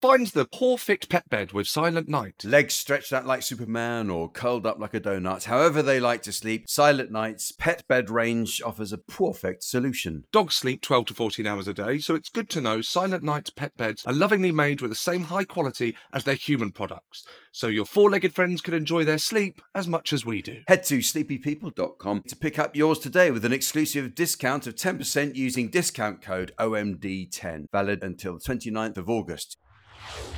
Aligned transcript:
Find 0.00 0.28
the 0.28 0.44
perfect 0.44 1.08
pet 1.08 1.28
bed 1.28 1.50
with 1.50 1.66
Silent 1.66 2.08
Night. 2.08 2.44
Legs 2.44 2.74
stretched 2.74 3.12
out 3.12 3.26
like 3.26 3.42
Superman 3.42 4.10
or 4.10 4.30
curled 4.30 4.64
up 4.64 4.78
like 4.78 4.94
a 4.94 5.00
donut. 5.00 5.42
However 5.42 5.82
they 5.82 5.98
like 5.98 6.22
to 6.22 6.32
sleep, 6.32 6.68
Silent 6.68 7.10
Night's 7.10 7.50
pet 7.50 7.82
bed 7.88 8.08
range 8.08 8.62
offers 8.64 8.92
a 8.92 8.98
perfect 8.98 9.64
solution. 9.64 10.22
Dogs 10.30 10.54
sleep 10.54 10.82
12 10.82 11.06
to 11.06 11.14
14 11.14 11.46
hours 11.48 11.66
a 11.66 11.74
day, 11.74 11.98
so 11.98 12.14
it's 12.14 12.28
good 12.28 12.48
to 12.50 12.60
know 12.60 12.80
Silent 12.80 13.24
Night's 13.24 13.50
pet 13.50 13.76
beds 13.76 14.06
are 14.06 14.12
lovingly 14.12 14.52
made 14.52 14.80
with 14.80 14.92
the 14.92 14.94
same 14.94 15.24
high 15.24 15.42
quality 15.42 15.96
as 16.12 16.22
their 16.22 16.36
human 16.36 16.70
products, 16.70 17.26
so 17.50 17.66
your 17.66 17.84
four 17.84 18.08
legged 18.08 18.36
friends 18.36 18.60
can 18.60 18.74
enjoy 18.74 19.02
their 19.02 19.18
sleep 19.18 19.60
as 19.74 19.88
much 19.88 20.12
as 20.12 20.24
we 20.24 20.40
do. 20.42 20.60
Head 20.68 20.84
to 20.84 20.98
sleepypeople.com 20.98 22.22
to 22.28 22.36
pick 22.36 22.56
up 22.60 22.76
yours 22.76 23.00
today 23.00 23.32
with 23.32 23.44
an 23.44 23.52
exclusive 23.52 24.14
discount 24.14 24.68
of 24.68 24.76
10% 24.76 25.34
using 25.34 25.70
discount 25.70 26.22
code 26.22 26.52
OMD10, 26.60 27.64
valid 27.72 28.04
until 28.04 28.34
the 28.34 28.40
29th 28.40 28.96
of 28.96 29.10
August 29.10 29.56
you 30.16 30.37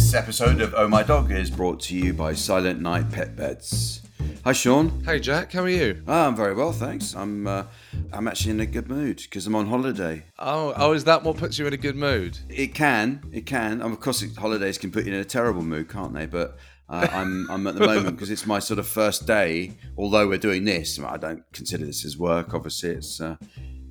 This 0.00 0.14
episode 0.14 0.62
of 0.62 0.74
Oh 0.74 0.88
My 0.88 1.02
Dog 1.02 1.30
is 1.30 1.50
brought 1.50 1.78
to 1.80 1.94
you 1.94 2.14
by 2.14 2.32
Silent 2.32 2.80
Night 2.80 3.12
Pet 3.12 3.36
Beds. 3.36 4.00
Hi, 4.44 4.52
Seann. 4.52 5.04
Hey 5.04 5.20
Jack, 5.20 5.52
how 5.52 5.62
are 5.62 5.68
you? 5.68 6.02
Oh, 6.08 6.26
I'm 6.26 6.34
very 6.34 6.54
well, 6.54 6.72
thanks. 6.72 7.14
I'm 7.14 7.46
uh, 7.46 7.64
I'm 8.10 8.26
actually 8.26 8.52
in 8.52 8.60
a 8.60 8.66
good 8.66 8.88
mood 8.88 9.18
because 9.18 9.46
I'm 9.46 9.54
on 9.54 9.66
holiday. 9.66 10.24
Oh, 10.38 10.72
oh, 10.74 10.92
is 10.94 11.04
that 11.04 11.22
what 11.22 11.36
puts 11.36 11.58
you 11.58 11.66
in 11.66 11.74
a 11.74 11.76
good 11.76 11.96
mood? 11.96 12.38
It 12.48 12.74
can, 12.74 13.22
it 13.30 13.44
can. 13.44 13.82
Um, 13.82 13.92
of 13.92 14.00
course, 14.00 14.24
holidays 14.36 14.78
can 14.78 14.90
put 14.90 15.04
you 15.04 15.12
in 15.12 15.20
a 15.20 15.24
terrible 15.24 15.62
mood, 15.62 15.90
can't 15.90 16.14
they? 16.14 16.24
But 16.24 16.56
uh, 16.88 17.06
I'm 17.12 17.48
I'm 17.50 17.66
at 17.66 17.74
the 17.74 17.86
moment 17.86 18.16
because 18.16 18.30
it's 18.30 18.46
my 18.46 18.58
sort 18.58 18.78
of 18.78 18.88
first 18.88 19.26
day. 19.26 19.76
Although 19.98 20.26
we're 20.26 20.38
doing 20.38 20.64
this, 20.64 20.98
I 20.98 21.18
don't 21.18 21.44
consider 21.52 21.84
this 21.84 22.06
as 22.06 22.16
work. 22.16 22.54
Obviously, 22.54 22.90
it's 22.90 23.20
uh, 23.20 23.36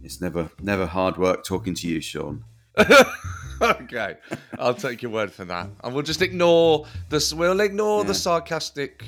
it's 0.04 0.20
never 0.20 0.50
never 0.60 0.88
hard 0.88 1.18
work 1.18 1.46
talking 1.46 1.76
to 1.76 1.88
you, 1.88 2.00
Seann. 2.00 2.42
okay, 3.62 4.16
I'll 4.58 4.74
take 4.74 5.02
your 5.02 5.12
word 5.12 5.32
for 5.32 5.46
that, 5.46 5.70
and 5.84 5.94
we'll 5.94 6.04
just 6.04 6.22
ignore 6.22 6.86
this. 7.10 7.34
We'll 7.34 7.60
ignore 7.60 8.04
the 8.04 8.14
sarcastic 8.14 9.04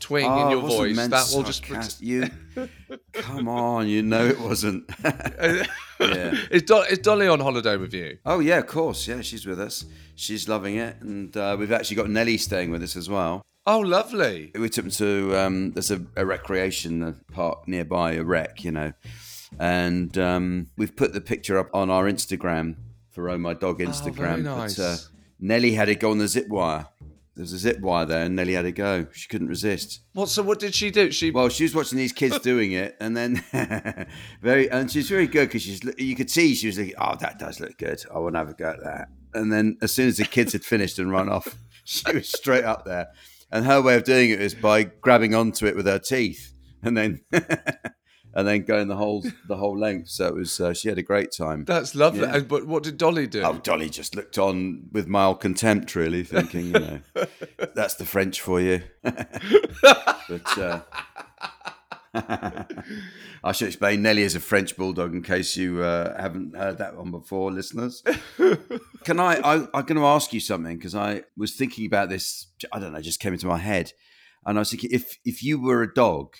twing 0.00 0.28
Oh, 0.28 0.44
in 0.44 0.50
your 0.50 0.60
voice. 0.62 0.96
That 1.08 1.30
will 1.34 1.42
just. 1.42 1.62
sarcast- 1.64 2.00
you. 2.00 2.28
Come 3.12 3.48
on, 3.48 3.88
you 3.88 4.02
know 4.02 4.24
it 4.26 4.40
wasn't. 4.40 4.90
yeah. 5.04 5.64
is, 6.50 6.62
Do- 6.62 6.82
is 6.88 6.98
Dolly 6.98 7.28
on 7.28 7.40
holiday 7.40 7.76
with 7.76 7.92
you? 7.94 8.18
Oh 8.24 8.40
yeah, 8.40 8.58
of 8.58 8.66
course. 8.66 9.06
Yeah, 9.06 9.20
she's 9.22 9.46
with 9.46 9.60
us. 9.60 9.84
She's 10.14 10.48
loving 10.48 10.76
it, 10.76 10.96
and 11.00 11.36
uh, 11.36 11.56
we've 11.58 11.72
actually 11.72 11.96
got 11.96 12.08
Nelly 12.10 12.38
staying 12.38 12.70
with 12.70 12.82
us 12.82 12.96
as 12.96 13.08
well. 13.10 13.42
Oh, 13.68 13.80
lovely. 13.80 14.52
We 14.54 14.68
took 14.68 14.84
them 14.84 14.92
to 14.92 15.36
um, 15.36 15.72
there's 15.72 15.90
a, 15.90 16.00
a 16.14 16.24
recreation 16.24 17.20
park 17.32 17.66
nearby, 17.66 18.12
a 18.12 18.22
rec, 18.22 18.62
you 18.62 18.70
know, 18.70 18.92
and 19.58 20.16
um, 20.18 20.68
we've 20.76 20.94
put 20.94 21.12
the 21.12 21.20
picture 21.20 21.58
up 21.58 21.68
on 21.74 21.90
our 21.90 22.04
Instagram 22.04 22.76
for 23.16 23.30
Oh 23.30 23.38
My 23.38 23.54
Dog 23.54 23.80
Instagram. 23.80 24.42
nice. 24.42 24.76
But 24.76 24.82
uh, 24.82 24.96
Nelly 25.40 25.72
had 25.72 25.86
to 25.86 25.94
go 25.94 26.10
on 26.10 26.18
the 26.18 26.28
zip 26.28 26.48
wire. 26.48 26.86
There's 27.34 27.52
a 27.52 27.58
zip 27.58 27.80
wire 27.80 28.04
there, 28.04 28.24
and 28.24 28.36
Nelly 28.36 28.52
had 28.52 28.62
to 28.62 28.72
go. 28.72 29.06
She 29.12 29.26
couldn't 29.28 29.48
resist. 29.48 30.00
What? 30.12 30.28
So 30.28 30.42
what 30.42 30.58
did 30.58 30.74
she 30.74 30.90
do? 30.90 31.10
She. 31.10 31.30
Well, 31.30 31.48
she 31.48 31.64
was 31.64 31.74
watching 31.74 31.98
these 31.98 32.12
kids 32.12 32.38
doing 32.42 32.72
it, 32.72 32.94
and 33.00 33.16
then 33.16 33.42
very, 34.42 34.70
and 34.70 34.90
she's 34.90 35.08
very 35.08 35.26
good 35.26 35.48
because 35.48 35.62
she's. 35.62 35.82
You 35.98 36.14
could 36.14 36.30
see 36.30 36.54
she 36.54 36.66
was 36.68 36.78
like, 36.78 36.94
"Oh, 36.98 37.16
that 37.20 37.38
does 37.38 37.58
look 37.58 37.76
good. 37.78 38.02
I 38.14 38.18
want 38.18 38.34
to 38.34 38.38
have 38.38 38.50
a 38.50 38.54
go 38.54 38.70
at 38.70 38.82
that." 38.84 39.08
And 39.34 39.52
then, 39.52 39.76
as 39.82 39.92
soon 39.92 40.08
as 40.08 40.18
the 40.18 40.24
kids 40.24 40.52
had 40.52 40.64
finished 40.64 40.98
and 40.98 41.10
run 41.10 41.28
off, 41.28 41.56
she 41.84 42.10
was 42.12 42.28
straight 42.28 42.64
up 42.64 42.84
there. 42.84 43.08
And 43.50 43.64
her 43.64 43.80
way 43.80 43.96
of 43.96 44.04
doing 44.04 44.30
it 44.30 44.40
is 44.40 44.54
by 44.54 44.84
grabbing 44.84 45.34
onto 45.34 45.66
it 45.66 45.76
with 45.76 45.86
her 45.86 45.98
teeth, 45.98 46.52
and 46.82 46.96
then, 46.96 47.20
and 48.36 48.46
then 48.46 48.62
going 48.64 48.86
the 48.86 48.94
whole 48.96 49.24
the 49.48 49.56
whole 49.56 49.76
length. 49.78 50.08
So 50.10 50.26
it 50.28 50.34
was. 50.34 50.60
Uh, 50.60 50.74
she 50.74 50.88
had 50.88 50.98
a 50.98 51.02
great 51.02 51.32
time. 51.36 51.64
That's 51.64 51.94
lovely. 51.94 52.20
Yeah. 52.20 52.36
And- 52.36 52.48
But 52.48 52.66
what 52.66 52.82
did 52.84 52.98
Dolly 52.98 53.26
do? 53.26 53.42
Oh, 53.42 53.54
Dolly 53.54 53.88
just 53.90 54.14
looked 54.14 54.38
on 54.38 54.88
with 54.92 55.08
mild 55.08 55.40
contempt, 55.40 55.96
really, 55.96 56.22
thinking, 56.22 56.66
you 56.66 56.72
know, 56.72 57.00
that's 57.74 57.94
the 57.94 58.04
French 58.04 58.40
for 58.40 58.60
you. 58.60 58.82
but 59.02 60.58
uh, 60.58 60.80
I 63.44 63.52
should 63.52 63.68
explain 63.68 64.02
Nelly 64.02 64.22
is 64.22 64.34
a 64.34 64.40
French 64.40 64.76
bulldog 64.76 65.14
in 65.14 65.22
case 65.22 65.56
you 65.56 65.82
uh, 65.82 66.20
haven't 66.20 66.56
heard 66.56 66.78
that 66.78 66.96
one 66.96 67.10
before, 67.10 67.50
listeners. 67.52 68.02
Can 69.04 69.20
I? 69.20 69.34
I 69.36 69.54
I'm 69.74 69.84
going 69.84 69.96
to 69.96 70.06
ask 70.06 70.32
you 70.32 70.40
something 70.40 70.76
because 70.76 70.94
I 70.94 71.22
was 71.36 71.54
thinking 71.54 71.86
about 71.86 72.08
this. 72.08 72.46
I 72.72 72.78
don't 72.78 72.92
know, 72.92 73.00
just 73.00 73.20
came 73.20 73.32
into 73.32 73.46
my 73.46 73.58
head, 73.58 73.92
and 74.44 74.58
I 74.58 74.60
was 74.60 74.70
thinking 74.70 74.90
if 74.92 75.18
if 75.24 75.42
you 75.42 75.60
were 75.60 75.82
a 75.82 75.92
dog, 75.92 76.34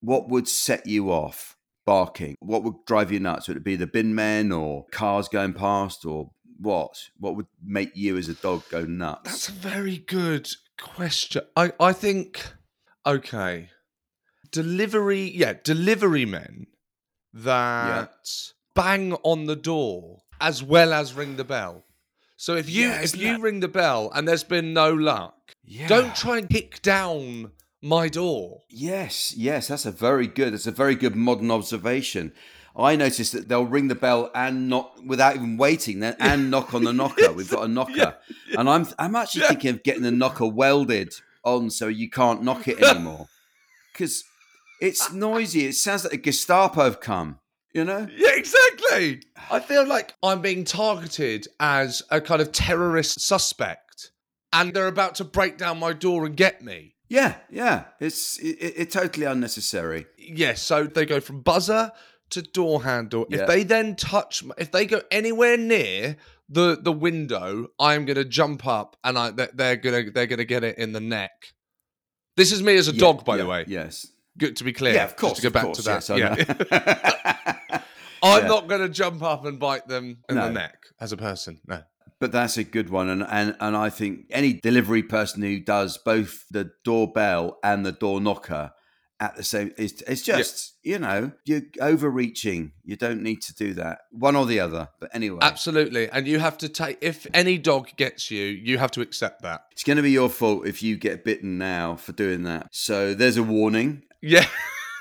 what 0.00 0.28
would 0.28 0.48
set 0.48 0.86
you 0.86 1.10
off 1.10 1.56
barking? 1.86 2.36
What 2.40 2.62
would 2.64 2.74
drive 2.86 3.10
you 3.12 3.20
nuts? 3.20 3.48
Would 3.48 3.56
it 3.58 3.64
be 3.64 3.76
the 3.76 3.86
bin 3.86 4.14
men 4.14 4.52
or 4.52 4.86
cars 4.90 5.28
going 5.28 5.52
past 5.54 6.04
or 6.04 6.30
what? 6.58 6.96
What 7.18 7.36
would 7.36 7.46
make 7.64 7.96
you 7.96 8.16
as 8.16 8.28
a 8.28 8.34
dog 8.34 8.62
go 8.70 8.84
nuts? 8.84 9.22
That's 9.30 9.48
a 9.48 9.52
very 9.52 9.98
good 9.98 10.48
question. 10.80 11.42
I, 11.56 11.72
I 11.80 11.92
think, 11.92 12.44
okay, 13.06 13.70
delivery, 14.50 15.30
yeah, 15.34 15.54
delivery 15.62 16.24
men 16.24 16.66
that 17.32 18.12
bang 18.74 19.12
on 19.22 19.46
the 19.46 19.56
door 19.56 20.22
as 20.40 20.62
well 20.62 20.92
as 20.92 21.14
ring 21.14 21.36
the 21.36 21.44
bell. 21.44 21.84
So 22.36 22.54
if 22.56 22.68
you 22.68 22.88
Yeah, 22.88 23.00
if 23.02 23.16
you 23.16 23.32
that- 23.34 23.40
ring 23.40 23.60
the 23.60 23.68
bell 23.68 24.10
and 24.14 24.26
there's 24.28 24.44
been 24.44 24.72
no 24.72 24.92
luck, 24.92 25.54
Yeah. 25.64 25.88
don't 25.88 26.14
try 26.14 26.38
and 26.38 26.48
kick 26.48 26.82
down 26.82 27.52
my 27.84 28.08
door. 28.08 28.62
Yes, 28.70 29.34
yes, 29.36 29.68
that's 29.68 29.84
a 29.84 29.92
very 29.92 30.26
good. 30.26 30.54
That's 30.54 30.66
a 30.66 30.72
very 30.72 30.94
good 30.94 31.14
modern 31.14 31.50
observation. 31.50 32.32
I 32.76 32.96
noticed 32.96 33.32
that 33.32 33.48
they'll 33.48 33.66
ring 33.66 33.86
the 33.86 33.94
bell 33.94 34.30
and 34.34 34.68
not 34.68 35.04
without 35.04 35.36
even 35.36 35.56
waiting, 35.58 36.00
then 36.00 36.16
and 36.18 36.50
knock 36.50 36.74
on 36.74 36.84
the 36.84 36.92
knocker. 36.92 37.32
We've 37.32 37.50
got 37.50 37.64
a 37.64 37.68
knocker, 37.68 38.16
and 38.56 38.68
I'm 38.68 38.86
I'm 38.98 39.14
actually 39.14 39.46
thinking 39.46 39.70
of 39.70 39.82
getting 39.82 40.02
the 40.02 40.10
knocker 40.10 40.46
welded 40.46 41.14
on 41.44 41.70
so 41.70 41.86
you 41.88 42.08
can't 42.08 42.42
knock 42.42 42.66
it 42.66 42.82
anymore 42.82 43.28
because 43.92 44.24
it's 44.80 45.12
noisy. 45.12 45.66
It 45.66 45.74
sounds 45.74 46.04
like 46.04 46.14
a 46.14 46.18
Gestapo 46.18 46.82
have 46.82 47.00
come. 47.00 47.38
You 47.72 47.84
know? 47.84 48.06
Yeah, 48.16 48.36
exactly. 48.36 49.22
I 49.50 49.58
feel 49.58 49.84
like 49.84 50.14
I'm 50.22 50.40
being 50.40 50.62
targeted 50.62 51.48
as 51.58 52.04
a 52.08 52.20
kind 52.20 52.40
of 52.40 52.52
terrorist 52.52 53.20
suspect, 53.20 54.12
and 54.52 54.72
they're 54.72 54.86
about 54.86 55.16
to 55.16 55.24
break 55.24 55.58
down 55.58 55.80
my 55.80 55.92
door 55.92 56.24
and 56.24 56.36
get 56.36 56.62
me. 56.62 56.93
Yeah, 57.08 57.36
yeah. 57.50 57.84
It's 58.00 58.38
it, 58.38 58.56
it, 58.60 58.74
it's 58.76 58.94
totally 58.94 59.26
unnecessary. 59.26 60.06
Yes, 60.18 60.62
so 60.62 60.84
they 60.84 61.04
go 61.06 61.20
from 61.20 61.40
buzzer 61.42 61.92
to 62.30 62.42
door 62.42 62.82
handle. 62.84 63.26
Yeah. 63.28 63.42
If 63.42 63.46
they 63.48 63.62
then 63.64 63.94
touch, 63.96 64.42
if 64.58 64.70
they 64.72 64.86
go 64.86 65.02
anywhere 65.10 65.56
near 65.56 66.16
the 66.48 66.78
the 66.80 66.92
window, 66.92 67.68
I'm 67.78 68.04
gonna 68.06 68.24
jump 68.24 68.66
up 68.66 68.96
and 69.04 69.18
I 69.18 69.30
they- 69.30 69.48
they're 69.54 69.76
gonna 69.76 70.10
they're 70.10 70.26
gonna 70.26 70.44
get 70.44 70.64
it 70.64 70.78
in 70.78 70.92
the 70.92 71.00
neck. 71.00 71.32
This 72.36 72.50
is 72.52 72.62
me 72.62 72.76
as 72.76 72.88
a 72.88 72.92
Yeah, 72.92 73.00
dog, 73.00 73.24
by 73.24 73.36
the 73.36 73.46
way. 73.46 73.64
Yes. 73.68 74.06
Good 74.36 74.56
to 74.56 74.64
be 74.64 74.72
clear. 74.72 74.94
Yeah, 74.94 75.04
of 75.04 75.14
course. 75.14 75.38
Go 75.40 75.50
back 75.50 75.62
course, 75.64 75.76
to 75.78 75.82
that. 75.84 76.08
yes, 76.08 76.68
yeah. 76.72 77.80
I'm 78.22 78.42
Yeah. 78.42 78.48
not 78.48 78.66
going 78.68 78.80
to 78.80 78.88
jump 78.88 79.22
up 79.22 79.44
and 79.44 79.60
bite 79.60 79.86
them 79.86 80.18
in 80.28 80.34
the 80.34 80.48
neck 80.50 80.74
as 81.00 81.12
a 81.12 81.16
person. 81.16 81.60
No. 81.68 81.82
But 82.24 82.32
that's 82.32 82.56
a 82.56 82.64
good 82.64 82.88
one, 82.88 83.10
and, 83.10 83.22
and 83.22 83.54
and 83.60 83.76
I 83.76 83.90
think 83.90 84.28
any 84.30 84.54
delivery 84.54 85.02
person 85.02 85.42
who 85.42 85.60
does 85.60 85.98
both 85.98 86.46
the 86.50 86.70
doorbell 86.82 87.58
and 87.62 87.84
the 87.84 87.92
door 87.92 88.18
knocker 88.18 88.72
at 89.20 89.36
the 89.36 89.42
same, 89.42 89.74
it's, 89.76 90.00
it's 90.00 90.22
just 90.22 90.72
you 90.82 90.98
know 90.98 91.32
you're 91.44 91.60
overreaching. 91.82 92.72
You 92.82 92.96
don't 92.96 93.22
need 93.22 93.42
to 93.42 93.54
do 93.54 93.74
that, 93.74 93.98
one 94.10 94.36
or 94.36 94.46
the 94.46 94.58
other. 94.58 94.88
But 95.00 95.10
anyway, 95.12 95.40
Absolutely. 95.42 96.08
And 96.08 96.26
you 96.26 96.38
have 96.38 96.56
to 96.58 96.68
take, 96.70 96.96
if 97.02 97.26
any 97.34 97.58
dog 97.58 97.90
gets 97.96 98.30
you, 98.30 98.46
you 98.46 98.78
have 98.78 98.92
to 98.92 99.02
accept 99.02 99.42
that. 99.42 99.64
it's 99.72 99.84
going 99.84 99.98
to 99.98 100.02
be 100.02 100.12
your 100.12 100.30
fault 100.30 100.66
if 100.66 100.82
you 100.82 100.96
get 100.96 101.24
bitten 101.24 101.58
now 101.58 101.94
for 101.94 102.12
doing 102.12 102.44
that. 102.44 102.68
So 102.70 103.12
there's 103.12 103.36
a 103.36 103.42
warning. 103.42 104.04
Yeah. 104.22 104.46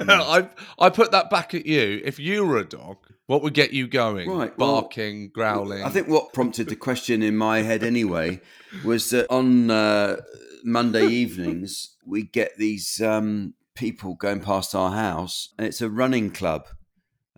Hmm. 0.01 0.09
I 0.09 0.49
I 0.77 0.89
put 0.89 1.11
that 1.11 1.29
back 1.29 1.53
at 1.53 1.65
you. 1.65 2.01
If 2.03 2.19
you 2.19 2.45
were 2.45 2.57
a 2.57 2.65
dog, 2.65 2.97
what 3.27 3.41
would 3.41 3.53
get 3.53 3.71
you 3.71 3.87
going? 3.87 4.29
Right, 4.29 4.57
well, 4.57 4.81
Barking, 4.81 5.29
growling. 5.29 5.83
I 5.83 5.89
think 5.89 6.07
what 6.07 6.33
prompted 6.33 6.67
the 6.67 6.75
question 6.75 7.21
in 7.23 7.37
my 7.37 7.61
head 7.61 7.83
anyway 7.83 8.41
was 8.83 9.09
that 9.11 9.29
on 9.31 9.71
uh, 9.71 10.17
Monday 10.63 11.07
evenings 11.07 11.95
we 12.05 12.23
get 12.23 12.57
these 12.57 13.01
um, 13.01 13.53
people 13.75 14.15
going 14.15 14.41
past 14.41 14.75
our 14.75 14.91
house, 14.91 15.53
and 15.57 15.65
it's 15.65 15.81
a 15.81 15.89
running 15.89 16.31
club, 16.31 16.67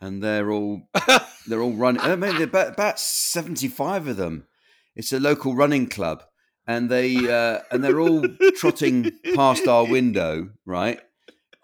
and 0.02 0.24
they're 0.24 0.52
all 0.52 0.90
they're 1.48 1.62
all 1.62 1.74
running. 1.74 2.02
I 2.02 2.16
mean, 2.16 2.42
about 2.42 2.74
about 2.74 3.00
seventy 3.00 3.68
five 3.68 4.08
of 4.08 4.18
them. 4.18 4.48
It's 4.96 5.14
a 5.14 5.20
local 5.20 5.56
running 5.56 5.88
club, 5.88 6.24
and 6.66 6.90
they 6.90 7.16
uh, 7.16 7.60
and 7.70 7.84
they're 7.84 8.00
all 8.00 8.26
trotting 8.56 9.12
past 9.36 9.68
our 9.68 9.86
window, 9.86 10.50
right? 10.66 11.00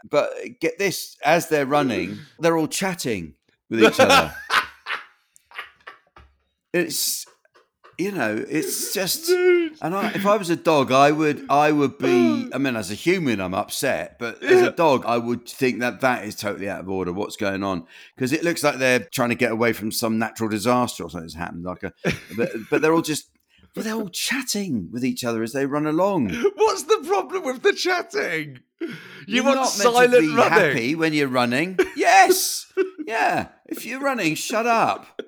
But 0.08 0.60
get 0.60 0.78
this: 0.78 1.18
as 1.24 1.50
they're 1.50 1.66
running, 1.66 2.20
they're 2.40 2.58
all 2.58 2.68
chatting 2.68 3.36
with 3.72 3.84
each 3.84 4.00
other. 4.00 4.36
it's 6.74 7.26
you 7.98 8.12
know 8.12 8.44
it's 8.48 8.94
just 8.94 9.30
and 9.30 9.96
I, 9.96 10.12
if 10.14 10.26
i 10.26 10.38
was 10.38 10.50
a 10.50 10.56
dog 10.56 10.92
i 10.92 11.12
would 11.12 11.46
i 11.50 11.72
would 11.72 11.98
be 11.98 12.50
i 12.54 12.58
mean 12.58 12.76
as 12.78 12.90
a 12.90 12.96
human 12.96 13.42
i'm 13.42 13.54
upset 13.54 14.18
but 14.20 14.42
as 14.42 14.62
a 14.62 14.72
dog 14.72 15.04
i 15.06 15.18
would 15.18 15.48
think 15.48 15.82
that 15.82 16.00
that 16.02 16.24
is 16.24 16.36
totally 16.36 16.70
out 16.70 16.80
of 16.80 16.90
order 16.90 17.12
what's 17.12 17.36
going 17.36 17.64
on 17.64 17.86
because 18.16 18.32
it 18.32 18.44
looks 18.44 18.64
like 18.64 18.78
they're 18.78 19.02
trying 19.12 19.30
to 19.30 19.36
get 19.36 19.52
away 19.52 19.74
from 19.74 19.92
some 19.92 20.18
natural 20.18 20.50
disaster 20.50 21.04
or 21.04 21.10
something's 21.10 21.34
happened 21.34 21.66
like 21.66 21.84
a 21.84 21.92
but, 22.38 22.50
but 22.70 22.82
they're 22.82 22.94
all 22.94 23.02
just 23.02 23.30
but 23.76 23.84
they're 23.84 23.96
all 23.96 24.10
chatting 24.10 24.90
with 24.92 25.04
each 25.06 25.24
other 25.24 25.44
as 25.44 25.54
they 25.54 25.66
run 25.66 25.86
along 25.86 26.30
What's 26.56 26.84
the 26.84 27.04
problem 27.06 27.44
with 27.44 27.62
the 27.64 27.74
chatting? 27.74 28.60
You 28.80 28.88
You're 29.28 29.44
want 29.44 29.58
not 29.58 29.68
silent 29.68 30.14
to 30.14 30.22
be 30.22 30.28
running. 30.36 30.52
happy 30.52 30.96
when 30.96 31.14
you're 31.14 31.28
running 31.28 31.78
yes 31.96 32.72
yeah 33.07 33.48
if 33.65 33.86
you're 33.86 34.00
running 34.01 34.36
shut 34.36 34.65
up 34.68 35.21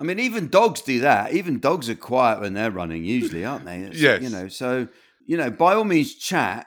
I 0.00 0.04
mean, 0.04 0.18
even 0.18 0.48
dogs 0.48 0.80
do 0.80 0.98
that. 0.98 1.32
Even 1.32 1.60
dogs 1.60 1.88
are 1.88 1.94
quiet 1.94 2.40
when 2.40 2.54
they're 2.54 2.72
running, 2.72 3.04
usually, 3.04 3.44
aren't 3.44 3.64
they? 3.66 3.82
It's- 3.82 4.00
Yes. 4.00 4.20
You 4.20 4.30
know, 4.30 4.48
so 4.48 4.88
you 5.24 5.36
know, 5.36 5.48
by 5.48 5.74
all 5.74 5.84
means, 5.84 6.16
chat, 6.16 6.66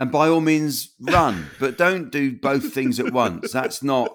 and 0.00 0.10
by 0.10 0.26
all 0.26 0.40
means, 0.40 0.92
run, 1.00 1.46
but 1.60 1.78
don't 1.78 2.10
do 2.10 2.36
both 2.36 2.74
things 2.74 2.98
at 2.98 3.12
once. 3.12 3.52
That's 3.52 3.80
not. 3.84 4.10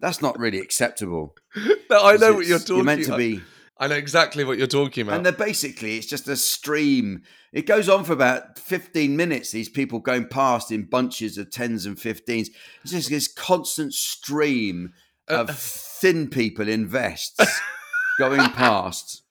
That's 0.00 0.20
not 0.20 0.36
really 0.36 0.58
acceptable. 0.58 1.36
No, 1.90 2.02
I 2.02 2.16
know 2.16 2.32
what 2.32 2.46
you're 2.46 2.58
talking 2.58 2.76
You're 2.76 2.84
meant 2.84 3.04
to 3.04 3.16
be, 3.18 3.40
I 3.82 3.88
know 3.88 3.96
exactly 3.96 4.44
what 4.44 4.58
you're 4.58 4.66
talking 4.68 5.02
about. 5.02 5.16
and 5.16 5.26
they're 5.26 5.32
basically 5.32 5.96
it's 5.96 6.06
just 6.06 6.28
a 6.28 6.36
stream. 6.36 7.22
It 7.52 7.66
goes 7.66 7.88
on 7.88 8.04
for 8.04 8.12
about 8.12 8.58
fifteen 8.58 9.16
minutes. 9.16 9.50
These 9.50 9.68
people 9.68 9.98
going 9.98 10.28
past 10.28 10.70
in 10.70 10.84
bunches 10.84 11.36
of 11.36 11.50
tens 11.50 11.84
and 11.84 11.98
fifteens. 11.98 12.48
It's 12.82 12.92
just 12.92 13.10
this 13.10 13.26
constant 13.26 13.92
stream 13.92 14.92
Uh, 15.28 15.40
of 15.48 15.58
thin 15.58 16.28
people 16.30 16.68
in 16.68 16.86
vests 16.86 17.60
going 18.18 18.48
past, 18.50 19.22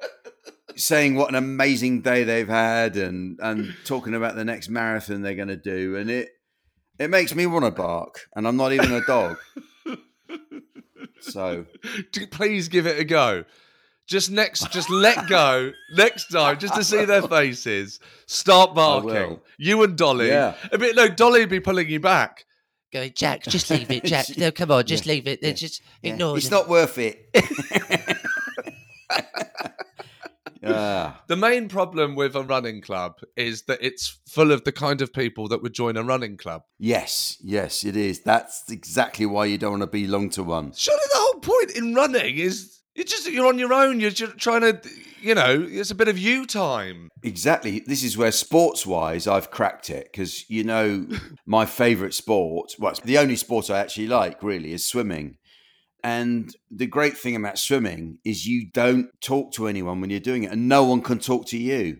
saying 0.75 1.15
what 1.15 1.29
an 1.29 1.35
amazing 1.35 2.01
day 2.01 2.23
they've 2.25 2.47
had, 2.49 2.97
and 2.97 3.39
and 3.41 3.73
talking 3.85 4.13
about 4.13 4.35
the 4.35 4.45
next 4.45 4.67
marathon 4.69 5.21
they're 5.21 5.33
going 5.35 5.47
to 5.47 5.55
do, 5.55 5.95
and 5.95 6.09
it 6.09 6.29
it 6.99 7.09
makes 7.09 7.33
me 7.33 7.45
want 7.45 7.63
to 7.65 7.71
bark, 7.71 8.27
and 8.35 8.45
I'm 8.47 8.57
not 8.57 8.73
even 8.73 8.91
a 8.91 9.01
dog. 9.05 9.37
So 11.23 11.65
Please 12.31 12.67
give 12.67 12.87
it 12.87 12.99
a 12.99 13.03
go. 13.03 13.45
Just 14.11 14.29
next, 14.29 14.69
just 14.73 14.89
let 14.89 15.29
go 15.29 15.71
next 15.93 16.27
time, 16.27 16.59
just 16.59 16.75
to 16.75 16.83
see 16.83 17.05
their 17.05 17.21
faces. 17.21 18.01
Start 18.25 18.75
barking. 18.75 19.39
You 19.57 19.83
and 19.83 19.97
Dolly. 19.97 20.27
Yeah. 20.27 20.55
A 20.69 20.77
bit. 20.77 20.97
No, 20.97 21.07
Dolly 21.07 21.39
would 21.39 21.49
be 21.49 21.61
pulling 21.61 21.87
you 21.87 22.01
back. 22.01 22.43
Going, 22.91 23.13
Jack, 23.15 23.43
just 23.43 23.69
leave 23.69 23.89
it, 23.89 24.03
Jack. 24.11 24.37
No, 24.37 24.51
come 24.51 24.69
on, 24.69 24.85
just 24.85 25.05
leave 25.05 25.27
it. 25.27 25.41
Just 25.55 25.81
yeah, 26.01 26.11
ignore 26.11 26.35
it's 26.35 26.49
them. 26.49 26.59
not 26.59 26.67
worth 26.67 26.97
it. 26.97 27.29
The 30.61 31.37
main 31.37 31.69
problem 31.69 32.15
with 32.15 32.35
a 32.35 32.43
running 32.43 32.81
club 32.81 33.15
is 33.37 33.63
that 33.63 33.79
it's 33.81 34.19
full 34.27 34.51
of 34.51 34.65
the 34.65 34.73
kind 34.73 35.01
of 35.01 35.13
people 35.13 35.47
that 35.47 35.63
would 35.63 35.73
join 35.73 35.95
a 35.95 36.03
running 36.03 36.35
club. 36.35 36.63
yes, 36.77 37.37
yes, 37.41 37.85
it 37.85 37.95
is. 37.95 38.21
That's 38.21 38.69
exactly 38.69 39.25
why 39.25 39.45
you 39.45 39.57
don't 39.57 39.79
want 39.79 39.83
to 39.83 39.87
belong 39.87 40.29
to 40.31 40.43
one. 40.43 40.73
Surely 40.75 40.99
the 41.13 41.17
whole 41.17 41.39
point 41.39 41.71
in 41.71 41.95
running 41.95 42.35
is 42.37 42.80
you're 42.95 43.05
just 43.05 43.29
you're 43.29 43.47
on 43.47 43.59
your 43.59 43.73
own. 43.73 43.99
You're 43.99 44.11
just 44.11 44.37
trying 44.37 44.61
to, 44.61 44.81
you 45.21 45.35
know, 45.35 45.65
it's 45.69 45.91
a 45.91 45.95
bit 45.95 46.07
of 46.07 46.17
you 46.17 46.45
time. 46.45 47.09
Exactly. 47.23 47.83
This 47.85 48.03
is 48.03 48.17
where 48.17 48.31
sports 48.31 48.85
wise 48.85 49.27
I've 49.27 49.51
cracked 49.51 49.89
it 49.89 50.09
because, 50.11 50.49
you 50.49 50.63
know, 50.63 51.07
my 51.45 51.65
favourite 51.65 52.13
sport, 52.13 52.73
well, 52.79 52.91
it's 52.91 52.99
the 53.01 53.17
only 53.17 53.35
sport 53.35 53.69
I 53.69 53.79
actually 53.79 54.07
like 54.07 54.43
really 54.43 54.73
is 54.73 54.87
swimming. 54.87 55.37
And 56.03 56.53
the 56.71 56.87
great 56.87 57.17
thing 57.17 57.35
about 57.35 57.59
swimming 57.59 58.17
is 58.25 58.47
you 58.47 58.71
don't 58.73 59.09
talk 59.21 59.53
to 59.53 59.67
anyone 59.67 60.01
when 60.01 60.09
you're 60.09 60.19
doing 60.19 60.43
it 60.43 60.51
and 60.51 60.67
no 60.67 60.83
one 60.83 61.01
can 61.01 61.19
talk 61.19 61.45
to 61.47 61.57
you. 61.57 61.97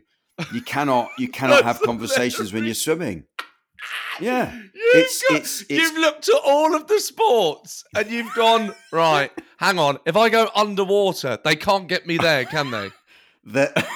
You 0.51 0.61
cannot 0.61 1.09
you 1.19 1.27
cannot 1.27 1.63
have 1.63 1.81
conversations 1.81 2.51
when 2.51 2.65
you're 2.65 2.73
swimming. 2.73 3.25
Yeah. 4.19 4.53
You've, 4.53 4.95
It's- 4.95 5.23
got- 5.29 5.37
it's- 5.37 5.61
it's- 5.61 5.79
you've 5.79 5.97
looked 5.97 6.29
at 6.29 6.39
all 6.43 6.75
of 6.75 6.87
the 6.87 6.99
sports 6.99 7.83
and 7.95 8.09
you've 8.09 8.33
gone 8.35 8.73
right. 8.91 9.31
Hang 9.57 9.79
on, 9.79 9.97
if 10.05 10.15
I 10.15 10.29
go 10.29 10.49
underwater, 10.55 11.37
they 11.43 11.55
can't 11.55 11.87
get 11.87 12.05
me 12.05 12.17
there, 12.17 12.45
can 12.45 12.71
they? 12.71 12.89
That 13.45 13.87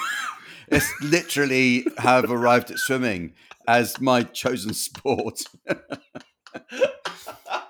it's 0.66 0.92
literally 1.00 1.86
have 1.98 2.28
arrived 2.30 2.72
at 2.72 2.78
swimming 2.78 3.34
as 3.68 4.00
my 4.00 4.24
chosen 4.24 4.74
sport. 4.74 5.42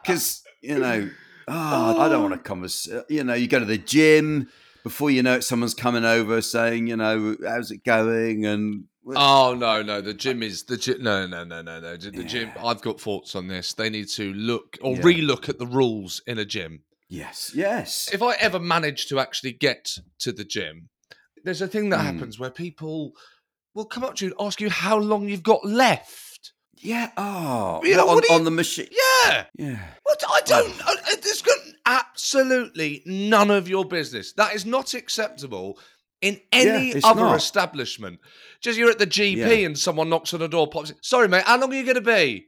Because, 0.02 0.42
you 0.62 0.78
know, 0.78 1.10
oh, 1.48 2.00
I 2.00 2.08
don't 2.08 2.22
want 2.22 2.34
to 2.34 2.40
ah. 2.40 2.42
converse. 2.42 2.88
You 3.10 3.24
know, 3.24 3.34
you 3.34 3.46
go 3.48 3.58
to 3.58 3.64
the 3.66 3.76
gym, 3.78 4.48
before 4.82 5.10
you 5.10 5.22
know 5.22 5.34
it, 5.34 5.44
someone's 5.44 5.74
coming 5.74 6.04
over 6.04 6.40
saying, 6.40 6.86
you 6.86 6.96
know, 6.96 7.36
how's 7.46 7.70
it 7.70 7.84
going? 7.84 8.46
And 8.46 8.84
Oh 9.14 9.54
no, 9.54 9.82
no, 9.82 10.00
the 10.00 10.14
gym 10.14 10.42
is 10.42 10.64
the 10.64 10.76
gym. 10.76 11.02
No, 11.02 11.26
no, 11.26 11.44
no, 11.44 11.62
no, 11.62 11.78
no. 11.80 11.96
The 11.96 12.10
the 12.10 12.24
gym. 12.24 12.50
I've 12.62 12.80
got 12.80 13.00
thoughts 13.00 13.36
on 13.36 13.46
this. 13.46 13.72
They 13.74 13.88
need 13.90 14.08
to 14.10 14.32
look 14.32 14.78
or 14.80 14.96
Yeah. 14.96 15.02
relook 15.02 15.48
at 15.48 15.58
the 15.58 15.66
rules 15.66 16.22
in 16.26 16.38
a 16.38 16.44
gym. 16.44 16.82
yes, 17.08 17.52
yes. 17.54 18.08
If 18.12 18.20
I 18.20 18.32
ever 18.34 18.58
manage 18.58 19.06
to 19.08 19.20
actually 19.20 19.52
get 19.52 19.98
to 20.20 20.32
the 20.32 20.44
gym, 20.44 20.88
there's 21.44 21.62
a 21.62 21.68
thing 21.68 21.90
that 21.90 22.00
Hmm. 22.00 22.06
happens 22.16 22.38
where 22.40 22.50
people 22.50 23.12
will 23.74 23.84
come 23.84 24.02
up 24.02 24.16
to 24.16 24.24
you 24.26 24.32
and 24.32 24.46
ask 24.46 24.60
you 24.60 24.70
how 24.70 24.96
long 24.98 25.28
you've 25.28 25.42
got 25.44 25.64
left. 25.64 26.52
yeah. 26.82 27.10
Oh, 27.16 27.80
Yeah, 27.84 27.98
what, 27.98 28.06
what 28.08 28.16
on, 28.16 28.22
you- 28.28 28.34
on 28.36 28.44
the 28.44 28.50
machine. 28.50 28.88
Yeah. 28.90 29.46
Yeah. 29.56 29.94
What 30.02 30.22
I 30.28 30.40
don't. 30.46 30.86
uh, 30.88 30.94
There's 31.22 31.42
got 31.42 31.58
absolutely 31.86 33.02
none 33.06 33.50
of 33.50 33.68
your 33.68 33.84
business. 33.84 34.32
That 34.32 34.54
is 34.54 34.66
not 34.66 34.94
acceptable 34.94 35.78
in 36.22 36.40
any 36.52 36.90
it's 36.90 37.04
other 37.04 37.20
not. 37.22 37.36
establishment. 37.36 38.20
Just 38.60 38.78
you're 38.78 38.90
at 38.90 38.98
the 38.98 39.06
GP 39.06 39.36
Yeah. 39.36 39.66
and 39.66 39.78
someone 39.78 40.08
knocks 40.08 40.32
on 40.34 40.40
the 40.40 40.48
door, 40.48 40.68
pops. 40.68 40.92
Sorry, 41.02 41.28
mate. 41.28 41.44
How 41.44 41.58
long 41.58 41.72
are 41.72 41.76
you 41.76 41.84
going 41.84 41.96
to 41.96 42.00
be? 42.00 42.46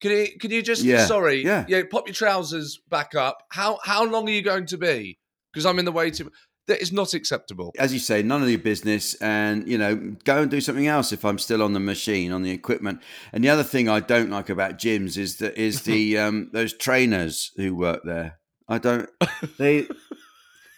Can 0.00 0.10
you 0.12 0.38
can 0.38 0.50
you 0.50 0.62
just 0.62 0.82
Yeah, 0.84 1.06
sorry 1.06 1.42
yeah. 1.44 1.64
pop 1.90 2.06
your 2.06 2.14
trousers 2.14 2.78
back 2.88 3.14
up. 3.14 3.42
How 3.50 3.78
how 3.82 4.04
long 4.04 4.28
are 4.28 4.32
you 4.32 4.42
going 4.42 4.66
to 4.66 4.78
be? 4.78 5.18
Because 5.52 5.66
I'm 5.66 5.78
in 5.78 5.84
the 5.84 5.92
way 5.92 6.10
to. 6.12 6.30
That 6.68 6.82
is 6.82 6.92
not 6.92 7.14
acceptable. 7.14 7.72
as 7.78 7.94
you 7.94 7.98
say, 7.98 8.22
none 8.22 8.42
of 8.42 8.50
your 8.50 8.58
business, 8.58 9.14
and 9.22 9.66
you 9.66 9.78
know, 9.78 9.96
go 10.24 10.42
and 10.42 10.50
do 10.50 10.60
something 10.60 10.86
else 10.86 11.12
if 11.12 11.24
I'm 11.24 11.38
still 11.38 11.62
on 11.62 11.72
the 11.72 11.80
machine, 11.80 12.30
on 12.30 12.42
the 12.42 12.50
equipment. 12.50 13.00
And 13.32 13.42
the 13.42 13.48
other 13.48 13.62
thing 13.62 13.88
I 13.88 14.00
don't 14.00 14.28
like 14.28 14.50
about 14.50 14.76
gyms 14.78 15.16
is 15.16 15.38
that 15.38 15.56
is 15.56 15.82
the 15.84 16.18
um, 16.24 16.50
those 16.52 16.74
trainers 16.74 17.52
who 17.56 17.74
work 17.74 18.02
there. 18.04 18.38
I 18.68 18.76
don't. 18.76 19.08
They 19.56 19.88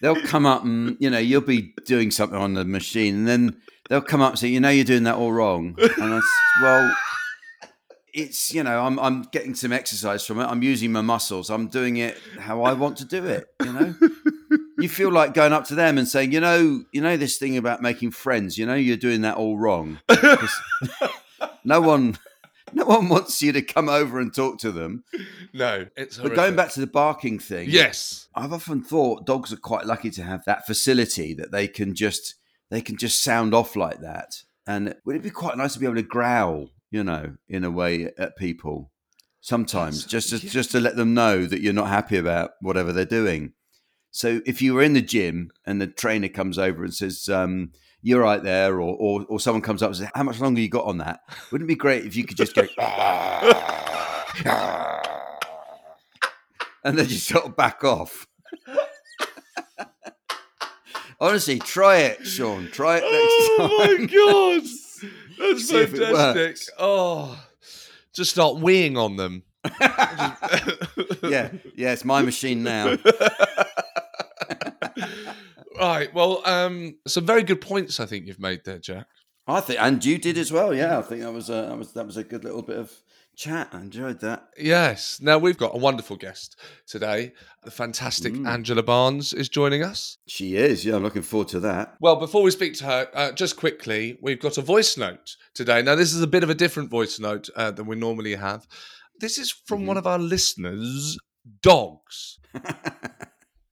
they'll 0.00 0.20
come 0.22 0.46
up 0.46 0.64
and 0.64 0.96
you 1.00 1.10
know 1.10 1.18
you'll 1.18 1.40
be 1.40 1.74
doing 1.84 2.10
something 2.10 2.38
on 2.38 2.54
the 2.54 2.64
machine, 2.64 3.14
and 3.14 3.28
then 3.28 3.60
they'll 3.88 4.00
come 4.00 4.20
up 4.20 4.32
and 4.32 4.38
say, 4.38 4.48
you 4.48 4.60
know, 4.60 4.70
you're 4.70 4.84
doing 4.84 5.04
that 5.04 5.16
all 5.16 5.32
wrong. 5.32 5.76
And 5.78 6.14
I 6.14 6.20
well. 6.62 6.96
It's 8.12 8.52
you 8.52 8.64
know 8.64 8.80
I'm 8.80 8.98
I'm 8.98 9.22
getting 9.22 9.54
some 9.54 9.72
exercise 9.72 10.26
from 10.26 10.40
it. 10.40 10.44
I'm 10.44 10.64
using 10.64 10.90
my 10.90 11.00
muscles. 11.00 11.48
I'm 11.48 11.68
doing 11.68 11.98
it 11.98 12.18
how 12.40 12.62
I 12.62 12.72
want 12.72 12.96
to 12.96 13.04
do 13.04 13.24
it. 13.24 13.46
You 13.62 13.72
know, 13.72 13.94
you 14.80 14.88
feel 14.88 15.12
like 15.12 15.32
going 15.32 15.52
up 15.52 15.64
to 15.66 15.76
them 15.76 15.96
and 15.96 16.08
saying, 16.08 16.32
you 16.32 16.40
know, 16.40 16.82
you 16.90 17.00
know 17.00 17.16
this 17.16 17.38
thing 17.38 17.56
about 17.56 17.82
making 17.82 18.10
friends. 18.10 18.58
You 18.58 18.66
know, 18.66 18.74
you're 18.74 18.96
doing 18.96 19.20
that 19.20 19.36
all 19.36 19.56
wrong." 19.56 20.00
no 21.64 21.80
one, 21.80 22.18
no 22.72 22.84
one 22.84 23.08
wants 23.08 23.40
you 23.42 23.52
to 23.52 23.62
come 23.62 23.88
over 23.88 24.18
and 24.20 24.34
talk 24.34 24.58
to 24.60 24.70
them. 24.72 25.04
No, 25.52 25.86
it's. 25.96 26.18
But 26.18 26.34
going 26.34 26.56
back 26.56 26.70
to 26.72 26.80
the 26.80 26.86
barking 26.86 27.38
thing, 27.38 27.68
Yes. 27.70 28.28
I've 28.34 28.52
often 28.52 28.82
thought 28.82 29.26
dogs 29.26 29.52
are 29.52 29.56
quite 29.56 29.86
lucky 29.86 30.10
to 30.10 30.22
have 30.22 30.44
that 30.44 30.66
facility 30.66 31.34
that 31.34 31.50
they 31.52 31.66
can 31.68 31.94
just 31.94 32.34
they 32.70 32.80
can 32.80 32.96
just 32.96 33.22
sound 33.22 33.54
off 33.54 33.74
like 33.76 34.00
that. 34.00 34.42
And 34.66 34.94
would 35.04 35.16
it 35.16 35.22
be 35.22 35.30
quite 35.30 35.56
nice 35.56 35.72
to 35.74 35.80
be 35.80 35.86
able 35.86 35.96
to 35.96 36.02
growl, 36.02 36.70
you 36.90 37.02
know, 37.02 37.36
in 37.48 37.64
a 37.64 37.70
way 37.70 38.10
at 38.16 38.36
people 38.36 38.90
sometimes, 39.40 40.04
That's- 40.04 40.10
just 40.28 40.40
to, 40.40 40.46
yeah. 40.46 40.52
just 40.52 40.70
to 40.72 40.80
let 40.80 40.96
them 40.96 41.14
know 41.14 41.46
that 41.46 41.60
you're 41.62 41.72
not 41.72 41.88
happy 41.88 42.16
about 42.16 42.50
whatever 42.60 42.92
they're 42.92 43.04
doing. 43.04 43.54
So 44.12 44.40
if 44.44 44.60
you 44.60 44.74
were 44.74 44.82
in 44.82 44.92
the 44.92 45.00
gym 45.02 45.50
and 45.64 45.80
the 45.80 45.86
trainer 45.86 46.28
comes 46.28 46.58
over 46.58 46.84
and 46.84 46.92
says, 46.94 47.28
um, 47.28 47.72
"You're 48.02 48.22
right 48.22 48.42
there," 48.42 48.80
or, 48.80 48.96
or 48.98 49.24
or 49.28 49.40
someone 49.40 49.62
comes 49.62 49.82
up 49.82 49.88
and 49.88 49.96
says, 49.96 50.08
"How 50.14 50.22
much 50.22 50.40
longer 50.40 50.60
you 50.60 50.68
got 50.68 50.84
on 50.86 50.98
that?" 50.98 51.20
Wouldn't 51.50 51.66
it 51.66 51.72
be 51.72 51.76
great 51.76 52.04
if 52.06 52.14
you 52.16 52.24
could 52.24 52.36
just 52.36 52.54
go, 52.54 52.62
and 56.84 56.96
then 56.98 57.08
you 57.08 57.16
sort 57.16 57.46
of 57.46 57.56
back 57.56 57.82
off. 57.84 58.26
Honestly, 61.20 61.58
try 61.58 61.96
it, 61.98 62.20
Seann. 62.20 62.72
Try 62.72 62.98
it 62.98 63.02
next 63.02 63.50
Oh 63.58 63.68
my 63.78 64.06
god, 64.14 64.62
that's 65.38 65.68
See 65.68 65.86
fantastic! 65.86 66.56
Oh, 66.78 67.38
just 68.14 68.30
start 68.30 68.56
weeing 68.56 68.96
on 68.96 69.16
them. 69.16 69.42
yeah, 71.22 71.50
yeah, 71.76 71.92
it's 71.92 72.06
my 72.06 72.22
machine 72.22 72.62
now. 72.62 72.96
Right. 75.88 76.12
Well, 76.14 76.42
um, 76.46 76.96
some 77.06 77.26
very 77.26 77.42
good 77.42 77.60
points 77.60 78.00
I 78.00 78.06
think 78.06 78.26
you've 78.26 78.40
made 78.40 78.64
there, 78.64 78.78
Jack. 78.78 79.06
I 79.46 79.60
think, 79.60 79.80
and 79.80 80.04
you 80.04 80.18
did 80.18 80.38
as 80.38 80.52
well. 80.52 80.72
Yeah, 80.74 80.98
I 80.98 81.02
think 81.02 81.22
that 81.22 81.32
was 81.32 81.48
a 81.50 81.52
that 81.68 81.78
was 81.78 81.92
that 81.94 82.06
was 82.06 82.16
a 82.16 82.24
good 82.24 82.44
little 82.44 82.62
bit 82.62 82.76
of 82.78 82.92
chat. 83.36 83.70
I 83.72 83.80
enjoyed 83.80 84.20
that. 84.20 84.48
Yes. 84.56 85.18
Now 85.20 85.38
we've 85.38 85.56
got 85.56 85.74
a 85.74 85.78
wonderful 85.78 86.16
guest 86.16 86.56
today. 86.86 87.32
The 87.64 87.70
fantastic 87.70 88.34
Mm. 88.34 88.46
Angela 88.48 88.82
Barnes 88.82 89.32
is 89.32 89.48
joining 89.48 89.82
us. 89.82 90.18
She 90.28 90.56
is. 90.56 90.84
Yeah, 90.84 90.96
I'm 90.96 91.02
looking 91.02 91.22
forward 91.22 91.48
to 91.48 91.60
that. 91.60 91.96
Well, 92.00 92.16
before 92.16 92.42
we 92.42 92.50
speak 92.50 92.74
to 92.74 92.84
her, 92.84 93.08
uh, 93.14 93.32
just 93.32 93.56
quickly, 93.56 94.18
we've 94.22 94.40
got 94.40 94.58
a 94.58 94.62
voice 94.62 94.96
note 94.96 95.36
today. 95.54 95.82
Now, 95.82 95.94
this 95.96 96.12
is 96.12 96.22
a 96.22 96.26
bit 96.28 96.44
of 96.44 96.50
a 96.50 96.54
different 96.54 96.90
voice 96.90 97.18
note 97.18 97.48
uh, 97.56 97.70
than 97.70 97.86
we 97.86 97.96
normally 97.96 98.34
have. 98.36 98.66
This 99.18 99.36
is 99.38 99.50
from 99.50 99.82
Mhm. 99.82 99.86
one 99.86 99.96
of 99.96 100.06
our 100.06 100.18
listeners' 100.18 101.18
dogs. 101.62 102.38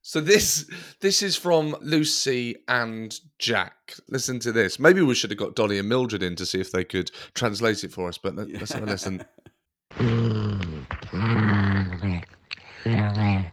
So 0.09 0.19
this 0.19 0.67
this 1.01 1.21
is 1.21 1.35
from 1.35 1.75
Lucy 1.81 2.55
and 2.67 3.15
Jack. 3.37 3.93
Listen 4.07 4.39
to 4.39 4.51
this. 4.51 4.79
Maybe 4.79 5.03
we 5.03 5.13
should 5.13 5.29
have 5.29 5.37
got 5.37 5.55
Dolly 5.55 5.77
and 5.77 5.87
Mildred 5.87 6.23
in 6.23 6.35
to 6.37 6.47
see 6.47 6.59
if 6.59 6.71
they 6.71 6.83
could 6.83 7.11
translate 7.35 7.83
it 7.83 7.91
for 7.91 8.07
us. 8.07 8.17
But 8.17 8.35
let, 8.35 8.49
us 8.59 8.71
have 8.71 8.81
a 8.81 8.87
listen. 8.87 9.23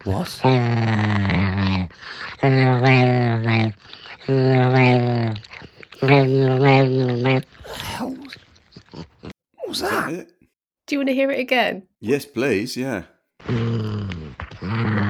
What? 0.04 0.40
What 8.92 9.68
was 9.68 9.80
that 9.80 10.10
that? 10.10 10.28
Do 10.86 10.94
you 10.94 11.00
want 11.00 11.08
to 11.08 11.14
hear 11.14 11.30
it 11.30 11.38
again? 11.38 11.82
Yes, 12.00 12.24
please. 12.24 12.78
Yeah. 12.78 13.02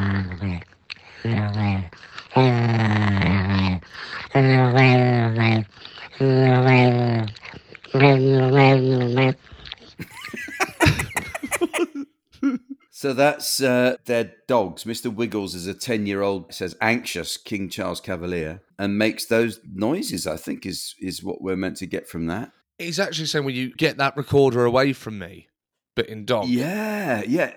So 13.06 13.12
that's 13.12 13.60
uh, 13.60 13.96
their 14.06 14.32
dogs. 14.48 14.84
Mr. 14.84 15.14
Wiggles 15.14 15.54
is 15.54 15.66
a 15.66 15.74
10 15.74 16.06
year 16.06 16.22
old, 16.22 16.54
says 16.54 16.74
anxious 16.80 17.36
King 17.36 17.68
Charles 17.68 18.00
Cavalier, 18.00 18.62
and 18.78 18.96
makes 18.96 19.26
those 19.26 19.60
noises, 19.70 20.26
I 20.26 20.38
think, 20.38 20.64
is, 20.64 20.94
is 20.98 21.22
what 21.22 21.42
we're 21.42 21.56
meant 21.56 21.76
to 21.76 21.86
get 21.86 22.08
from 22.08 22.26
that. 22.28 22.52
He's 22.78 22.98
actually 22.98 23.26
saying, 23.26 23.44
"Will 23.44 23.52
you 23.52 23.74
get 23.74 23.98
that 23.98 24.16
recorder 24.16 24.64
away 24.64 24.94
from 24.94 25.18
me?" 25.18 25.48
But 25.94 26.06
in 26.06 26.24
dog. 26.24 26.48
Yeah, 26.48 27.22
yeah. 27.26 27.52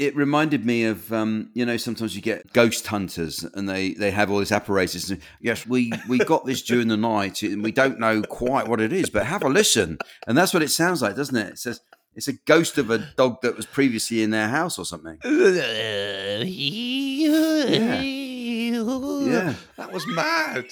It 0.00 0.16
reminded 0.16 0.64
me 0.64 0.84
of, 0.84 1.12
um, 1.12 1.50
you 1.52 1.66
know, 1.66 1.76
sometimes 1.76 2.16
you 2.16 2.22
get 2.22 2.54
ghost 2.54 2.86
hunters 2.86 3.44
and 3.44 3.68
they, 3.68 3.92
they 3.92 4.10
have 4.10 4.30
all 4.30 4.38
this 4.38 4.50
apparatus. 4.50 5.10
And, 5.10 5.20
yes, 5.42 5.66
we, 5.66 5.92
we 6.08 6.16
got 6.18 6.46
this 6.46 6.62
during 6.62 6.88
the 6.88 6.96
night 6.96 7.42
and 7.42 7.62
we 7.62 7.70
don't 7.70 7.98
know 7.98 8.22
quite 8.22 8.66
what 8.66 8.80
it 8.80 8.94
is, 8.94 9.10
but 9.10 9.26
have 9.26 9.42
a 9.42 9.48
listen. 9.50 9.98
And 10.26 10.38
that's 10.38 10.54
what 10.54 10.62
it 10.62 10.70
sounds 10.70 11.02
like, 11.02 11.16
doesn't 11.16 11.36
it? 11.36 11.48
It 11.48 11.58
says 11.58 11.82
it's 12.14 12.28
a 12.28 12.32
ghost 12.32 12.78
of 12.78 12.88
a 12.88 12.98
dog 13.16 13.42
that 13.42 13.56
was 13.56 13.66
previously 13.66 14.22
in 14.22 14.30
their 14.30 14.48
house 14.48 14.78
or 14.78 14.86
something. 14.86 15.18
Yeah. 17.22 18.00
Yeah. 19.26 19.54
That 19.76 19.92
was 19.92 20.06
mad. 20.06 20.64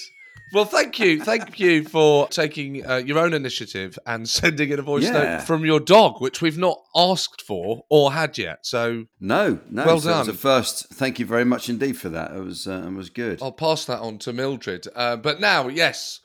Well, 0.52 0.64
thank 0.64 0.98
you, 0.98 1.22
thank 1.22 1.60
you 1.60 1.84
for 1.84 2.26
taking 2.28 2.86
uh, 2.88 2.96
your 2.96 3.18
own 3.18 3.34
initiative 3.34 3.98
and 4.06 4.26
sending 4.40 4.70
in 4.70 4.78
a 4.78 4.82
voice 4.82 5.04
Yeah. 5.04 5.12
note 5.12 5.42
from 5.42 5.64
your 5.66 5.78
dog, 5.78 6.22
which 6.22 6.40
we've 6.40 6.56
not 6.56 6.78
asked 6.96 7.42
for 7.42 7.84
or 7.90 8.12
had 8.12 8.38
yet. 8.38 8.64
So 8.64 9.04
No, 9.20 9.58
no. 9.70 9.84
Well 9.84 10.00
so 10.00 10.08
It 10.10 10.16
was 10.18 10.26
done. 10.26 10.34
a 10.34 10.38
first. 10.38 10.88
Thank 10.94 11.18
you 11.18 11.26
very 11.26 11.44
much 11.44 11.68
indeed 11.68 11.98
for 11.98 12.08
that. 12.08 12.32
It 12.34 12.42
was, 12.42 12.66
uh, 12.66 12.84
it 12.86 12.94
was 12.94 13.10
good. 13.10 13.42
I'll 13.42 13.52
pass 13.52 13.84
that 13.84 14.00
on 14.00 14.16
to 14.20 14.32
Mildred. 14.32 14.86
Uh, 14.96 15.16
but 15.16 15.38
now, 15.38 15.68
yes, 15.68 16.20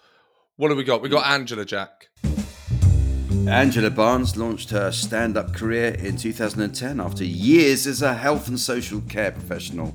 what 0.55 0.69
have 0.69 0.77
we 0.77 0.85
got? 0.85 1.01
We've 1.01 1.11
got 1.11 1.25
Angela 1.25 1.65
Jack. 1.65 2.07
Angela 3.47 3.89
Barnes 3.89 4.37
launched 4.37 4.69
her 4.69 4.91
stand 4.91 5.37
up 5.37 5.53
career 5.53 5.95
in 5.95 6.15
2010 6.15 6.99
after 6.99 7.25
years 7.25 7.85
as 7.85 8.01
a 8.01 8.13
health 8.13 8.47
and 8.47 8.59
social 8.59 9.01
care 9.01 9.31
professional. 9.31 9.93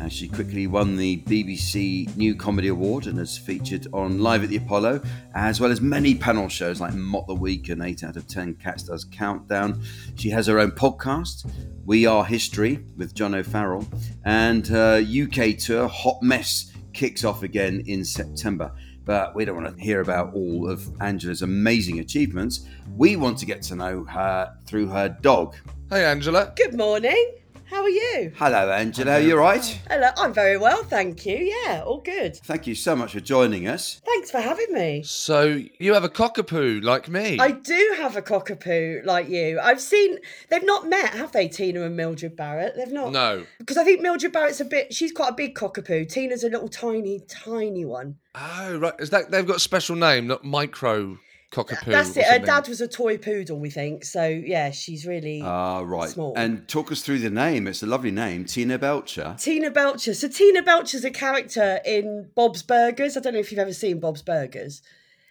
And 0.00 0.12
she 0.12 0.28
quickly 0.28 0.66
won 0.66 0.96
the 0.96 1.18
BBC 1.22 2.14
New 2.16 2.34
Comedy 2.34 2.68
Award 2.68 3.06
and 3.06 3.18
has 3.18 3.38
featured 3.38 3.86
on 3.92 4.20
Live 4.20 4.42
at 4.42 4.48
the 4.50 4.56
Apollo, 4.56 5.02
as 5.34 5.60
well 5.60 5.70
as 5.70 5.80
many 5.80 6.14
panel 6.14 6.48
shows 6.48 6.80
like 6.80 6.92
Mock 6.94 7.26
the 7.28 7.34
Week 7.34 7.68
and 7.68 7.82
8 7.82 8.02
out 8.02 8.16
of 8.16 8.26
10 8.26 8.54
Cats 8.56 8.82
Does 8.82 9.04
Countdown. 9.04 9.80
She 10.16 10.30
has 10.30 10.48
her 10.48 10.58
own 10.58 10.72
podcast, 10.72 11.48
We 11.84 12.04
Are 12.04 12.24
History, 12.24 12.84
with 12.96 13.14
John 13.14 13.34
O'Farrell, 13.34 13.86
and 14.24 14.66
her 14.66 14.98
UK 14.98 15.56
tour, 15.56 15.88
Hot 15.88 16.20
Mess, 16.22 16.72
kicks 16.92 17.24
off 17.24 17.44
again 17.44 17.84
in 17.86 18.04
September. 18.04 18.72
But 19.08 19.34
we 19.34 19.46
don't 19.46 19.56
want 19.56 19.74
to 19.74 19.82
hear 19.82 20.02
about 20.02 20.34
all 20.34 20.68
of 20.70 20.86
Angela's 21.00 21.40
amazing 21.40 21.98
achievements. 22.00 22.66
We 22.94 23.16
want 23.16 23.38
to 23.38 23.46
get 23.46 23.62
to 23.62 23.74
know 23.74 24.04
her 24.04 24.54
through 24.66 24.88
her 24.88 25.08
dog. 25.08 25.56
Hey, 25.88 26.04
Angela. 26.04 26.52
Good 26.54 26.76
morning. 26.76 27.36
How 27.70 27.82
are 27.82 27.88
you? 27.90 28.32
Hello, 28.36 28.70
Angela. 28.72 29.12
Are 29.12 29.20
you 29.20 29.34
all 29.34 29.40
right? 29.40 29.80
Hello, 29.90 30.08
I'm 30.16 30.32
very 30.32 30.56
well, 30.56 30.82
thank 30.84 31.26
you. 31.26 31.36
Yeah, 31.36 31.82
all 31.84 32.00
good. 32.00 32.36
Thank 32.36 32.66
you 32.66 32.74
so 32.74 32.96
much 32.96 33.12
for 33.12 33.20
joining 33.20 33.68
us. 33.68 34.00
Thanks 34.06 34.30
for 34.30 34.40
having 34.40 34.72
me. 34.72 35.02
So 35.04 35.60
you 35.78 35.92
have 35.92 36.02
a 36.02 36.08
cockapoo 36.08 36.82
like 36.82 37.10
me. 37.10 37.38
I 37.38 37.50
do 37.50 37.94
have 37.98 38.16
a 38.16 38.22
cockapoo 38.22 39.04
like 39.04 39.28
you. 39.28 39.60
I've 39.60 39.82
seen 39.82 40.18
they've 40.48 40.64
not 40.64 40.88
met, 40.88 41.10
have 41.10 41.32
they, 41.32 41.46
Tina 41.46 41.82
and 41.82 41.94
Mildred 41.94 42.36
Barrett? 42.36 42.74
They've 42.74 42.90
not. 42.90 43.12
no. 43.12 43.44
Because 43.58 43.76
I 43.76 43.84
think 43.84 44.00
Mildred 44.00 44.32
Barrett's 44.32 44.60
a 44.60 44.64
bit. 44.64 44.94
She's 44.94 45.12
quite 45.12 45.32
a 45.32 45.34
big 45.34 45.54
cockapoo. 45.54 46.08
Tina's 46.08 46.44
a 46.44 46.48
little 46.48 46.68
tiny, 46.68 47.20
tiny 47.28 47.84
one. 47.84 48.16
Oh, 48.34 48.78
right. 48.78 48.94
Is 48.98 49.10
that 49.10 49.30
they've 49.30 49.46
got 49.46 49.56
a 49.56 49.60
special 49.60 49.94
name, 49.94 50.26
not 50.26 50.42
micro 50.42 51.18
cockapoo? 51.50 51.86
That's 51.86 52.16
it. 52.16 52.24
Her 52.24 52.38
dad 52.38 52.68
was 52.68 52.80
a 52.80 52.88
toy 52.88 53.16
poodle, 53.18 53.58
we 53.58 53.70
think. 53.70 54.04
So 54.04 54.26
yeah, 54.26 54.70
she's 54.70 55.06
really 55.06 55.40
Ah, 55.42 55.80
right. 55.80 56.08
Small. 56.10 56.34
And 56.36 56.66
talk 56.68 56.92
us 56.92 57.02
through 57.02 57.20
the 57.20 57.30
name. 57.30 57.66
It's 57.66 57.82
a 57.82 57.86
lovely 57.86 58.10
name, 58.10 58.44
Tina 58.44 58.78
Belcher. 58.78 59.36
Tina 59.38 59.70
Belcher. 59.70 60.14
So 60.14 60.28
Tina 60.28 60.62
Belcher's 60.62 61.04
a 61.04 61.10
character 61.10 61.80
in 61.84 62.30
Bob's 62.34 62.62
Burgers. 62.62 63.16
I 63.16 63.20
don't 63.20 63.34
know 63.34 63.40
if 63.40 63.50
you've 63.50 63.58
ever 63.58 63.72
seen 63.72 64.00
Bob's 64.00 64.22
Burgers. 64.22 64.82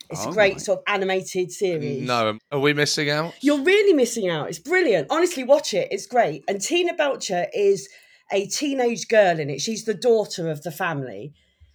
It's 0.09 0.25
Oh, 0.25 0.29
a 0.29 0.33
great 0.33 0.53
right. 0.53 0.61
sort 0.61 0.79
of 0.79 0.83
animated 0.87 1.51
series. 1.51 2.07
No, 2.07 2.29
um, 2.29 2.39
are 2.51 2.59
we 2.59 2.73
missing 2.73 3.09
out? 3.09 3.33
You're 3.41 3.61
really 3.61 3.93
missing 3.93 4.29
out. 4.29 4.47
It's 4.47 4.57
brilliant. 4.59 5.07
Honestly, 5.09 5.43
watch 5.43 5.73
it. 5.73 5.89
It's 5.91 6.05
great. 6.05 6.43
And 6.47 6.61
Tina 6.61 6.93
Belcher 6.93 7.47
is 7.53 7.89
a 8.31 8.47
teenage 8.47 9.09
girl 9.09 9.37
in 9.39 9.49
it. 9.49 9.59
She's 9.61 9.83
the 9.83 9.93
daughter 9.93 10.49
of 10.49 10.63
the 10.63 10.71
family. 10.71 11.33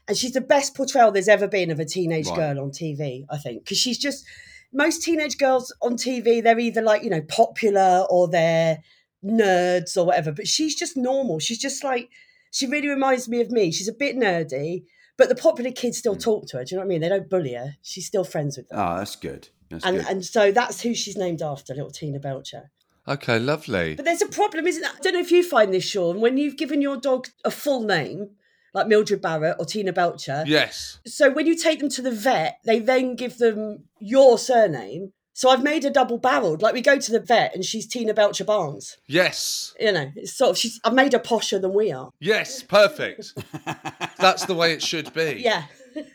And 0.08 0.16
she's 0.16 0.32
the 0.32 0.40
best 0.40 0.74
portrayal 0.74 1.12
there's 1.12 1.28
ever 1.28 1.46
been 1.46 1.70
of 1.70 1.78
a 1.78 1.84
teenage 1.84 2.26
Right. 2.26 2.36
girl 2.36 2.60
on 2.60 2.70
TV, 2.70 3.24
I 3.30 3.38
think. 3.38 3.64
Because 3.64 3.78
she's 3.78 3.98
just, 3.98 4.24
most 4.72 5.02
teenage 5.02 5.38
girls 5.38 5.72
on 5.80 5.94
TV, 5.94 6.42
they're 6.42 6.58
either 6.58 6.82
like, 6.82 7.04
you 7.04 7.10
know, 7.10 7.22
popular 7.22 8.04
or 8.10 8.28
they're 8.28 8.82
nerds 9.24 9.96
or 9.96 10.04
whatever. 10.04 10.32
But 10.32 10.48
she's 10.48 10.74
just 10.74 10.96
normal. 10.96 11.38
She's 11.38 11.58
just 11.58 11.84
like, 11.84 12.10
she 12.50 12.66
really 12.66 12.88
reminds 12.88 13.28
me 13.28 13.40
of 13.40 13.50
me. 13.50 13.70
She's 13.70 13.88
a 13.88 13.92
bit 13.92 14.16
nerdy, 14.16 14.84
but 15.16 15.28
the 15.28 15.34
popular 15.34 15.70
kids 15.70 15.98
still 15.98 16.16
talk 16.16 16.46
to 16.48 16.58
her. 16.58 16.64
Do 16.64 16.74
you 16.74 16.76
know 16.76 16.82
what 16.82 16.86
I 16.86 16.88
mean? 16.88 17.00
They 17.00 17.08
don't 17.08 17.30
bully 17.30 17.54
her. 17.54 17.76
She's 17.82 18.06
still 18.06 18.24
friends 18.24 18.56
with 18.56 18.68
them. 18.68 18.78
Ah, 18.78 18.98
that's 18.98 19.16
good. 19.16 19.48
That's 19.70 19.84
and, 19.84 19.98
good. 19.98 20.06
and 20.08 20.24
so 20.24 20.52
that's 20.52 20.82
who 20.82 20.94
she's 20.94 21.16
named 21.16 21.42
after, 21.42 21.74
little 21.74 21.90
Tina 21.90 22.18
Belcher. 22.18 22.70
Okay, 23.08 23.38
lovely. 23.38 23.94
But 23.94 24.04
there's 24.04 24.22
a 24.22 24.26
problem, 24.26 24.66
isn't 24.66 24.84
it? 24.84 24.90
I 24.90 24.98
don't 25.00 25.14
know 25.14 25.20
if 25.20 25.32
you 25.32 25.42
find 25.42 25.72
this, 25.72 25.90
Seann, 25.92 26.18
when 26.20 26.38
you've 26.38 26.56
given 26.56 26.82
your 26.82 26.96
dog 26.96 27.28
a 27.44 27.50
full 27.50 27.82
name, 27.82 28.30
like 28.74 28.86
Mildred 28.86 29.20
Barrett 29.20 29.56
or 29.58 29.64
Tina 29.64 29.92
Belcher. 29.92 30.44
Yes. 30.46 30.98
So 31.06 31.30
when 31.30 31.46
you 31.46 31.56
take 31.56 31.80
them 31.80 31.88
to 31.90 32.02
the 32.02 32.10
vet, 32.10 32.58
they 32.64 32.78
then 32.78 33.16
give 33.16 33.38
them 33.38 33.84
your 33.98 34.38
surname. 34.38 35.12
So 35.34 35.48
I've 35.48 35.62
made 35.62 35.84
a 35.84 35.90
double 35.90 36.18
barreled. 36.18 36.62
Like 36.62 36.74
we 36.74 36.82
go 36.82 36.98
to 36.98 37.12
the 37.12 37.20
vet 37.20 37.54
and 37.54 37.64
she's 37.64 37.86
Tina 37.86 38.12
Belcher 38.12 38.44
Barnes. 38.44 38.98
Yes. 39.06 39.74
You 39.80 39.92
know, 39.92 40.12
it's 40.14 40.36
sort 40.36 40.50
of 40.50 40.58
she's 40.58 40.78
I've 40.84 40.94
made 40.94 41.12
her 41.14 41.18
posher 41.18 41.60
than 41.60 41.72
we 41.72 41.90
are. 41.90 42.10
Yes. 42.20 42.62
Perfect. 42.62 43.32
That's 44.18 44.44
the 44.44 44.54
way 44.54 44.72
it 44.72 44.82
should 44.82 45.12
be. 45.14 45.36
Yeah. 45.38 45.64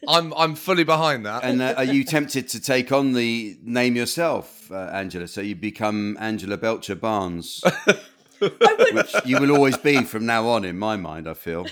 I'm 0.07 0.33
I'm 0.35 0.55
fully 0.55 0.83
behind 0.83 1.25
that. 1.25 1.43
And 1.43 1.61
uh, 1.61 1.75
are 1.77 1.83
you 1.83 2.03
tempted 2.03 2.47
to 2.49 2.59
take 2.59 2.91
on 2.91 3.13
the 3.13 3.57
name 3.61 3.95
yourself, 3.95 4.71
uh, 4.71 4.89
Angela? 4.93 5.27
So 5.27 5.41
you 5.41 5.55
become 5.55 6.17
Angela 6.19 6.57
Belcher 6.57 6.95
Barnes, 6.95 7.63
which 8.39 9.15
you 9.25 9.39
will 9.39 9.51
always 9.51 9.77
be 9.77 10.03
from 10.03 10.25
now 10.25 10.47
on, 10.47 10.65
in 10.65 10.77
my 10.77 10.97
mind. 10.97 11.27
I 11.27 11.33
feel. 11.33 11.65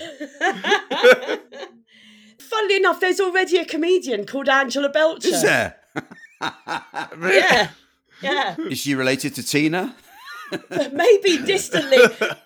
Funnily 2.38 2.76
enough, 2.76 3.00
there's 3.00 3.20
already 3.20 3.58
a 3.58 3.64
comedian 3.64 4.24
called 4.26 4.48
Angela 4.48 4.88
Belcher. 4.88 5.28
Is 5.28 5.42
there? 5.42 5.76
Yeah. 7.20 7.70
Yeah. 8.22 8.56
Is 8.58 8.78
she 8.78 8.94
related 8.94 9.34
to 9.36 9.42
Tina? 9.42 9.94
Maybe 10.92 11.38
distantly. 11.38 11.98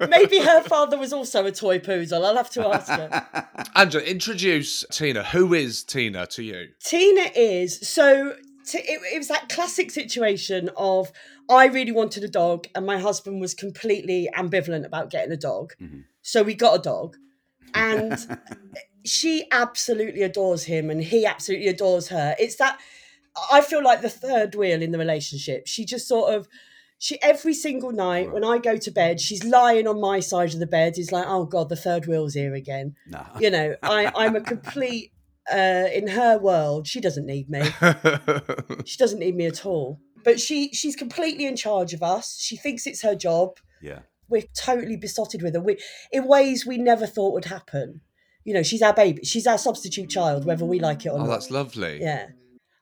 Maybe 0.09 0.39
her 0.41 0.62
father 0.62 0.97
was 0.99 1.12
also 1.12 1.45
a 1.47 1.53
toy 1.53 1.79
poodle. 1.79 2.25
I'll 2.25 2.37
have 2.37 2.50
to 2.50 2.67
ask 2.67 2.89
her. 2.89 3.27
Angela, 3.75 4.05
introduce 4.05 4.85
Tina. 4.91 5.23
Who 5.25 5.53
is 5.55 5.83
Tina 5.85 6.27
to 6.29 6.43
you? 6.43 6.69
Tina 6.83 7.31
is 7.35 7.87
so. 7.87 8.37
T- 8.64 8.79
it, 8.79 9.00
it 9.14 9.19
was 9.19 9.29
that 9.29 9.49
classic 9.49 9.90
situation 9.90 10.71
of 10.76 11.12
I 11.49 11.67
really 11.67 11.93
wanted 11.93 12.25
a 12.25 12.29
dog, 12.29 12.67
and 12.75 12.87
my 12.87 12.99
husband 12.99 13.40
was 13.40 13.55
completely 13.55 14.29
ambivalent 14.37 14.87
about 14.87 15.11
getting 15.11 15.33
a 15.33 15.37
dog. 15.37 15.73
Mm-hmm. 15.81 16.00
So 16.23 16.43
we 16.43 16.55
got 16.55 16.79
a 16.79 16.83
dog, 16.83 17.17
and 17.75 18.38
she 19.05 19.47
absolutely 19.50 20.23
adores 20.23 20.64
him, 20.64 20.90
and 20.90 21.02
he 21.02 21.26
absolutely 21.26 21.69
adores 21.69 22.09
her. 22.09 22.35
It's 22.38 22.57
that 22.57 22.79
I 23.52 23.61
feel 23.61 23.83
like 23.83 24.02
the 24.02 24.11
third 24.11 24.55
wheel 24.55 24.83
in 24.83 24.93
the 24.93 24.99
relationship. 24.99 25.67
She 25.67 25.85
just 25.85 26.09
sort 26.09 26.35
of. 26.35 26.49
She 27.02 27.19
every 27.23 27.55
single 27.55 27.93
night 27.93 28.31
when 28.31 28.45
I 28.45 28.59
go 28.59 28.76
to 28.76 28.90
bed, 28.90 29.23
she's 29.23 29.43
lying 29.43 29.87
on 29.87 30.02
my 30.02 30.21
side 30.21 30.52
of 30.52 30.61
the 30.61 30.67
bed. 30.67 30.99
Is 30.99 31.11
like, 31.11 31.25
oh 31.26 31.47
god, 31.47 31.71
the 31.71 31.76
third 31.76 32.07
wheel's 32.07 32.35
here 32.35 32.52
again. 32.52 32.95
No. 33.07 33.25
You 33.38 33.50
know, 33.50 33.75
I, 33.83 34.12
I'm 34.14 34.37
a 34.37 34.40
complete 34.55 35.11
uh, 35.52 35.88
in 35.92 36.09
her 36.09 36.38
world. 36.38 36.87
She 36.87 37.00
doesn't 37.00 37.26
need 37.26 37.49
me. 37.49 37.62
She 38.85 38.97
doesn't 38.97 39.19
need 39.19 39.37
me 39.37 39.47
at 39.47 39.66
all. 39.66 40.00
But 40.25 40.40
she 40.40 40.73
she's 40.73 40.97
completely 40.97 41.47
in 41.47 41.57
charge 41.57 41.92
of 41.92 42.02
us. 42.02 42.38
She 42.40 42.57
thinks 42.57 42.87
it's 42.87 43.02
her 43.02 43.14
job. 43.14 43.59
Yeah. 43.83 44.00
We're 44.28 44.45
totally 44.57 44.97
besotted 44.97 45.42
with 45.42 45.54
her. 45.54 45.61
We, 45.61 45.78
in 46.12 46.26
ways 46.26 46.64
we 46.64 46.78
never 46.78 47.07
thought 47.07 47.33
would 47.33 47.47
happen. 47.47 48.00
You 48.45 48.54
know, 48.54 48.62
she's 48.62 48.83
our 48.83 48.95
baby. 48.95 49.25
She's 49.25 49.47
our 49.47 49.59
substitute 49.59 50.09
child, 50.09 50.45
whether 50.45 50.64
we 50.64 50.78
like 50.78 51.04
it 51.04 51.11
or 51.11 51.14
oh, 51.14 51.19
not. 51.19 51.26
Oh, 51.26 51.30
that's 51.30 51.50
lovely. 51.50 51.99
Yeah. 52.00 52.28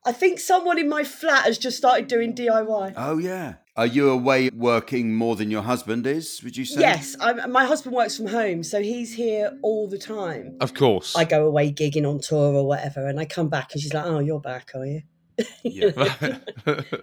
I 0.05 0.13
think 0.13 0.41
someone 0.41 0.79
in 0.79 0.89
my 0.89 1.05
flat 1.05 1.45
has 1.45 1.59
just 1.59 1.77
started 1.77 2.07
doing 2.07 2.35
DIY. 2.35 2.95
Oh 2.97 3.19
yeah. 3.19 3.55
Are 3.79 3.87
you 3.87 4.11
away 4.11 4.51
working 4.53 5.15
more 5.15 5.37
than 5.37 5.53
your 5.53 5.63
husband 5.63 6.05
is? 6.05 6.43
Would 6.43 6.57
you 6.57 6.65
say? 6.65 6.81
Yes, 6.81 7.15
I'm, 7.21 7.53
my 7.53 7.65
husband 7.65 7.95
works 7.95 8.17
from 8.17 8.27
home, 8.27 8.65
so 8.65 8.83
he's 8.83 9.15
here 9.15 9.57
all 9.63 9.87
the 9.87 9.97
time. 9.97 10.57
Of 10.61 10.75
course. 10.75 11.15
I 11.15 11.25
go 11.25 11.47
away 11.47 11.71
gigging 11.71 12.05
on 12.05 12.19
tour 12.19 12.55
or 12.55 12.67
whatever, 12.67 13.07
and 13.07 13.21
I 13.21 13.25
come 13.25 13.49
back 13.49 13.73
and 13.73 13.81
she's 13.81 13.95
like, 13.95 14.05
"Oh, 14.05 14.19
you're 14.19 14.41
back, 14.41 14.73
are 14.75 14.85
you?" 14.85 15.03
Yeah. 15.63 16.39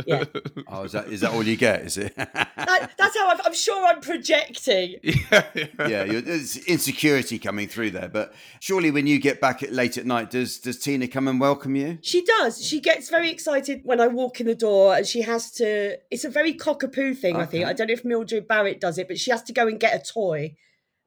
Yeah. 0.06 0.24
Oh, 0.68 0.84
is 0.84 0.92
that 0.94 1.08
is 1.08 1.22
that 1.22 1.32
all 1.32 1.44
you 1.44 1.56
get? 1.56 1.82
Is 1.82 1.98
it? 1.98 2.16
That, 2.16 2.92
that's 2.98 3.18
how 3.18 3.28
I've, 3.28 3.42
I'm 3.46 3.54
sure 3.54 3.86
I'm 3.86 4.02
projecting. 4.02 4.96
yeah, 5.04 5.44
yeah. 5.56 5.66
yeah, 5.88 6.04
you're, 6.04 6.22
there's 6.22 6.58
insecurity 6.58 7.38
coming 7.40 7.68
through 7.68 7.92
there. 7.92 8.10
But 8.10 8.34
surely, 8.60 8.92
when 8.92 9.08
you 9.08 9.20
get 9.20 9.40
back 9.40 9.64
at 9.64 9.72
late 9.72 9.98
at 9.98 10.06
night, 10.06 10.32
does 10.32 10.60
does 10.60 10.80
Tina 10.80 11.08
come 11.08 11.28
and 11.28 11.40
welcome 11.40 11.76
you? 11.76 12.00
She 12.02 12.24
does. 12.24 12.64
She 12.66 12.80
gets 12.80 13.10
very 13.10 13.30
excited 13.30 13.82
when 13.84 14.02
I 14.02 14.08
walk 14.08 14.40
in 14.40 14.48
the 14.48 14.56
door, 14.56 14.96
and 14.96 15.06
she 15.06 15.22
has 15.22 15.52
to. 15.54 15.98
It's 16.12 16.24
a 16.24 16.30
very 16.30 16.54
cockapoo 16.54 17.18
thing, 17.18 17.36
I 17.36 17.46
think. 17.46 17.66
I 17.66 17.74
don't 17.74 17.88
know 17.88 17.94
if 17.94 18.06
Mildred 18.06 18.48
Barrett 18.48 18.82
does 18.82 18.98
it, 18.98 19.08
but 19.08 19.20
she 19.20 19.32
has 19.32 19.44
to 19.44 19.54
go 19.54 19.68
and 19.68 19.80
get 19.80 19.96
a 19.96 20.04
toy 20.14 20.56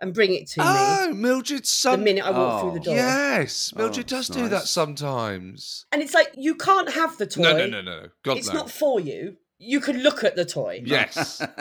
and 0.01 0.15
bring 0.15 0.35
it 0.35 0.47
to 0.49 0.61
me 0.61 0.67
Oh, 0.69 1.13
Mildred's 1.15 1.69
son. 1.71 1.99
the 2.01 2.05
minute 2.05 2.25
I 2.25 2.31
walk 2.31 2.61
through 2.61 2.71
Oh, 2.71 2.75
the 2.75 2.81
door. 2.81 2.95
Yes, 2.95 3.73
Oh, 3.75 3.79
Mildred 3.81 4.07
does 4.07 4.29
that's 4.29 4.39
do 4.41 4.49
that 4.49 4.63
sometimes. 4.69 5.87
And 5.93 6.03
it's 6.03 6.15
like 6.15 6.31
you 6.37 6.55
can't 6.55 6.91
have 6.93 7.19
the 7.19 7.27
toy. 7.27 7.43
No, 7.43 7.57
no, 7.57 7.67
no, 7.67 7.81
no, 7.83 8.01
no. 8.03 8.09
God 8.23 8.39
It's 8.39 8.49
no. 8.49 8.55
not 8.55 8.71
for 8.71 9.01
you. 9.01 9.37
You 9.59 9.81
can 9.81 10.03
look 10.03 10.23
at 10.23 10.37
the 10.37 10.45
toy. 10.45 10.83
Yes. 10.85 11.43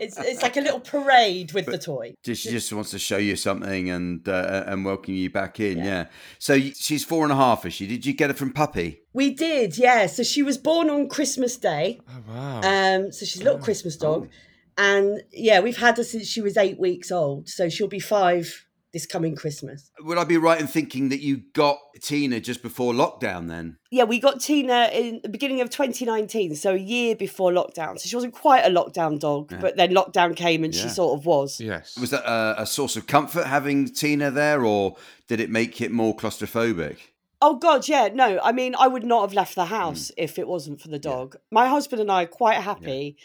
It's 0.00 0.18
it's 0.18 0.42
like 0.42 0.56
a 0.56 0.60
little 0.60 0.80
parade 0.80 1.52
with 1.52 1.66
the 1.66 1.78
toy. 1.78 2.14
Just 2.24 2.42
she 2.42 2.50
just 2.50 2.72
wants 2.72 2.90
to 2.90 2.98
show 2.98 3.16
you 3.16 3.36
something 3.36 3.90
and 3.90 4.28
uh, 4.28 4.64
and 4.66 4.84
welcome 4.84 5.14
you 5.14 5.30
back 5.30 5.60
in. 5.60 5.78
Yeah. 5.78 5.84
Yeah. 5.84 6.06
So 6.40 6.58
she's 6.58 7.04
four 7.04 7.22
and 7.22 7.32
a 7.32 7.36
half, 7.36 7.64
is 7.64 7.74
she? 7.74 7.86
Did 7.86 8.04
you 8.04 8.12
get 8.12 8.28
her 8.30 8.34
from 8.34 8.52
puppy? 8.52 9.02
We 9.12 9.32
did, 9.32 9.78
yeah. 9.78 10.06
So 10.06 10.24
she 10.24 10.42
was 10.42 10.58
born 10.58 10.90
on 10.90 11.08
Christmas 11.08 11.56
Day. 11.56 12.00
oh 12.08 12.22
wow. 12.28 12.60
Um, 12.62 13.12
so 13.12 13.24
she's 13.24 13.40
a 13.40 13.44
little 13.44 13.60
Christmas 13.60 13.96
dog. 13.96 14.28
And 14.76 15.22
yeah, 15.32 15.60
we've 15.60 15.76
had 15.76 15.96
her 15.96 16.04
since 16.04 16.26
she 16.26 16.40
was 16.40 16.56
eight 16.56 16.78
weeks 16.78 17.10
old. 17.12 17.48
So 17.48 17.68
she'll 17.68 17.88
be 17.88 18.00
five 18.00 18.66
this 18.94 19.04
coming 19.06 19.34
Christmas. 19.34 19.90
Would 20.00 20.16
I 20.16 20.24
be 20.24 20.38
right 20.38 20.58
in 20.58 20.68
thinking 20.68 21.10
that 21.10 21.20
you 21.20 21.42
got 21.52 21.78
Tina 22.00 22.40
just 22.40 22.62
before 22.62 22.94
lockdown? 22.94 23.48
Then 23.48 23.76
Yeah, 23.90 24.04
we 24.04 24.20
got 24.20 24.40
Tina 24.40 24.88
in 24.92 25.20
the 25.22 25.28
beginning 25.28 25.60
of 25.60 25.68
2019, 25.68 26.54
so 26.54 26.74
a 26.74 26.78
year 26.78 27.14
before 27.16 27.50
lockdown. 27.50 27.98
So 27.98 28.08
she 28.08 28.16
wasn't 28.16 28.34
quite 28.34 28.64
a 28.64 28.70
lockdown 28.70 29.18
dog, 29.18 29.52
but 29.60 29.76
then 29.76 29.90
lockdown 29.90 30.34
came 30.34 30.64
and 30.64 30.74
she 30.74 30.88
sort 30.88 31.18
of 31.18 31.26
was. 31.26 31.60
yes. 31.60 31.98
was 31.98 32.10
that 32.10 32.24
a, 32.24 32.62
a 32.62 32.66
source 32.66 32.96
of 32.96 33.06
comfort 33.06 33.46
having 33.46 33.92
Tina 33.92 34.30
there, 34.30 34.64
or 34.64 34.96
did 35.26 35.40
it 35.40 35.50
make 35.50 35.80
it 35.80 35.90
more 35.90 36.16
claustrophobic? 36.16 36.98
Oh 37.42 37.56
God, 37.56 37.88
yeah. 37.88 38.08
No, 38.14 38.38
I 38.42 38.52
mean, 38.52 38.74
I 38.78 38.86
would 38.86 39.04
not 39.04 39.22
have 39.22 39.34
left 39.34 39.56
the 39.56 39.66
hmm. 39.66 39.74
house 39.74 40.12
if 40.16 40.38
it 40.38 40.46
wasn't 40.46 40.80
for 40.80 40.88
the 40.88 41.00
dog. 41.00 41.36
My 41.50 41.68
husband 41.68 42.00
and 42.00 42.10
I 42.10 42.22
are 42.22 42.26
quite 42.26 42.58
happy, 42.58 43.16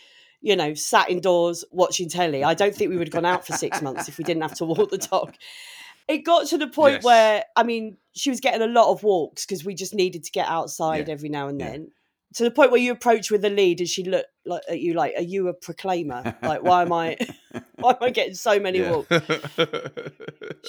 you 0.42 0.56
know, 0.56 0.74
sat 0.74 1.10
indoors 1.10 1.66
watching 1.72 2.08
telly. 2.10 2.44
I 2.44 2.54
don't 2.54 2.74
think 2.76 2.90
we 2.90 2.98
would 2.98 3.08
have 3.08 3.14
gone 3.14 3.26
out 3.26 3.46
for 3.46 3.54
six 3.54 3.82
months 3.82 4.08
if 4.08 4.18
we 4.18 4.24
didn't 4.24 4.42
have 4.44 4.56
to 4.56 4.66
walk 4.66 4.90
the 4.90 4.98
dog. 4.98 5.34
It 6.08 6.20
got 6.20 6.48
to 6.48 6.58
the 6.58 6.68
point 6.68 6.96
Yes. 6.96 7.04
where, 7.04 7.46
I 7.56 7.64
mean, 7.64 7.98
she 8.14 8.30
was 8.30 8.40
getting 8.40 8.62
a 8.62 8.68
lot 8.68 8.92
of 8.92 9.04
walks 9.04 9.46
because 9.46 9.64
we 9.64 9.76
just 9.76 9.94
needed 9.94 10.24
to 10.24 10.32
get 10.32 10.48
outside 10.48 11.08
Yeah. 11.08 11.14
every 11.14 11.30
now 11.30 11.48
and 11.50 11.60
then. 11.60 11.92
To 12.36 12.44
the 12.44 12.52
point 12.52 12.72
where 12.72 12.80
you 12.80 12.92
approach 12.92 13.32
with 13.32 13.42
the 13.42 13.50
lead 13.50 13.80
and 13.80 13.90
she 13.90 14.04
looked 14.04 14.28
like 14.46 14.62
at 14.70 14.80
you 14.80 14.94
like, 14.94 15.14
"Are 15.18 15.24
you 15.24 15.48
a 15.48 15.54
proclaimer? 15.54 16.36
Like, 16.44 16.64
why 16.64 16.84
am 16.84 16.94
I, 16.94 17.18
why 17.76 17.92
am 17.92 17.98
I 18.02 18.10
getting 18.12 18.36
so 18.36 18.60
many 18.60 18.80
Yeah. 18.80 18.92
walks?" 18.92 19.10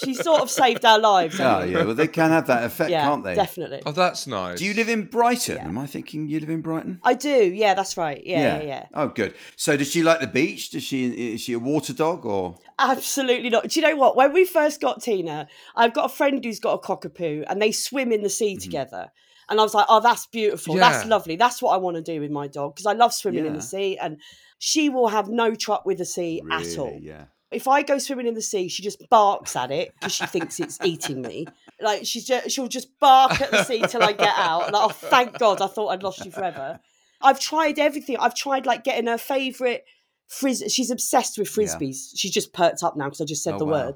She 0.03 0.15
sort 0.15 0.41
of 0.41 0.51
saved 0.51 0.85
our 0.85 0.99
lives. 0.99 1.39
Oh 1.41 1.61
think. 1.61 1.73
yeah, 1.73 1.85
well 1.85 1.95
they 1.95 2.07
can 2.07 2.31
have 2.31 2.47
that 2.47 2.65
effect, 2.65 2.91
yeah, 2.91 3.03
can't 3.03 3.25
they? 3.25 3.35
definitely. 3.35 3.83
oh, 3.85 3.93
that's 3.93 4.27
nice. 4.27 4.59
Do 4.59 4.65
you 4.65 4.75
live 4.75 4.89
in 4.89 5.05
Brighton? 5.05 5.57
Yeah. 5.57 5.69
Am 5.69 5.79
I 5.79 5.87
thinking 5.87 6.29
you 6.29 6.41
live 6.41 6.51
in 6.51 6.61
Brighton? 6.61 7.01
I 7.03 7.15
do. 7.15 7.31
Yeah, 7.31 7.75
that's 7.75 7.97
right. 7.97 8.23
Yeah, 8.25 8.59
yeah, 8.59 8.63
yeah. 8.63 8.87
Oh, 8.95 9.09
good. 9.09 9.35
So, 9.57 9.77
does 9.77 9.91
she 9.91 10.03
like 10.03 10.21
the 10.21 10.27
beach? 10.27 10.71
Does 10.71 10.85
she? 10.85 11.35
Is 11.35 11.41
she 11.41 11.53
a 11.53 11.59
water 11.59 11.93
dog 11.93 12.25
or? 12.25 12.57
Absolutely 12.79 13.51
not. 13.51 13.69
Do 13.69 13.81
you 13.81 13.87
know 13.87 13.97
what? 13.97 14.17
When 14.17 14.33
we 14.33 14.45
first 14.45 14.81
got 14.81 15.03
Tina, 15.03 15.49
I've 15.77 15.93
got 15.93 16.07
a 16.07 16.15
friend 16.15 16.43
who's 16.43 16.61
got 16.61 16.75
a 16.75 16.79
cockapoo 16.79 17.45
and 17.49 17.61
they 17.61 17.73
swim 17.73 18.13
in 18.13 18.23
the 18.23 18.31
sea 18.31 18.55
mm-hmm. 18.55 18.63
together. 18.63 19.13
And 19.51 19.59
I 19.61 19.63
was 19.65 19.75
like, 19.75 19.87
oh, 19.89 20.01
that's 20.01 20.27
beautiful. 20.27 20.77
That's 20.77 21.07
lovely. 21.07 21.37
That's 21.37 21.61
what 21.61 21.73
I 21.75 21.77
want 21.77 21.97
to 21.97 22.03
do 22.03 22.21
with 22.21 22.31
my 22.31 22.47
dog 22.47 22.75
because 22.75 22.87
I 22.87 22.93
love 22.93 23.13
swimming 23.13 23.45
in 23.47 23.53
the 23.53 23.61
sea. 23.61 23.99
And 23.99 24.19
she 24.59 24.89
will 24.89 25.09
have 25.09 25.29
no 25.29 25.55
truck 25.55 25.85
with 25.85 25.99
the 25.99 26.05
sea 26.05 26.41
at 26.51 26.79
all. 26.79 26.97
Yeah. 27.01 27.25
If 27.51 27.67
I 27.67 27.83
go 27.83 27.99
swimming 27.99 28.29
in 28.29 28.35
the 28.35 28.43
sea, 28.43 28.69
she 28.69 28.83
just 28.85 29.03
barks 29.11 29.57
at 29.57 29.73
it 29.73 29.93
because 29.99 30.13
she 30.15 30.25
thinks 30.27 30.61
it's 30.61 30.79
eating 30.85 31.21
me. 31.21 31.47
Like 31.81 32.07
she's 32.07 32.25
just, 32.25 32.51
she'll 32.51 32.69
just 32.69 32.97
bark 33.01 33.41
at 33.41 33.51
the 33.51 33.65
sea 33.65 33.83
till 33.89 34.05
I 34.05 34.13
get 34.13 34.33
out. 34.37 34.69
And 34.69 34.77
oh, 34.77 34.91
thank 34.91 35.37
God, 35.37 35.61
I 35.61 35.67
thought 35.67 35.89
I'd 35.89 36.05
lost 36.05 36.25
you 36.25 36.31
forever. 36.31 36.79
I've 37.21 37.41
tried 37.41 37.81
everything. 37.81 38.19
I've 38.19 38.37
tried 38.37 38.67
like 38.67 38.85
getting 38.85 39.09
her 39.09 39.19
favorite 39.19 39.85
frizz. 40.29 40.63
She's 40.73 40.93
obsessed 40.93 41.39
with 41.39 41.49
Yeah. 41.59 41.65
frisbees. 41.65 42.11
She's 42.15 42.31
just 42.31 42.53
perked 42.53 42.85
up 42.85 42.97
now 42.97 43.07
because 43.07 43.21
I 43.21 43.25
just 43.25 43.43
said 43.43 43.55
Oh, 43.55 43.59
the 43.59 43.65
wow. 43.65 43.87
word. 43.87 43.95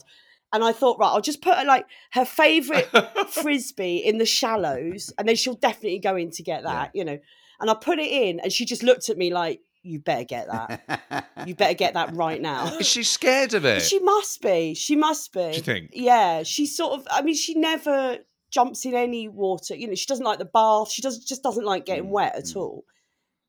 And 0.54 0.62
I 0.62 0.72
thought, 0.72 0.98
right, 1.00 1.08
I'll 1.08 1.20
just 1.20 1.42
put 1.42 1.58
her 1.58 1.64
like 1.64 1.84
her 2.12 2.24
favorite 2.24 2.88
frisbee 3.28 3.96
in 3.96 4.18
the 4.18 4.24
shallows, 4.24 5.12
and 5.18 5.28
then 5.28 5.34
she'll 5.36 5.54
definitely 5.54 5.98
go 5.98 6.14
in 6.16 6.30
to 6.30 6.42
get 6.42 6.62
that, 6.62 6.92
you 6.94 7.04
know. 7.04 7.18
And 7.60 7.70
I 7.70 7.74
put 7.74 7.98
it 7.98 8.10
in, 8.10 8.38
and 8.40 8.52
she 8.52 8.64
just 8.64 8.82
looked 8.84 9.08
at 9.10 9.18
me 9.18 9.32
like, 9.32 9.60
"You 9.82 9.98
better 9.98 10.24
get 10.24 10.46
that. 10.46 11.26
You 11.46 11.54
better 11.56 11.74
get 11.74 11.94
that 11.94 12.14
right 12.14 12.40
now." 12.40 12.76
Is 12.78 12.86
she 12.86 13.02
scared 13.02 13.52
of 13.54 13.64
it? 13.64 13.82
She 13.82 13.98
must 13.98 14.40
be. 14.42 14.74
She 14.74 14.94
must 14.96 15.32
be. 15.32 15.50
Do 15.50 15.56
you 15.56 15.62
think? 15.62 15.90
Yeah. 15.92 16.44
She 16.44 16.66
sort 16.66 17.00
of. 17.00 17.08
I 17.10 17.22
mean, 17.22 17.34
she 17.34 17.54
never 17.54 18.18
jumps 18.50 18.84
in 18.86 18.94
any 18.94 19.28
water. 19.28 19.74
You 19.74 19.88
know, 19.88 19.94
she 19.96 20.06
doesn't 20.06 20.24
like 20.24 20.38
the 20.38 20.44
bath. 20.44 20.90
She 20.92 21.02
does 21.02 21.18
just 21.24 21.42
doesn't 21.42 21.64
like 21.64 21.84
getting 21.84 22.04
Mm, 22.04 22.10
wet 22.10 22.36
at 22.36 22.54
all. 22.56 22.84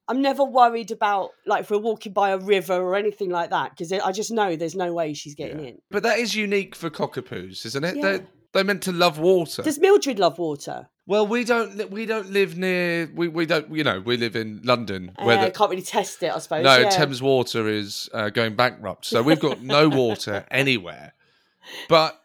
I'm 0.08 0.22
never 0.22 0.44
worried 0.44 0.92
about 0.92 1.32
like 1.46 1.62
if 1.62 1.72
we're 1.72 1.78
walking 1.80 2.14
by 2.14 2.30
a 2.32 2.38
river 2.38 2.76
or 2.76 2.96
anything 2.96 3.30
like 3.30 3.50
that 3.50 3.72
because 3.72 3.92
I 3.92 4.12
just 4.12 4.32
know 4.32 4.56
there's 4.56 4.76
no 4.76 4.94
way 4.94 5.14
she's 5.14 5.36
getting 5.36 5.60
Yeah. 5.60 5.68
in. 5.70 5.82
But 5.92 6.04
that 6.04 6.20
is 6.20 6.36
unique 6.36 6.76
for 6.76 6.90
cockapoos, 6.90 7.66
isn't 7.66 7.84
it? 7.84 7.96
Yeah. 7.96 8.02
They're, 8.02 8.26
they're 8.54 8.64
meant 8.64 8.84
to 8.84 8.92
love 8.92 9.20
water. 9.20 9.64
Does 9.64 9.80
Mildred 9.80 10.20
love 10.20 10.38
water? 10.38 10.88
Well, 11.08 11.28
we 11.28 11.44
don't. 11.44 11.92
We 11.92 12.06
don't 12.08 12.32
live 12.32 12.58
near. 12.58 13.12
We, 13.14 13.28
we 13.28 13.46
don't. 13.46 13.70
You 13.76 13.84
know, 13.84 14.00
we 14.00 14.18
live 14.18 14.36
in 14.36 14.62
London, 14.64 15.12
where 15.22 15.38
Uh, 15.38 15.46
the, 15.46 15.52
can't 15.52 15.70
really 15.70 15.84
test 15.84 16.24
it, 16.24 16.32
I 16.34 16.40
suppose. 16.40 16.64
no 16.64 16.78
yeah. 16.78 16.90
Thames 16.90 17.22
Water 17.22 17.68
is 17.68 18.10
uh, 18.12 18.30
going 18.30 18.56
bankrupt, 18.56 19.06
so 19.06 19.22
we've 19.22 19.40
got 19.40 19.62
no 19.62 19.88
water 19.90 20.46
anywhere. 20.52 21.14
But 21.90 22.20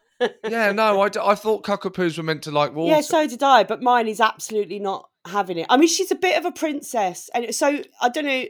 yeah, 0.47 0.71
no, 0.71 1.01
I, 1.01 1.09
d- 1.09 1.19
I 1.23 1.35
thought 1.35 1.63
cockapoos 1.63 2.17
were 2.17 2.23
meant 2.23 2.43
to 2.43 2.51
like 2.51 2.73
water. 2.73 2.93
Yeah, 2.95 3.01
so 3.01 3.27
did 3.27 3.43
I, 3.43 3.63
but 3.63 3.81
mine 3.81 4.07
is 4.07 4.19
absolutely 4.19 4.79
not 4.79 5.09
having 5.25 5.57
it. 5.57 5.67
I 5.69 5.77
mean, 5.77 5.87
she's 5.89 6.11
a 6.11 6.15
bit 6.15 6.37
of 6.37 6.45
a 6.45 6.51
princess, 6.51 7.29
and 7.33 7.53
so 7.53 7.81
I 8.01 8.09
don't 8.09 8.25
know. 8.25 8.45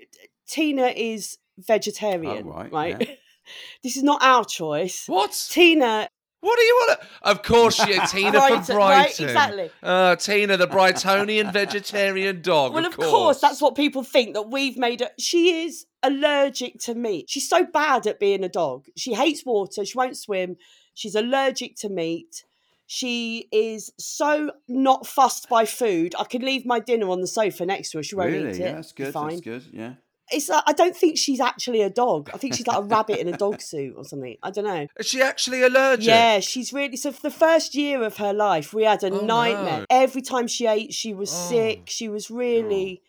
Tina 0.47 0.87
is 0.87 1.37
vegetarian, 1.57 2.45
Oh, 2.47 2.51
right, 2.51 2.71
right? 2.71 2.97
yeah. 2.99 3.15
this 3.83 3.95
is 3.95 4.03
not 4.03 4.21
our 4.21 4.43
choice. 4.43 5.05
what? 5.07 5.31
Tina 5.49 6.07
What 6.41 6.57
do 6.57 6.63
you 6.65 6.85
want? 6.87 6.99
To... 7.01 7.07
Of 7.29 7.43
course, 7.43 7.75
she 7.75 7.99
Tina 8.07 8.31
Brighton, 8.31 8.63
from 8.63 8.75
right? 8.77 9.03
Brighton. 9.05 9.25
Exactly. 9.25 9.71
Uh, 9.81 10.15
Tina, 10.15 10.57
the 10.57 10.67
Brightonian 10.67 11.53
vegetarian 11.53 12.41
dog. 12.41 12.73
Well, 12.73 12.85
of, 12.85 12.93
of 12.93 12.99
course. 12.99 13.39
that's 13.39 13.61
what 13.61 13.75
people 13.75 14.03
think 14.03 14.33
that 14.33 14.49
we've 14.49 14.77
made 14.77 15.01
her. 15.01 15.09
She 15.19 15.63
is 15.65 15.85
allergic 16.03 16.79
to 16.79 16.95
meat. 16.95 17.29
She's 17.29 17.47
so 17.47 17.63
bad 17.63 18.07
at 18.07 18.19
being 18.19 18.43
a 18.43 18.49
dog. 18.49 18.87
She 18.97 19.13
hates 19.13 19.45
water. 19.45 19.85
She 19.85 19.97
won't 19.97 20.17
swim. 20.17 20.57
She's 20.93 21.15
allergic 21.15 21.75
to 21.77 21.89
meat. 21.89 22.43
She 22.87 23.47
is 23.53 23.91
so 23.97 24.51
not 24.67 25.07
fussed 25.07 25.47
by 25.47 25.63
food. 25.65 26.13
I 26.19 26.25
could 26.25 26.43
leave 26.43 26.65
my 26.65 26.79
dinner 26.79 27.09
on 27.09 27.21
the 27.21 27.27
sofa 27.27 27.65
next 27.65 27.91
to 27.91 27.99
her. 27.99 28.03
She 28.03 28.15
won't 28.15 28.31
really? 28.31 28.49
eat 28.49 28.55
it. 28.55 28.59
Yeah, 28.59 28.73
that's 28.73 28.91
good. 28.91 29.13
Fine. 29.13 29.29
That's 29.29 29.41
good. 29.41 29.63
Yeah. 29.71 29.93
It's. 30.29 30.49
Like, 30.49 30.63
I 30.67 30.73
don't 30.73 30.95
think 30.95 31.17
she's 31.17 31.39
actually 31.39 31.81
a 31.81 31.89
dog. 31.89 32.29
I 32.33 32.37
think 32.37 32.53
she's 32.53 32.67
like 32.67 32.77
a 32.77 32.83
rabbit 32.83 33.19
in 33.19 33.27
a 33.33 33.37
dog 33.37 33.61
suit 33.61 33.93
or 33.97 34.03
something. 34.03 34.35
I 34.43 34.51
don't 34.51 34.65
know. 34.65 34.87
Is 34.99 35.05
she 35.07 35.21
actually 35.21 35.61
allergic? 35.63 36.05
Yeah, 36.05 36.41
she's 36.41 36.73
really 36.73 36.97
so 36.97 37.13
for 37.13 37.21
the 37.21 37.31
first 37.31 37.75
year 37.75 38.03
of 38.03 38.17
her 38.17 38.33
life, 38.33 38.73
we 38.73 38.83
had 38.83 39.03
a 39.03 39.11
Oh, 39.11 39.25
nightmare. 39.25 39.79
no. 39.79 39.85
Every 39.89 40.21
time 40.21 40.47
she 40.47 40.67
ate, 40.67 40.93
she 40.93 41.13
was 41.13 41.31
Oh. 41.31 41.49
sick. 41.49 41.83
She 41.87 42.09
was 42.09 42.29
really 42.29 43.01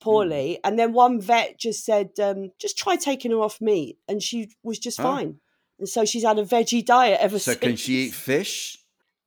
poorly. 0.00 0.58
And 0.64 0.78
then 0.78 0.92
one 0.92 1.20
vet 1.20 1.58
just 1.58 1.84
said, 1.84 2.10
um, 2.22 2.52
just 2.58 2.76
try 2.78 2.96
taking 2.96 3.30
her 3.30 3.38
off 3.40 3.60
meat. 3.60 3.98
And 4.08 4.22
she 4.22 4.50
was 4.62 4.78
just 4.78 4.98
Oh. 5.00 5.04
fine. 5.04 5.40
And 5.80 5.88
so 5.88 6.04
she's 6.04 6.22
had 6.22 6.38
a 6.38 6.44
veggie 6.44 6.84
diet 6.84 7.18
ever 7.20 7.38
So 7.38 7.52
since. 7.52 7.60
So 7.60 7.66
can 7.66 7.76
she 7.76 7.94
eat 8.04 8.12
fish? 8.14 8.76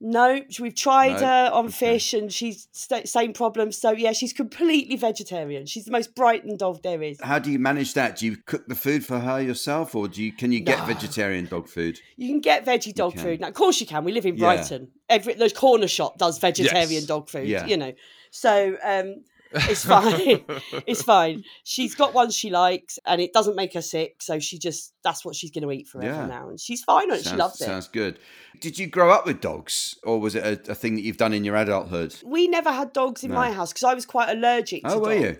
No, 0.00 0.40
we've 0.60 0.74
tried 0.74 1.20
No? 1.20 1.26
her 1.26 1.50
on 1.52 1.66
Okay. 1.66 1.74
fish 1.74 2.12
and 2.14 2.30
she's 2.32 2.68
st- 2.72 3.08
same 3.08 3.32
problem. 3.32 3.72
So 3.72 3.90
yeah, 3.92 4.12
she's 4.12 4.32
completely 4.32 4.96
vegetarian. 4.96 5.66
She's 5.66 5.84
the 5.86 5.92
most 5.92 6.14
Brighton 6.14 6.56
dog 6.56 6.82
there 6.82 7.02
is. 7.02 7.18
How 7.22 7.38
do 7.38 7.50
you 7.50 7.58
manage 7.58 7.94
that? 7.94 8.18
Do 8.18 8.26
you 8.26 8.36
cook 8.44 8.66
the 8.66 8.74
food 8.74 9.04
for 9.06 9.18
her 9.20 9.40
yourself, 9.40 9.94
or 9.94 10.08
do 10.08 10.22
you 10.22 10.30
can 10.32 10.52
you 10.52 10.60
get 10.60 10.80
No. 10.80 10.86
vegetarian 10.86 11.46
dog 11.46 11.68
food? 11.68 12.00
You 12.16 12.28
can 12.28 12.40
get 12.40 12.66
veggie 12.66 12.94
dog 12.94 13.18
food 13.18 13.40
now. 13.40 13.48
Of 13.48 13.54
course 13.54 13.80
you 13.80 13.86
can. 13.86 14.04
We 14.04 14.12
live 14.12 14.26
in 14.26 14.34
Yeah. 14.36 14.40
Brighton. 14.56 14.88
Every 15.08 15.34
the 15.34 15.48
corner 15.50 15.88
shop 15.88 16.18
does 16.18 16.38
vegetarian 16.38 16.90
Yes. 16.90 17.06
dog 17.06 17.30
food. 17.30 17.48
Yeah. 17.48 17.64
You 17.66 17.76
know, 17.78 17.92
so 18.30 18.76
um, 18.84 19.22
it's 19.54 19.84
fine. 19.84 20.44
it's 20.86 21.02
fine. 21.02 21.44
She's 21.64 21.94
got 21.94 22.12
one 22.14 22.30
she 22.30 22.50
likes, 22.50 22.98
and 23.06 23.20
it 23.20 23.32
doesn't 23.32 23.56
make 23.56 23.72
her 23.74 23.82
sick. 23.82 24.16
So 24.20 24.38
she 24.38 24.58
just 24.58 24.92
that's 25.02 25.24
what 25.24 25.34
she's 25.36 25.50
going 25.50 25.62
to 25.64 25.70
eat 25.72 25.86
forever 25.88 26.08
Yeah. 26.22 26.26
now, 26.26 26.48
and 26.48 26.58
she's 26.60 26.82
fine 26.82 27.10
on 27.10 27.18
it. 27.18 27.24
She 27.24 27.36
loves 27.36 27.60
it. 27.60 27.64
Sounds 27.64 27.88
good. 27.88 28.18
Did 28.60 28.78
you 28.78 28.86
grow 28.86 29.10
up 29.10 29.26
with 29.26 29.40
dogs, 29.40 29.96
or 30.04 30.20
was 30.20 30.34
it 30.34 30.44
a, 30.68 30.72
a 30.72 30.74
thing 30.74 30.94
that 30.96 31.02
you've 31.02 31.16
done 31.16 31.32
in 31.32 31.44
your 31.44 31.56
adulthood? 31.56 32.14
We 32.24 32.48
never 32.48 32.70
had 32.72 32.92
dogs 32.92 33.24
in 33.24 33.30
No. 33.30 33.36
my 33.36 33.52
house 33.52 33.72
because 33.72 33.84
I 33.84 33.94
was 33.94 34.06
quite 34.06 34.28
allergic 34.30 34.82
oh, 34.84 34.88
to 34.90 34.94
Oh, 34.96 34.98
were 35.00 35.14
you? 35.14 35.36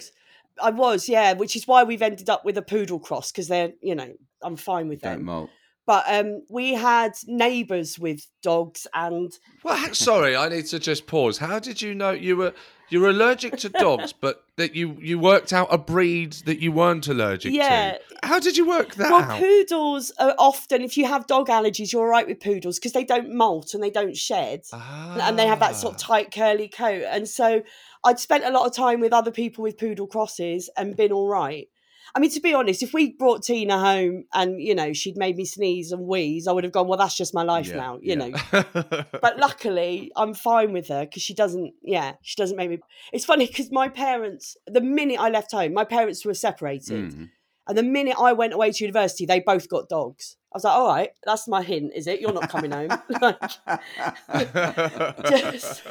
I 0.63 0.71
was, 0.71 1.09
yeah, 1.09 1.33
which 1.33 1.57
is 1.57 1.67
why 1.67 1.83
we've 1.83 2.03
ended 2.03 2.31
up 2.31 2.45
with 2.45 2.57
a 2.57 2.63
poodle 2.63 3.01
cross 3.01 3.33
because 3.33 3.49
they're, 3.49 3.73
you 3.83 3.95
know, 3.97 4.13
I'm 4.43 4.55
fine 4.57 4.89
with 4.89 5.01
Don't 5.01 5.17
them. 5.17 5.25
molt. 5.25 5.51
But 5.87 6.05
um, 6.09 6.43
we 6.49 6.73
had 6.75 7.13
neighbours 7.27 7.99
with 7.99 8.27
dogs, 8.43 8.87
and 8.95 9.33
Well, 9.63 9.93
sorry, 9.95 10.35
I 10.35 10.49
need 10.49 10.67
to 10.67 10.79
just 10.79 11.07
pause. 11.07 11.39
How 11.39 11.59
did 11.59 11.83
you 11.83 11.95
know 11.95 12.11
you 12.11 12.37
were 12.37 12.55
you 12.91 13.01
were 13.01 13.11
allergic 13.11 13.57
to 13.59 13.69
dogs, 13.69 14.13
but 14.21 14.45
that 14.57 14.75
you 14.75 14.97
you 15.01 15.19
worked 15.19 15.53
out 15.53 15.69
a 15.71 15.77
breed 15.77 16.33
that 16.47 16.59
you 16.61 16.73
weren't 16.73 17.07
allergic 17.09 17.53
Yeah. 17.53 17.99
to? 17.99 18.01
How 18.23 18.39
did 18.41 18.57
you 18.57 18.67
work 18.67 18.95
that 18.95 19.11
well, 19.11 19.23
out? 19.31 19.39
poodles 19.39 20.11
are 20.19 20.35
often, 20.39 20.81
if 20.81 20.97
you 20.97 21.05
have 21.07 21.27
dog 21.27 21.49
allergies, 21.49 21.93
you're 21.93 22.03
all 22.03 22.09
right 22.09 22.27
with 22.27 22.41
poodles 22.41 22.79
because 22.79 22.93
they 22.93 23.05
don't 23.05 23.35
molt 23.35 23.75
and 23.75 23.83
they 23.83 23.91
don't 23.91 24.17
shed. 24.17 24.63
and 24.73 25.39
they 25.39 25.47
have 25.47 25.61
that 25.61 25.77
sort 25.77 25.97
of 25.97 26.01
Ah. 26.03 26.07
tight 26.07 26.31
curly 26.33 26.69
coat. 26.69 27.05
And 27.07 27.29
so 27.29 27.63
I'd 28.05 28.19
spent 28.19 28.45
a 28.45 28.51
lot 28.51 28.67
of 28.67 28.75
time 28.75 29.01
with 29.01 29.13
other 29.13 29.31
people 29.31 29.63
with 29.63 29.77
poodle 29.77 30.07
crosses 30.07 30.71
and 30.79 30.97
been 30.97 31.13
all 31.13 31.29
right. 31.29 31.69
I 32.17 32.21
mean, 32.21 32.31
to 32.31 32.41
be 32.41 32.55
honest, 32.55 32.83
if 32.83 32.95
we 32.95 33.13
brought 33.13 33.43
Tina 33.43 33.79
home 33.79 34.25
and 34.33 34.61
you 34.63 34.75
know 34.75 34.93
she'd 34.93 35.17
made 35.17 35.37
me 35.37 35.45
sneeze 35.45 35.91
and 35.91 36.07
wheeze, 36.07 36.47
I 36.47 36.53
would 36.53 36.63
have 36.65 36.73
gone, 36.73 36.87
"Well, 36.87 36.99
that's 36.99 37.17
just 37.17 37.35
my 37.35 37.43
life 37.43 37.69
Yeah, 37.69 37.77
now," 37.77 37.99
you 38.01 38.17
yeah. 38.17 38.29
know. 38.29 39.05
But 39.21 39.39
luckily, 39.39 40.13
I'm 40.15 40.35
fine 40.35 40.73
with 40.73 40.89
her 40.89 41.05
because 41.07 41.23
she 41.23 41.35
doesn't. 41.35 41.75
Yeah, 41.83 42.13
she 42.23 42.37
doesn't 42.37 42.57
make 42.57 42.71
me. 42.71 42.79
It's 43.13 43.25
funny 43.25 43.47
because 43.47 43.71
my 43.73 43.89
parents, 43.89 44.57
the 44.67 44.81
minute 44.81 45.19
I 45.19 45.29
left 45.31 45.51
home, 45.53 45.73
my 45.73 45.85
parents 45.85 46.25
were 46.25 46.35
separated, 46.35 47.05
Mhm. 47.13 47.31
And 47.67 47.79
the 47.79 47.83
minute 47.83 48.17
I 48.19 48.33
went 48.33 48.53
away 48.53 48.71
to 48.73 48.85
university, 48.85 49.27
they 49.27 49.41
both 49.41 49.69
got 49.69 49.89
dogs. 49.89 50.37
I 50.53 50.57
was 50.57 50.65
like, 50.65 50.75
"All 50.75 50.87
right, 50.87 51.11
that's 51.25 51.49
my 51.49 51.63
hint, 51.63 51.93
is 51.95 52.07
it? 52.07 52.21
You're 52.21 52.33
not 52.33 52.49
coming 52.49 52.71
home." 52.71 52.89
like, 53.21 53.41
just, 55.29 55.83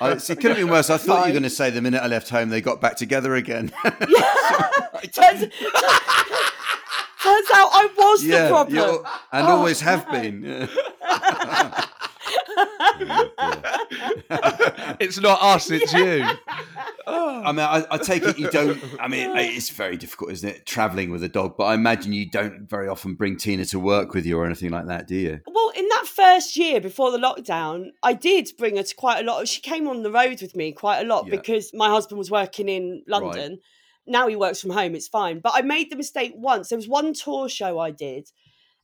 I, 0.00 0.16
see, 0.18 0.34
could 0.36 0.46
have 0.52 0.56
been 0.56 0.68
worse. 0.70 0.88
I 0.90 0.96
thought 0.96 1.26
you 1.26 1.32
were 1.34 1.40
going 1.40 1.42
to 1.42 1.50
say 1.50 1.70
the 1.70 1.82
minute 1.82 2.02
I 2.02 2.06
left 2.06 2.28
home, 2.30 2.48
they 2.48 2.60
got 2.60 2.80
back 2.80 2.96
together 2.96 3.34
again. 3.34 3.68
turns, 3.84 5.40
turns 5.40 5.50
out 7.52 7.68
I 7.72 7.88
was 7.96 8.22
the 8.22 8.46
problem. 8.48 9.04
and 9.32 9.46
Oh, 9.46 9.56
always 9.56 9.80
have 9.82 10.06
no. 10.06 10.12
been. 10.20 10.42
yeah. 10.44 11.84
It's 15.00 15.20
not 15.20 15.40
us, 15.42 15.70
it's 15.70 15.92
you. 15.92 16.24
Oh. 17.06 17.42
I 17.44 17.52
mean, 17.52 17.60
I, 17.64 17.84
I 17.90 17.98
take 17.98 18.22
it 18.22 18.38
you 18.38 18.50
don't. 18.50 18.78
I 19.00 19.08
mean, 19.08 19.36
it's 19.36 19.70
very 19.70 19.96
difficult, 19.96 20.32
isn't 20.32 20.48
it, 20.48 20.66
traveling 20.66 21.10
with 21.10 21.22
a 21.22 21.28
dog? 21.28 21.56
But 21.56 21.64
I 21.64 21.74
imagine 21.74 22.12
you 22.12 22.28
don't 22.28 22.68
very 22.68 22.88
often 22.88 23.14
bring 23.14 23.36
Tina 23.36 23.64
to 23.66 23.80
work 23.80 24.14
with 24.14 24.26
you 24.26 24.38
or 24.38 24.44
anything 24.44 24.70
like 24.70 24.86
that, 24.86 25.06
do 25.06 25.16
you? 25.16 25.40
Well, 25.46 25.72
in 25.76 25.88
that 25.88 26.04
first 26.06 26.56
year 26.56 26.80
before 26.80 27.10
the 27.10 27.18
lockdown, 27.18 27.90
I 28.02 28.12
did 28.12 28.50
bring 28.58 28.76
her 28.76 28.82
to 28.82 28.94
quite 28.94 29.20
a 29.20 29.24
lot. 29.24 29.48
She 29.48 29.60
came 29.60 29.88
on 29.88 30.02
the 30.02 30.10
road 30.10 30.42
with 30.42 30.54
me 30.54 30.72
quite 30.72 31.00
a 31.00 31.06
lot 31.06 31.26
Yeah. 31.26 31.36
because 31.36 31.72
my 31.72 31.88
husband 31.88 32.18
was 32.18 32.30
working 32.30 32.68
in 32.68 33.02
London. 33.06 33.58
Now 34.06 34.26
he 34.26 34.36
works 34.36 34.60
from 34.60 34.70
home, 34.70 34.94
it's 34.94 35.08
fine. 35.08 35.40
But 35.40 35.52
I 35.54 35.62
made 35.62 35.90
the 35.90 35.96
mistake 35.96 36.32
once. 36.34 36.68
There 36.70 36.78
was 36.78 36.88
one 36.88 37.12
tour 37.14 37.48
show 37.48 37.78
I 37.78 37.90
did. 37.90 38.30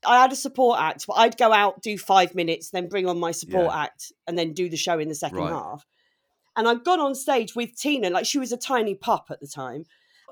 I 0.06 0.20
had 0.20 0.32
a 0.32 0.36
support 0.36 0.80
act, 0.80 1.06
but 1.06 1.14
I'd 1.14 1.36
go 1.36 1.52
out, 1.52 1.82
do 1.82 1.96
five 1.98 2.34
minutes, 2.34 2.70
then 2.70 2.88
bring 2.88 3.06
on 3.06 3.18
my 3.18 3.32
support 3.32 3.66
Yeah. 3.66 3.82
act, 3.82 4.12
and 4.26 4.38
then 4.38 4.52
do 4.52 4.68
the 4.68 4.76
show 4.76 4.98
in 4.98 5.08
the 5.08 5.14
second 5.14 5.38
Right. 5.38 5.52
half. 5.52 5.86
And 6.56 6.68
I'd 6.68 6.84
gone 6.84 7.00
on 7.00 7.14
stage 7.14 7.56
with 7.56 7.76
Tina, 7.76 8.10
like 8.10 8.26
she 8.26 8.38
was 8.38 8.52
a 8.52 8.56
tiny 8.56 8.94
pup 8.94 9.26
at 9.30 9.40
the 9.40 9.48
time. 9.48 9.84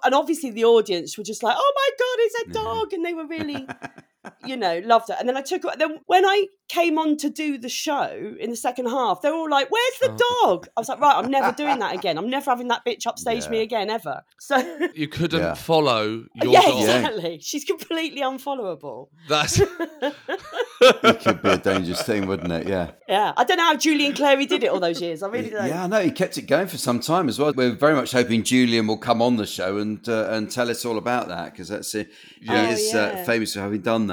And 0.05 0.15
obviously 0.15 0.51
the 0.51 0.65
audience 0.65 1.17
were 1.17 1.25
just 1.25 1.43
like, 1.43 1.57
oh 1.59 1.73
my 1.75 1.91
God, 1.99 2.17
it's 2.19 2.35
a 2.35 2.45
mm-hmm. 2.45 2.53
dog. 2.53 2.93
And 2.93 3.05
they 3.05 3.15
were 3.15 3.27
really, 3.27 3.67
you 4.47 4.57
know, 4.57 4.81
loved 4.85 5.11
it. 5.11 5.17
And 5.19 5.29
then 5.29 5.37
I 5.37 5.43
took 5.43 5.63
her. 5.65 5.71
Then 5.77 5.99
when 6.07 6.25
I 6.25 6.47
came 6.69 6.97
on 6.99 7.17
to 7.19 7.29
do 7.29 7.59
the 7.59 7.69
show 7.69 8.35
in 8.41 8.51
the 8.51 8.57
second 8.57 8.87
half, 8.87 9.21
they 9.21 9.31
were 9.31 9.37
all 9.37 9.51
like, 9.51 9.69
"Where's 9.71 9.99
the 10.01 10.25
dog?" 10.45 10.69
I 10.77 10.81
was 10.81 10.89
like, 10.89 11.01
"Right, 11.01 11.17
I'm 11.17 11.31
never 11.31 11.53
doing 11.53 11.79
that 11.81 11.95
again. 11.95 12.19
I'm 12.19 12.31
never 12.31 12.51
having 12.51 12.69
that 12.69 12.83
bitch 12.87 13.07
upstage 13.07 13.49
me 13.49 13.61
again 13.61 13.91
ever." 13.91 14.23
So 14.39 14.57
You 14.95 15.09
couldn't 15.09 15.41
Yeah. 15.41 15.55
follow 15.55 16.25
your 16.35 16.53
yeah, 16.53 16.63
dog. 16.63 16.81
exactly. 16.81 17.39
She's 17.43 17.65
completely 17.65 18.21
unfollowable. 18.23 19.09
That's 19.29 19.61
It 20.85 21.21
could 21.21 21.43
be 21.43 21.49
a 21.51 21.59
dangerous 21.59 22.03
thing, 22.03 22.27
wouldn't 22.27 22.53
it? 22.53 22.67
Yeah. 22.69 22.91
Yeah, 23.09 23.33
I 23.37 23.45
don't 23.45 23.57
know 23.57 23.65
how 23.67 23.77
Julian 23.77 24.15
Clary 24.15 24.47
did 24.47 24.65
it 24.65 24.69
all 24.69 24.81
those 24.81 25.01
years. 25.01 25.23
I 25.23 25.29
really 25.29 25.51
don't. 25.51 25.67
Yeah, 25.69 25.85
I 25.85 25.87
know. 25.87 26.01
He 26.01 26.11
kept 26.11 26.39
it 26.39 26.43
going 26.43 26.67
for 26.67 26.79
some 26.79 26.99
time 27.01 27.29
as 27.29 27.39
well. 27.39 27.53
We're 27.55 27.73
very 27.75 27.95
much 27.95 28.13
hoping 28.13 28.43
Julian 28.43 28.87
will 28.87 28.99
come 28.99 29.23
on 29.23 29.37
the 29.37 29.47
show 29.47 29.79
and 29.79 30.07
uh, 30.09 30.29
and 30.31 30.51
tell 30.51 30.69
us 30.71 30.85
all 30.85 30.99
about 30.99 31.29
that 31.29 31.53
because 31.53 31.69
that's 31.69 31.95
it. 31.95 32.11
Yeah. 32.41 32.63
He 32.63 32.69
Oh, 32.69 32.73
is 32.73 32.95
yeah. 32.95 33.01
uh, 33.01 33.25
famous 33.25 33.55
for 33.55 33.61
having 33.61 33.81
done 33.83 34.07
that. 34.09 34.12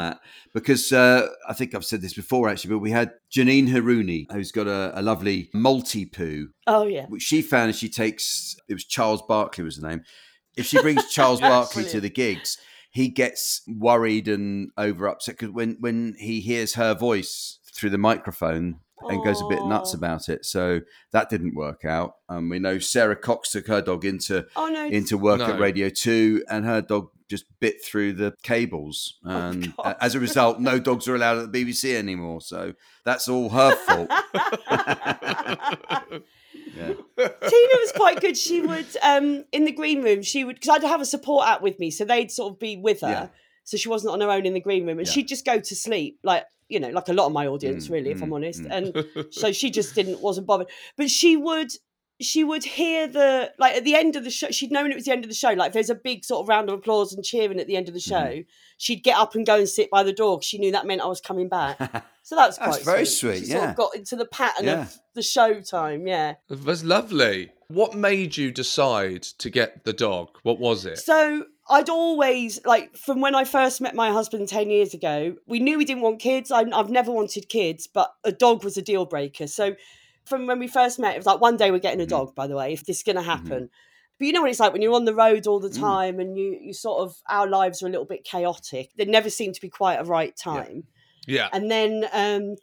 Because 0.54 0.92
uh, 0.92 1.28
I 1.48 1.54
think 1.54 1.76
I've 1.76 1.86
said 1.86 2.02
this 2.02 2.14
before 2.14 2.50
actually, 2.50 2.72
but 2.72 2.80
we 2.80 2.92
had 2.92 3.12
Janine 3.36 3.68
Harouni, 3.70 4.26
who's 4.32 4.52
got 4.52 4.68
a, 4.68 4.92
a 5.00 5.02
lovely 5.02 5.50
multi 5.54 6.06
poo, 6.06 6.50
Oh 6.68 6.86
yeah. 6.88 7.06
which 7.08 7.24
she 7.24 7.42
found 7.42 7.68
and 7.70 7.76
she 7.76 7.90
takes. 7.90 8.56
It 8.68 8.74
was 8.74 8.86
Charles 8.86 9.22
Barkley 9.28 9.64
was 9.64 9.78
the 9.78 9.88
name. 9.88 10.02
If 10.58 10.66
she 10.66 10.82
brings 10.82 11.10
Charles 11.12 11.40
Barkley 11.52 11.86
to 11.86 12.02
the 12.02 12.10
gigs, 12.10 12.58
he 12.92 13.08
gets 13.10 13.62
worried 13.68 14.28
and 14.28 14.72
over 14.78 15.08
upset 15.08 15.38
because 15.38 15.54
when 15.54 15.78
when 15.80 16.16
he 16.18 16.42
hears 16.42 16.74
her 16.76 16.94
voice 16.96 17.60
through 17.76 17.92
the 17.92 17.98
microphone 17.98 18.80
and 19.08 19.24
goes 19.24 19.40
a 19.42 19.46
bit 19.48 19.64
nuts 19.66 19.94
about 19.94 20.28
it. 20.28 20.44
So 20.44 20.82
that 21.14 21.30
didn't 21.30 21.56
work 21.56 21.86
out. 21.86 22.16
Um, 22.28 22.50
we 22.50 22.60
know 22.60 22.80
Sara 22.80 23.16
Cox 23.16 23.52
took 23.52 23.68
her 23.68 23.82
dog 23.82 24.04
into 24.04 24.46
Oh 24.58 24.68
no. 24.68 24.86
into 24.88 25.18
work 25.18 25.40
at 25.40 25.60
Radio 25.60 25.88
Two, 25.90 26.44
and 26.50 26.66
her 26.66 26.82
dog 26.82 27.10
just 27.30 27.46
bit 27.60 27.84
through 27.84 28.14
the 28.14 28.34
cables, 28.44 29.20
and 29.24 29.74
Oh, 29.78 29.94
as 30.02 30.16
a 30.16 30.20
result, 30.20 30.60
no 30.60 30.80
dogs 30.80 31.08
are 31.08 31.16
allowed 31.16 31.38
at 31.38 31.52
the 31.52 31.64
BBC 31.66 31.96
anymore. 31.96 32.42
So 32.42 32.74
that's 33.06 33.28
all 33.30 33.50
her 33.50 33.76
fault. 33.76 34.10
yeah. 36.76 36.94
Tina 37.18 37.76
was 37.80 37.92
quite 37.96 38.20
good. 38.22 38.38
She 38.38 38.62
would, 38.62 38.88
um, 39.04 39.46
in 39.52 39.66
the 39.66 39.72
green 39.72 40.02
room, 40.04 40.22
she 40.22 40.44
would, 40.44 40.56
because 40.56 40.70
I'd 40.70 40.84
have 40.88 41.02
a 41.02 41.06
support 41.06 41.48
act 41.48 41.62
with 41.62 41.80
me, 41.80 41.92
so 41.92 42.06
they'd 42.06 42.32
sort 42.32 42.54
of 42.54 42.60
be 42.60 42.78
with 42.78 43.02
her. 43.02 43.08
Yeah. 43.08 43.28
So 43.64 43.78
she 43.78 43.90
wasn't 43.90 44.14
on 44.14 44.22
her 44.22 44.32
own 44.32 44.46
in 44.46 44.54
the 44.54 44.60
green 44.62 44.86
room, 44.88 44.98
and 45.00 45.08
Yeah. 45.08 45.14
she'd 45.14 45.28
just 45.28 45.46
go 45.46 45.60
to 45.60 45.76
sleep, 45.76 46.20
like 46.24 46.46
you 46.70 46.80
know, 46.80 46.90
like 46.90 47.08
a 47.10 47.14
lot 47.14 47.26
of 47.26 47.32
my 47.34 47.48
audience, 47.48 47.88
Mm, 47.88 47.92
really, 47.92 48.12
if 48.12 48.22
I'm 48.22 48.30
mm, 48.30 48.36
honest. 48.36 48.62
mm. 48.62 48.68
And 48.72 49.06
so 49.34 49.52
she 49.52 49.72
just 49.72 49.96
didn't, 49.96 50.22
wasn't 50.22 50.46
bothered. 50.46 50.68
But 50.98 51.10
she 51.10 51.36
would, 51.36 51.72
she 52.22 52.44
would 52.44 52.64
hear 52.64 53.08
the 53.08 53.52
like 53.58 53.76
at 53.76 53.84
the 53.84 53.96
end 53.96 54.16
of 54.16 54.24
the 54.24 54.30
show. 54.30 54.50
She'd 54.52 54.72
known 54.72 54.92
it 54.92 54.96
was 54.96 55.06
the 55.06 55.12
end 55.12 55.24
of 55.24 55.30
the 55.30 55.36
show. 55.36 55.52
Like 55.54 55.74
there's 55.74 55.90
a 55.90 55.96
big 55.96 56.26
sort 56.26 56.42
of 56.44 56.50
round 56.50 56.70
of 56.70 56.78
applause 56.80 57.14
and 57.14 57.24
cheering 57.24 57.60
at 57.60 57.68
the 57.68 57.76
end 57.78 57.88
of 57.88 57.94
the 57.94 58.00
show, 58.00 58.16
Mm-hmm. 58.16 58.42
she'd 58.78 59.04
get 59.04 59.18
up 59.18 59.36
and 59.36 59.46
go 59.46 59.58
and 59.58 59.70
sit 59.70 59.90
by 59.90 60.04
the 60.04 60.14
door. 60.14 60.38
'cause 60.38 60.46
She 60.46 60.58
knew 60.58 60.72
that 60.72 60.86
meant 60.86 61.02
I 61.02 61.08
was 61.08 61.22
coming 61.22 61.48
back. 61.50 61.80
So 62.22 62.36
that's 62.36 62.58
quite 62.60 62.74
That's 62.74 62.84
very 62.86 63.06
sweet. 63.08 63.38
sweet, 63.38 63.40
She 63.40 63.52
sort 63.54 63.64
yeah. 63.64 63.70
of 63.72 63.76
got 63.76 63.96
into 63.96 64.16
the 64.16 64.26
pattern 64.26 64.66
Yeah. 64.66 64.82
of 64.82 64.96
the 65.16 65.24
show 65.24 65.62
time. 65.62 66.06
Yeah. 66.06 66.36
That's 66.48 66.84
lovely. 66.84 67.50
What 67.70 67.96
made 67.96 68.38
you 68.38 68.52
decide 68.52 69.24
to 69.40 69.50
get 69.50 69.84
the 69.84 69.94
dog? 69.94 70.38
What 70.44 70.60
was 70.60 70.86
it? 70.86 71.00
So 71.00 71.46
I'd 71.72 71.90
always 71.90 72.64
like 72.66 72.96
from 72.96 73.20
when 73.20 73.34
I 73.34 73.46
first 73.46 73.82
met 73.82 73.96
my 73.96 74.12
husband 74.12 74.48
ten 74.48 74.70
years 74.70 74.94
ago. 74.94 75.38
We 75.48 75.60
knew 75.60 75.80
we 75.80 75.86
didn't 75.86 76.04
want 76.04 76.20
kids. 76.20 76.52
I, 76.52 76.66
I've 76.72 76.92
never 76.92 77.12
wanted 77.12 77.50
kids, 77.50 77.88
but 77.88 78.14
a 78.24 78.32
dog 78.32 78.64
was 78.64 78.78
a 78.78 78.82
deal 78.84 79.06
breaker. 79.08 79.48
So 79.48 79.76
from 80.30 80.48
when 80.48 80.60
we 80.60 80.68
first 80.68 81.00
met, 81.00 81.16
it 81.16 81.18
was 81.18 81.26
like 81.26 81.42
one 81.42 81.58
day 81.58 81.72
we're 81.72 81.80
getting 81.80 82.02
a 82.02 82.06
Mhm. 82.06 82.10
dog. 82.10 82.36
By 82.36 82.48
the 82.48 82.56
way, 82.56 82.72
if 82.74 82.86
this 82.86 82.98
is 82.98 83.04
going 83.04 83.16
to 83.16 83.22
happen. 83.22 83.70
But 84.18 84.26
you 84.28 84.34
know 84.34 84.42
what 84.42 84.50
it's 84.50 84.60
like 84.60 84.74
when 84.74 84.82
you're 84.82 84.94
on 84.94 85.06
the 85.06 85.16
road 85.16 85.48
all 85.48 85.60
the 85.60 85.70
Mm. 85.70 85.80
time 85.80 86.20
and 86.20 86.38
you 86.38 86.58
you 86.62 86.74
sort 86.74 87.02
of 87.02 87.18
our 87.30 87.48
lives 87.48 87.82
are 87.82 87.88
a 87.88 87.90
little 87.90 88.06
bit 88.06 88.24
chaotic. 88.24 88.92
There 88.96 89.06
never 89.08 89.30
seemed 89.30 89.56
to 89.56 89.62
be 89.62 89.70
quite 89.70 89.96
a 90.00 90.04
right 90.04 90.36
time. 90.36 90.86
yeah. 91.28 91.48
And 91.54 91.70
then 91.72 92.06
um, 92.12 92.56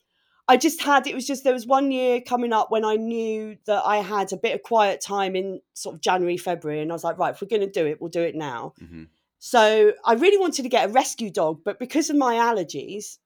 I 0.48 0.56
just 0.56 0.82
had 0.82 1.06
it 1.06 1.14
was 1.14 1.26
just 1.26 1.44
there 1.44 1.52
was 1.54 1.66
one 1.66 1.90
year 1.90 2.20
coming 2.20 2.52
up 2.52 2.70
when 2.70 2.84
I 2.84 2.96
knew 2.96 3.56
that 3.66 3.82
I 3.84 3.98
had 3.98 4.32
a 4.32 4.36
bit 4.36 4.54
of 4.54 4.62
quiet 4.62 5.00
time 5.00 5.34
in 5.34 5.60
sort 5.72 5.94
of 5.94 6.00
January, 6.02 6.36
February, 6.36 6.80
and 6.80 6.92
I 6.92 6.94
was 6.94 7.04
like, 7.04 7.18
right, 7.18 7.34
if 7.34 7.40
we're 7.40 7.48
going 7.48 7.62
to 7.62 7.80
do 7.80 7.86
it, 7.86 8.00
we'll 8.00 8.10
do 8.10 8.22
it 8.22 8.34
now. 8.34 8.74
hmm 8.78 9.04
So 9.38 9.92
I 10.04 10.12
really 10.14 10.38
wanted 10.38 10.62
to 10.62 10.68
get 10.68 10.88
a 10.88 10.92
rescue 10.92 11.30
dog, 11.30 11.62
but 11.64 11.78
because 11.78 12.10
of 12.10 12.16
my 12.16 12.34
allergies, 12.36 13.18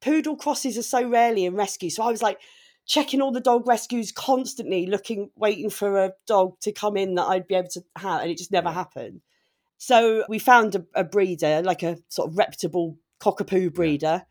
poodle 0.00 0.36
crosses 0.36 0.76
are 0.78 0.82
so 0.82 1.06
rarely 1.08 1.44
in 1.44 1.54
rescue. 1.54 1.90
So 1.90 2.02
I 2.02 2.10
was 2.10 2.22
like 2.22 2.38
checking 2.86 3.20
all 3.22 3.32
the 3.32 3.40
dog 3.40 3.66
rescues 3.66 4.12
constantly, 4.12 4.86
looking, 4.86 5.30
waiting 5.36 5.70
for 5.70 5.98
a 6.04 6.12
dog 6.26 6.58
to 6.60 6.72
come 6.72 6.96
in 6.96 7.14
that 7.14 7.24
I'd 7.24 7.46
be 7.46 7.54
able 7.54 7.68
to 7.70 7.82
have, 7.96 8.22
and 8.22 8.30
it 8.30 8.38
just 8.38 8.52
never 8.52 8.68
Yeah. 8.68 8.74
happened. 8.74 9.20
So 9.78 10.24
we 10.28 10.38
found 10.38 10.74
a, 10.74 10.84
a 10.94 11.04
breeder, 11.04 11.62
like 11.62 11.82
a 11.82 11.98
sort 12.08 12.30
of 12.30 12.38
reputable 12.38 12.98
cockapoo 13.20 13.72
breeder. 13.72 14.24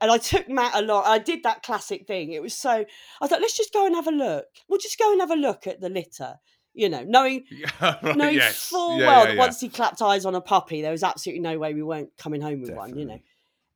And 0.00 0.10
I 0.10 0.18
took 0.18 0.48
Matt 0.48 0.74
along. 0.74 1.04
I 1.06 1.18
did 1.18 1.42
that 1.42 1.62
classic 1.62 2.06
thing. 2.06 2.32
It 2.32 2.40
was 2.40 2.54
so, 2.54 2.70
I 2.70 2.86
was 3.20 3.30
like, 3.30 3.40
let's 3.40 3.56
just 3.56 3.72
go 3.72 3.84
and 3.86 3.94
have 3.94 4.06
a 4.06 4.12
look. 4.12 4.46
We'll 4.68 4.78
just 4.78 4.98
go 4.98 5.12
and 5.12 5.20
have 5.20 5.30
a 5.30 5.36
look 5.36 5.66
at 5.66 5.80
the 5.80 5.90
litter, 5.90 6.36
you 6.72 6.88
know, 6.88 7.02
knowing 7.02 7.44
Yeah, 7.50 7.68
right, 7.80 8.16
knowing 8.16 8.36
yes. 8.36 8.68
full 8.68 8.98
Yeah, 8.98 9.06
well 9.06 9.20
yeah, 9.20 9.26
that 9.26 9.34
yeah. 9.34 9.38
once 9.40 9.60
he 9.60 9.68
clapped 9.68 10.00
eyes 10.00 10.24
on 10.24 10.34
a 10.34 10.40
puppy, 10.40 10.80
there 10.80 10.90
was 10.92 11.02
absolutely 11.02 11.40
no 11.42 11.58
way 11.58 11.74
we 11.74 11.82
weren't 11.82 12.16
coming 12.16 12.40
home 12.40 12.60
with 12.62 12.70
one, 12.70 12.96
you 12.98 13.04
know. 13.04 13.20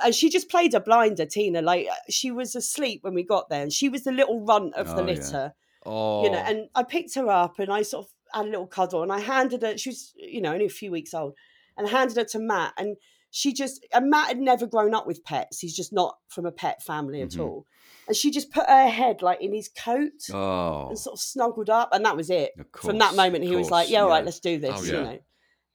And 0.04 0.14
she 0.14 0.28
just 0.28 0.50
played 0.50 0.74
a 0.74 0.80
blinder, 0.80 1.26
Tina. 1.26 1.62
Like 1.62 1.86
uh, 1.90 1.94
she 2.10 2.30
was 2.30 2.54
asleep 2.54 3.00
when 3.02 3.14
we 3.14 3.24
got 3.24 3.48
there, 3.48 3.62
and 3.62 3.72
she 3.72 3.88
was 3.88 4.04
the 4.04 4.12
little 4.12 4.44
runt 4.44 4.74
of 4.74 4.86
the 4.94 5.00
Oh, 5.00 5.06
yeah. 5.06 5.12
litter, 5.12 5.54
Oh, 5.86 6.22
you 6.24 6.30
know. 6.30 6.42
And 6.46 6.68
I 6.74 6.82
picked 6.82 7.14
her 7.14 7.28
up, 7.28 7.58
and 7.58 7.72
I 7.72 7.82
sort 7.82 8.06
of 8.06 8.12
had 8.32 8.46
a 8.46 8.50
little 8.50 8.66
cuddle, 8.66 9.02
and 9.02 9.12
I 9.12 9.20
handed 9.20 9.62
her. 9.62 9.78
She 9.78 9.88
was, 9.90 10.12
you 10.16 10.40
know, 10.42 10.52
only 10.52 10.66
a 10.66 10.70
few 10.70 10.90
weeks 10.90 11.14
old, 11.14 11.34
and 11.76 11.88
handed 11.88 12.16
her 12.18 12.24
to 12.24 12.38
Matt, 12.38 12.74
and 12.76 12.96
she 13.30 13.52
just 13.52 13.84
and 13.92 14.10
Matt 14.10 14.28
had 14.28 14.38
never 14.38 14.66
grown 14.66 14.94
up 14.94 15.06
with 15.06 15.24
pets. 15.24 15.58
He's 15.60 15.74
just 15.74 15.92
not 15.92 16.16
from 16.28 16.46
a 16.46 16.52
pet 16.52 16.82
family 16.82 17.22
at 17.22 17.30
Mhm. 17.30 17.40
all. 17.40 17.66
And 18.06 18.16
she 18.16 18.30
just 18.30 18.52
put 18.52 18.68
her 18.68 18.88
head 18.88 19.22
like 19.22 19.40
in 19.40 19.54
his 19.54 19.68
coat 19.70 20.12
Oh, 20.30 20.88
and 20.90 20.98
sort 20.98 21.14
of 21.14 21.20
snuggled 21.20 21.70
up, 21.70 21.88
and 21.92 22.04
that 22.04 22.16
was 22.16 22.28
it. 22.30 22.52
of 22.58 22.70
From 22.82 22.98
that 22.98 23.14
moment, 23.16 23.44
he 23.44 23.56
was 23.56 23.70
like, 23.70 23.86
course, 23.86 23.90
"Yeah, 23.90 24.02
all 24.02 24.08
right, 24.10 24.24
let's 24.24 24.40
do 24.40 24.58
this," 24.58 24.78
Oh, 24.78 24.84
you 24.84 24.92
know. 25.02 25.18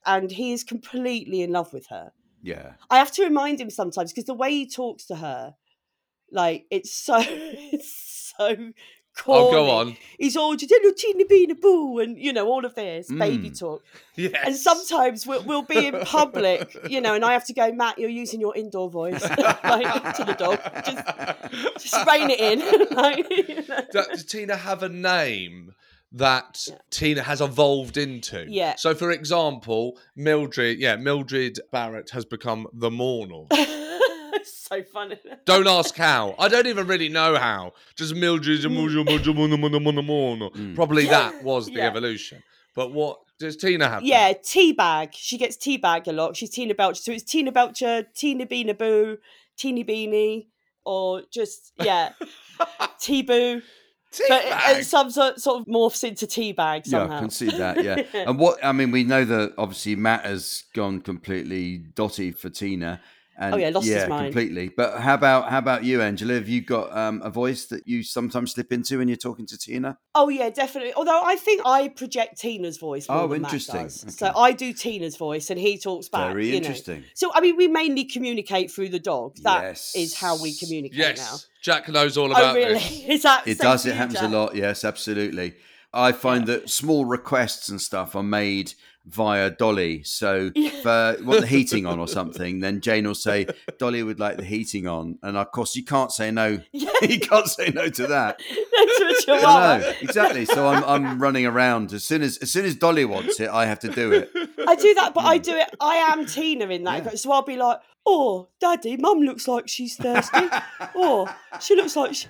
And 0.06 0.32
he 0.32 0.54
is 0.54 0.64
completely 0.64 1.42
in 1.42 1.52
love 1.52 1.74
with 1.74 1.88
her. 1.88 2.14
Yeah. 2.42 2.74
I 2.90 2.98
have 2.98 3.12
to 3.14 3.24
remind 3.24 3.60
him 3.60 3.70
sometimes 3.70 4.12
because 4.12 4.26
the 4.26 4.34
way 4.34 4.52
he 4.52 4.70
talks 4.70 5.06
to 5.06 5.16
her, 5.16 5.56
like 6.32 6.66
it's 6.72 6.94
so, 6.94 7.18
it's 7.28 8.34
so. 8.38 8.72
Corny. 9.18 9.48
oh, 9.48 9.52
go 9.52 9.70
on. 9.72 9.98
He's 10.18 10.38
all 10.38 10.56
teeny 10.56 11.24
bean 11.26 11.54
boo, 11.60 12.00
and 12.00 12.18
you 12.18 12.32
know 12.32 12.48
all 12.48 12.64
of 12.64 12.76
this 12.76 13.12
baby 13.12 13.50
Mm. 13.50 13.60
talk. 13.60 13.84
Yes. 14.16 14.34
And 14.46 14.56
sometimes 14.56 15.26
we'll, 15.26 15.44
we'll 15.44 15.62
be 15.62 15.88
in 15.88 15.98
public, 16.02 16.76
you 16.90 17.00
know, 17.00 17.14
and 17.14 17.24
I 17.24 17.32
have 17.34 17.46
to 17.46 17.54
go, 17.54 17.72
Matt, 17.72 17.98
you're 17.98 18.10
using 18.10 18.42
your 18.42 18.54
indoor 18.56 18.90
voice 18.90 19.22
like, 19.30 20.16
to 20.18 20.26
the 20.26 20.36
dog. 20.38 20.60
Just, 20.86 21.84
just 21.94 22.06
rein 22.06 22.30
it 22.30 22.40
in. 22.40 22.96
like, 22.98 23.30
you 23.30 23.64
know. 23.66 23.80
Does 23.94 24.26
Tina 24.26 24.58
have 24.58 24.84
a 24.84 24.90
name 24.90 25.74
that 26.12 26.66
Yeah. 26.68 26.76
Tina 26.90 27.22
has 27.24 27.42
evolved 27.42 27.98
into? 27.98 28.46
Yeah. 28.50 28.76
So, 28.76 28.96
for 28.96 29.12
example, 29.12 29.98
Mildred, 30.16 30.80
yeah, 30.80 30.96
Mildred 30.96 31.60
Barrett 31.72 32.10
has 32.12 32.26
become 32.26 32.68
the 32.74 32.90
Mournal. 32.90 33.48
so 34.44 34.82
funny. 34.84 35.18
Don't 35.46 35.68
ask 35.68 35.96
how. 35.96 36.36
I 36.40 36.48
don't 36.48 36.68
even 36.68 36.88
really 36.88 37.10
know 37.10 37.36
how. 37.36 37.74
Just 37.96 38.16
Mildred, 38.16 38.62
Mildred, 38.64 39.06
Mildred, 39.06 39.36
Mildred, 39.36 39.60
Mildred, 39.60 39.84
Mildred, 39.84 40.06
Mildred. 40.06 40.54
Mm. 40.54 40.76
Probably 40.76 41.06
that 41.06 41.44
was 41.44 41.68
the 41.68 41.74
Yeah. 41.74 41.88
evolution. 41.88 42.44
But 42.76 42.92
what 42.94 43.20
does 43.40 43.58
Tina 43.58 43.88
have? 43.90 44.04
Yeah, 44.04 44.34
teabag. 44.34 45.10
She 45.14 45.38
gets 45.38 45.58
teabagged 45.58 46.08
a 46.08 46.12
lot. 46.12 46.36
She's 46.38 46.50
Tina 46.52 46.74
Belcher. 46.76 47.02
So 47.02 47.12
it's 47.12 47.24
Tina 47.24 47.52
Belcher, 47.52 48.04
Tina 48.16 48.46
Beanie 48.46 48.78
Boo, 48.78 49.18
Teeny 49.58 49.84
Beanie, 49.84 50.48
or 50.86 51.24
just, 51.32 51.74
yeah, 51.78 52.14
Tea 53.00 53.22
Boo. 53.22 53.62
But 54.28 54.32
uh, 54.32 54.36
it, 54.36 54.52
Teabag. 54.52 54.84
some 54.86 55.12
sort, 55.12 55.40
sort 55.40 55.62
of 55.62 55.68
morphs 55.68 56.04
into 56.04 56.26
teabag 56.26 56.82
Yeah, 56.86 56.92
somehow. 56.92 57.08
Yeah, 57.08 57.18
I 57.18 57.20
can 57.20 57.30
see 57.30 57.50
that. 57.50 57.84
Yeah, 57.84 58.04
and 58.14 58.40
what 58.40 58.64
I 58.64 58.72
mean, 58.72 58.92
we 58.92 59.04
know 59.04 59.24
that 59.26 59.54
obviously 59.58 59.96
Matt 59.96 60.26
has 60.26 60.64
gone 60.74 61.02
completely 61.02 61.78
dotty 61.78 62.32
for 62.32 62.50
Tina. 62.50 63.02
And 63.42 63.56
Oh, 63.56 63.58
yeah, 63.58 63.70
lost 63.70 63.88
his 63.88 63.96
yeah, 63.96 64.08
mind. 64.08 64.26
completely. 64.34 64.68
But 64.68 65.00
how 65.00 65.14
about 65.14 65.50
how 65.50 65.60
about 65.60 65.86
you, 65.86 66.02
Angela? 66.02 66.34
Have 66.34 66.50
you 66.50 66.60
got 66.60 66.96
um, 66.96 67.22
a 67.24 67.30
voice 67.30 67.68
that 67.68 67.88
you 67.88 68.04
sometimes 68.04 68.52
slip 68.52 68.74
into 68.74 68.98
when 68.98 69.08
you're 69.08 69.16
talking 69.16 69.46
to 69.46 69.58
Tina? 69.58 69.98
Oh 70.14 70.28
yeah, 70.28 70.50
definitely. 70.50 70.94
Although 70.94 71.22
I 71.24 71.38
think 71.38 71.62
I 71.66 71.88
project 71.88 72.38
Tina's 72.38 72.78
voice. 72.78 73.08
More 73.08 73.20
Oh, 73.20 73.28
than 73.30 73.44
Matt 73.44 73.54
interesting. 73.54 73.84
does. 73.84 74.04
Okay. 74.04 74.12
So 74.12 74.34
I 74.38 74.52
do 74.52 74.74
Tina's 74.74 75.16
voice, 75.16 75.50
and 75.50 75.58
he 75.58 75.78
talks 75.78 76.10
back. 76.10 76.32
Very 76.34 76.48
you 76.48 76.52
know. 76.52 76.58
interesting. 76.58 77.06
So 77.16 77.32
I 77.34 77.40
mean, 77.40 77.56
we 77.56 77.70
mainly 77.70 78.04
communicate 78.04 78.72
through 78.72 78.90
the 78.90 79.00
dog. 79.00 79.38
That 79.44 79.64
is 79.72 79.94
Yes. 79.96 80.14
how 80.16 80.42
we 80.42 80.54
communicate 80.54 80.98
yes. 80.98 81.18
now. 81.18 81.38
Jack 81.62 81.88
knows 81.88 82.18
all 82.18 82.32
about 82.32 82.42
Oh 82.44 82.44
about 82.52 82.56
really? 82.56 82.74
this. 82.74 83.00
Is 83.08 83.24
that 83.24 83.48
It 83.48 83.58
same 83.58 83.66
does. 83.72 83.86
It 83.86 83.90
you, 83.90 83.96
happens 83.96 84.22
a 84.22 84.28
lot. 84.28 84.56
Yes, 84.56 84.84
absolutely. 84.84 85.56
I 85.94 86.12
find 86.12 86.46
that 86.48 86.70
small 86.70 87.06
requests 87.06 87.70
and 87.70 87.80
stuff 87.82 88.16
are 88.16 88.22
made 88.24 88.74
via 89.06 89.50
Dolly. 89.50 90.04
So 90.04 90.52
Yeah. 90.56 90.70
if 90.70 90.86
uh, 90.86 91.16
want 91.24 91.42
the 91.42 91.48
heating 91.48 91.86
on 91.86 92.00
or 92.00 92.08
something, 92.20 92.60
then 92.60 92.80
Jane 92.82 93.08
will 93.08 93.16
say, 93.16 93.48
Dolly 93.78 94.04
would 94.04 94.20
like 94.20 94.38
the 94.38 94.44
heating 94.46 94.88
on. 94.88 95.18
And 95.24 95.36
of 95.38 95.52
course, 95.52 95.76
you 95.76 95.84
can't 95.84 96.12
say 96.12 96.30
no. 96.32 96.60
Yeah. 96.72 96.90
you 97.02 97.20
can't 97.20 97.48
say 97.48 97.70
no 97.74 97.90
to 97.90 98.08
that. 98.08 98.40
to 98.40 98.46
a 98.56 99.10
I 99.10 99.22
chihuahua. 99.22 99.94
exactly. 100.02 100.46
So 100.46 100.68
I'm, 100.68 100.84
I'm 100.84 101.20
running 101.22 101.46
around. 101.46 101.92
As 101.94 102.04
soon 102.04 102.22
as 102.22 102.38
as 102.38 102.52
soon 102.52 102.66
as 102.66 102.76
Dolly 102.76 103.06
wants 103.06 103.40
it, 103.40 103.50
I 103.50 103.66
have 103.66 103.80
to 103.80 103.90
do 103.90 104.12
it. 104.12 104.30
I 104.68 104.76
do 104.76 104.94
that, 104.96 105.14
but 105.14 105.26
I 105.26 105.38
do 105.38 105.56
it. 105.56 105.70
I 105.80 105.96
am 105.96 106.26
Tina 106.26 106.68
in 106.68 106.84
that. 106.84 107.04
Yeah. 107.06 107.16
So 107.16 107.32
I'll 107.32 107.42
be 107.44 107.56
like, 107.58 107.80
"Oh, 108.06 108.50
Daddy, 108.60 108.98
Mum 108.98 109.20
looks 109.22 109.48
like 109.48 109.68
she's 109.68 109.96
thirsty. 109.96 110.48
oh, 110.96 111.34
she 111.60 111.76
looks 111.76 111.96
like 111.96 112.14
she, 112.14 112.28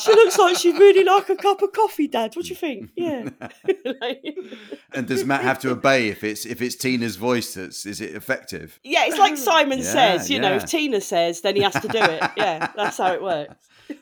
she 0.00 0.12
looks 0.12 0.38
like 0.38 0.56
she'd 0.56 0.78
really 0.78 1.04
like 1.04 1.28
a 1.30 1.36
cup 1.36 1.62
of 1.62 1.72
coffee, 1.72 2.08
Dad. 2.08 2.34
What 2.36 2.44
do 2.44 2.48
you 2.50 2.56
think? 2.56 2.90
Yeah." 2.96 3.28
Like- 3.84 4.24
And 4.92 5.06
does 5.06 5.24
Matt 5.24 5.42
have 5.42 5.58
to 5.60 5.67
obey 5.68 6.08
if 6.08 6.24
it's 6.24 6.44
if 6.46 6.60
it's 6.62 6.74
Tina's 6.76 7.16
voice 7.16 7.54
that's 7.54 7.86
is 7.86 8.00
it 8.00 8.14
effective? 8.14 8.78
yeah, 8.84 9.06
it's 9.06 9.18
like 9.18 9.36
Simon 9.36 9.78
Yeah, 9.78 9.84
says. 9.84 10.30
You 10.30 10.40
know, 10.40 10.54
if 10.54 10.64
Tina 10.66 11.00
says, 11.00 11.40
then 11.42 11.56
he 11.56 11.62
has 11.62 11.74
to 11.80 11.88
do 11.88 11.98
it. 11.98 12.24
Yeah, 12.36 12.68
that's 12.76 12.98
how 12.98 13.12
it 13.12 13.22
works. 13.22 13.54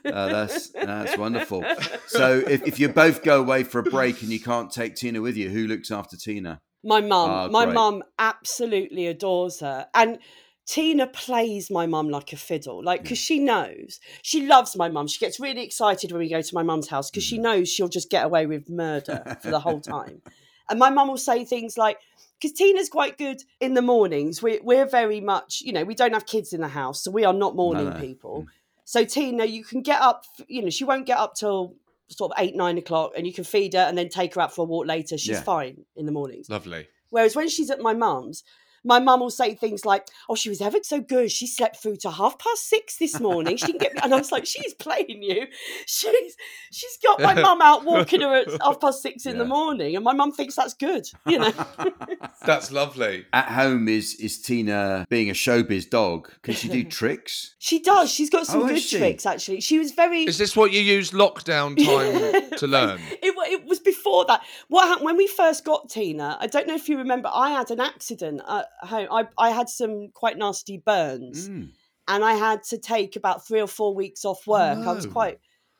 Uh, 0.04 0.28
that's 0.28 0.68
that's 0.68 1.16
wonderful. 1.16 1.64
So 2.06 2.38
if, 2.46 2.66
if 2.66 2.78
you 2.78 2.88
both 2.88 3.22
go 3.22 3.40
away 3.40 3.64
for 3.64 3.78
a 3.78 3.82
break 3.82 4.22
and 4.22 4.30
you 4.32 4.40
can't 4.40 4.70
take 4.70 4.94
Tina 4.96 5.20
with 5.20 5.36
you, 5.36 5.48
who 5.48 5.66
looks 5.66 5.90
after 5.90 6.16
Tina? 6.16 6.60
My 6.84 7.00
mum, 7.00 7.30
Ah, 7.30 7.48
my 7.48 7.66
mum 7.66 8.02
absolutely 8.18 9.06
adores 9.06 9.60
her, 9.60 9.86
and 9.94 10.18
Tina 10.66 11.06
plays 11.06 11.70
my 11.70 11.86
mum 11.86 12.08
like 12.08 12.32
a 12.32 12.36
fiddle, 12.36 12.82
like 12.82 13.02
because 13.02 13.18
she 13.18 13.38
knows 13.38 14.00
she 14.22 14.46
loves 14.46 14.76
my 14.76 14.88
mum. 14.88 15.06
She 15.06 15.18
gets 15.18 15.38
really 15.40 15.62
excited 15.64 16.10
when 16.12 16.18
we 16.20 16.28
go 16.28 16.42
to 16.42 16.54
my 16.54 16.62
mum's 16.62 16.88
house 16.88 17.10
because 17.10 17.24
Mm. 17.24 17.28
she 17.28 17.38
knows 17.38 17.68
she'll 17.68 17.88
just 17.88 18.10
get 18.10 18.24
away 18.24 18.46
with 18.46 18.68
murder 18.68 19.36
for 19.40 19.50
the 19.50 19.60
whole 19.60 19.80
time. 19.80 20.22
And 20.68 20.78
my 20.78 20.90
mum 20.90 21.08
will 21.08 21.16
say 21.16 21.44
things 21.44 21.78
like, 21.78 21.98
because 22.40 22.56
Tina's 22.56 22.88
quite 22.88 23.16
good 23.16 23.42
in 23.60 23.74
the 23.74 23.82
mornings. 23.82 24.42
We're, 24.42 24.60
we're 24.62 24.86
very 24.86 25.20
much, 25.20 25.62
you 25.62 25.72
know, 25.72 25.84
we 25.84 25.94
don't 25.94 26.12
have 26.12 26.26
kids 26.26 26.52
in 26.52 26.60
the 26.60 26.68
house, 26.68 27.02
so 27.02 27.10
we 27.10 27.24
are 27.24 27.32
not 27.32 27.56
morning 27.56 27.90
no. 27.90 28.00
people. 28.00 28.42
Mm. 28.42 28.46
So 28.84 29.04
Tina, 29.04 29.44
you 29.44 29.64
can 29.64 29.82
get 29.82 30.00
up, 30.00 30.24
you 30.46 30.62
know, 30.62 30.70
she 30.70 30.84
won't 30.84 31.06
get 31.06 31.18
up 31.18 31.34
till 31.34 31.74
sort 32.08 32.32
of 32.32 32.42
eight, 32.42 32.54
nine 32.54 32.78
o'clock, 32.78 33.12
and 33.16 33.26
you 33.26 33.32
can 33.32 33.44
feed 33.44 33.74
her 33.74 33.80
and 33.80 33.96
then 33.96 34.08
take 34.08 34.34
her 34.34 34.40
out 34.40 34.54
for 34.54 34.62
a 34.62 34.64
walk 34.64 34.86
later. 34.86 35.18
She's 35.18 35.30
Yeah. 35.36 35.42
fine 35.42 35.84
in 35.96 36.06
the 36.06 36.12
mornings. 36.12 36.48
Lovely. 36.48 36.86
Whereas 37.10 37.34
when 37.34 37.48
she's 37.48 37.70
at 37.70 37.80
my 37.80 37.94
mum's, 37.94 38.44
my 38.86 38.98
mum 39.00 39.20
will 39.20 39.30
say 39.30 39.54
things 39.54 39.84
like, 39.84 40.06
"Oh, 40.28 40.34
she 40.34 40.48
was 40.48 40.60
ever 40.62 40.78
so 40.82 41.00
good. 41.00 41.30
She 41.30 41.46
slept 41.46 41.76
through 41.82 41.96
to 41.98 42.10
half 42.10 42.38
past 42.38 42.68
six 42.68 42.96
this 42.98 43.20
morning. 43.20 43.56
She 43.56 43.66
didn't 43.66 43.80
get." 43.82 43.94
Me. 43.94 44.00
And 44.02 44.14
I 44.14 44.18
was 44.18 44.32
like, 44.32 44.46
"She's 44.46 44.72
playing 44.74 45.22
you. 45.22 45.46
She's 45.86 46.36
she's 46.72 46.98
got 47.02 47.20
my 47.20 47.34
mum 47.34 47.60
out 47.60 47.84
walking 47.84 48.20
her 48.22 48.34
at 48.34 48.48
half 48.62 48.80
past 48.80 49.02
six 49.02 49.26
in 49.26 49.38
the 49.38 49.44
morning, 49.44 49.94
and 49.96 50.04
my 50.04 50.12
mum 50.12 50.32
thinks 50.32 50.54
that's 50.56 50.74
good. 50.74 51.06
You 51.26 51.38
know, 51.40 51.52
That's 52.44 52.70
lovely. 52.70 53.26
At 53.32 53.46
home 53.46 53.88
is 53.88 54.14
is 54.16 54.40
Tina 54.40 55.06
being 55.08 55.30
a 55.30 55.32
showbiz 55.34 55.88
dog? 55.90 56.30
Can 56.42 56.54
she 56.54 56.68
do 56.68 56.84
tricks? 56.98 57.54
she 57.58 57.80
does. 57.80 58.10
She's 58.12 58.30
got 58.30 58.46
some 58.46 58.62
Oh, 58.62 58.68
good 58.68 58.80
tricks 58.88 59.26
actually. 59.26 59.60
She 59.60 59.78
was 59.78 59.92
very. 59.92 60.22
Is 60.24 60.38
this 60.38 60.56
what 60.56 60.72
you 60.72 60.80
use 60.80 61.10
lockdown 61.10 61.76
time 61.84 62.50
to 62.58 62.66
learn? 62.66 63.00
It, 63.22 63.34
wa- 63.36 63.42
it 63.46 63.64
was 63.66 63.80
before 63.80 64.24
that. 64.26 64.42
What 64.68 64.86
happened 64.86 65.06
when 65.06 65.16
we 65.16 65.26
first 65.26 65.64
got 65.64 65.88
Tina? 65.90 66.36
I 66.40 66.46
don't 66.46 66.66
know 66.68 66.74
if 66.74 66.88
you 66.88 66.98
remember. 66.98 67.28
I 67.32 67.50
had 67.50 67.70
an 67.70 67.80
accident 67.80 68.40
at 68.48 68.66
home. 68.80 69.08
I, 69.10 69.26
I 69.38 69.50
had 69.50 69.68
some 69.68 70.08
quite 70.14 70.36
nasty 70.38 70.78
burns, 70.84 71.48
Mm. 71.48 71.70
and 72.08 72.24
I 72.24 72.34
had 72.34 72.62
to 72.70 72.78
take 72.78 73.16
about 73.16 73.46
three 73.46 73.60
or 73.60 73.66
four 73.68 73.94
weeks 73.94 74.24
off 74.24 74.46
work. 74.46 74.78
I 74.78 74.92
was 74.92 75.06
quite 75.06 75.38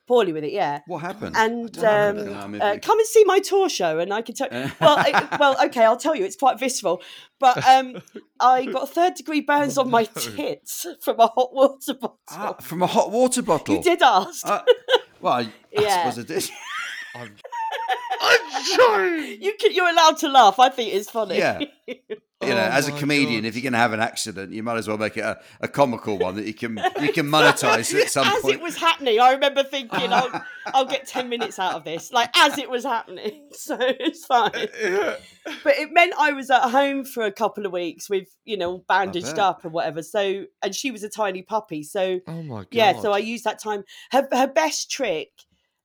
poorly 0.08 0.32
with 0.32 0.44
it. 0.44 0.52
Yeah. 0.52 0.80
What 0.86 0.98
happened? 0.98 1.34
And 1.36 1.76
um, 1.78 2.16
don't 2.16 2.26
know, 2.26 2.34
I 2.38 2.46
mean, 2.46 2.62
uh, 2.62 2.76
come 2.80 2.98
and 2.98 3.08
see 3.08 3.24
my 3.24 3.40
tour 3.40 3.68
show, 3.68 3.98
and 3.98 4.12
I 4.14 4.22
can 4.22 4.34
tell. 4.34 4.48
well, 4.52 4.72
I, 4.98 5.36
well, 5.40 5.56
okay, 5.66 5.84
I'll 5.84 5.96
tell 5.96 6.14
you. 6.14 6.24
It's 6.24 6.36
quite 6.36 6.58
visceral, 6.60 7.02
but 7.40 7.66
um, 7.66 8.00
I 8.40 8.66
got 8.66 8.88
third 8.90 9.14
degree 9.14 9.40
burns 9.40 9.76
on 9.78 9.90
my 9.90 10.04
tits 10.04 10.86
from 11.02 11.18
a 11.20 11.26
hot 11.26 11.52
water 11.52 11.94
bottle. 11.94 12.18
Ah, 12.30 12.52
from 12.60 12.82
a 12.82 12.86
hot 12.86 13.10
water 13.10 13.42
bottle. 13.42 13.74
you 13.76 13.82
did 13.82 14.00
ask. 14.02 14.46
Uh, 14.46 14.62
well, 15.20 15.32
I, 15.34 15.40
I 15.40 15.50
Yeah. 15.72 16.10
suppose 16.10 16.24
I 16.24 16.34
did. 16.34 16.50
I'm, 17.16 17.30
I'm 18.20 18.64
sorry. 18.64 19.38
you 19.42 19.54
can, 19.58 19.72
you're 19.72 19.88
allowed 19.88 20.18
to 20.18 20.28
laugh. 20.28 20.58
I 20.58 20.68
think 20.68 20.92
it's 20.94 21.10
funny. 21.10 21.38
Yeah. 21.38 21.60
You 22.46 22.54
know, 22.54 22.60
Oh 22.60 22.76
as 22.78 22.88
a 22.88 22.92
comedian, 22.92 23.42
God. 23.42 23.48
if 23.48 23.54
you're 23.56 23.62
going 23.62 23.72
to 23.72 23.78
have 23.78 23.92
an 23.92 24.00
accident, 24.00 24.52
you 24.52 24.62
might 24.62 24.76
as 24.76 24.88
well 24.88 24.98
make 24.98 25.16
it 25.16 25.20
a, 25.24 25.40
a 25.60 25.68
comical 25.68 26.18
one 26.18 26.36
that 26.36 26.46
you 26.46 26.54
can 26.54 26.76
you 27.00 27.12
can 27.12 27.26
monetize 27.26 27.92
at 27.94 28.10
some 28.10 28.26
as 28.26 28.40
point. 28.42 28.54
As 28.54 28.60
it 28.60 28.62
was 28.62 28.76
happening, 28.76 29.20
I 29.20 29.32
remember 29.32 29.62
thinking, 29.64 30.12
I'll, 30.12 30.42
I'll 30.74 30.84
get 30.86 31.06
10 31.06 31.28
minutes 31.28 31.58
out 31.58 31.74
of 31.74 31.84
this, 31.84 32.12
like 32.12 32.30
as 32.36 32.58
it 32.58 32.70
was 32.70 32.84
happening. 32.84 33.48
So 33.56 33.76
it's 33.80 34.24
fine. 34.26 34.52
But 35.62 35.76
it 35.78 35.92
meant 35.92 36.12
I 36.18 36.32
was 36.32 36.50
at 36.50 36.70
home 36.70 37.04
for 37.04 37.22
a 37.22 37.30
couple 37.32 37.66
of 37.66 37.72
weeks 37.72 38.10
with, 38.10 38.28
you 38.44 38.56
know, 38.56 38.84
bandaged 38.88 39.38
up 39.38 39.64
and 39.64 39.72
whatever. 39.72 40.02
So, 40.02 40.44
and 40.62 40.74
she 40.74 40.90
was 40.90 41.04
a 41.04 41.08
tiny 41.08 41.42
puppy. 41.42 41.82
So, 41.84 42.20
Oh 42.26 42.42
my 42.42 42.58
god. 42.58 42.68
yeah, 42.72 43.00
so 43.00 43.12
I 43.12 43.18
used 43.18 43.44
that 43.44 43.60
time. 43.62 43.84
Her, 44.10 44.26
her 44.32 44.46
best 44.48 44.90
trick, 44.90 45.30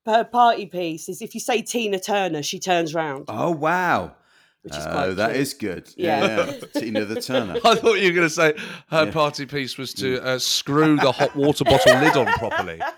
her 0.05 0.23
party 0.23 0.65
piece, 0.65 1.07
is 1.09 1.21
if 1.21 1.33
you 1.35 1.39
say 1.39 1.61
Tina 1.61 1.99
Turner, 1.99 2.41
she 2.41 2.59
turns 2.59 2.93
round, 2.95 3.25
oh 3.27 3.51
wow! 3.51 4.15
Which 4.63 4.73
is 4.75 4.85
Oh, 4.85 4.91
quite 4.91 5.07
that 5.15 5.29
cute. 5.31 5.41
is 5.41 5.53
good. 5.53 5.89
Yeah, 5.97 6.25
Yeah. 6.25 6.45
yeah. 6.51 6.65
Tina 6.79 7.05
the 7.05 7.19
Turner. 7.21 7.55
I 7.65 7.75
thought 7.75 7.95
you 7.99 8.09
were 8.09 8.15
going 8.15 8.27
to 8.27 8.29
say 8.29 8.53
her 8.89 9.05
Yeah. 9.05 9.11
party 9.11 9.45
piece 9.45 9.77
was 9.77 9.93
to 9.95 10.21
uh, 10.23 10.39
screw 10.39 10.97
the 10.97 11.11
hot 11.11 11.35
water 11.35 11.63
bottle 11.63 11.99
lid 11.99 12.15
on 12.17 12.27
properly. 12.33 12.79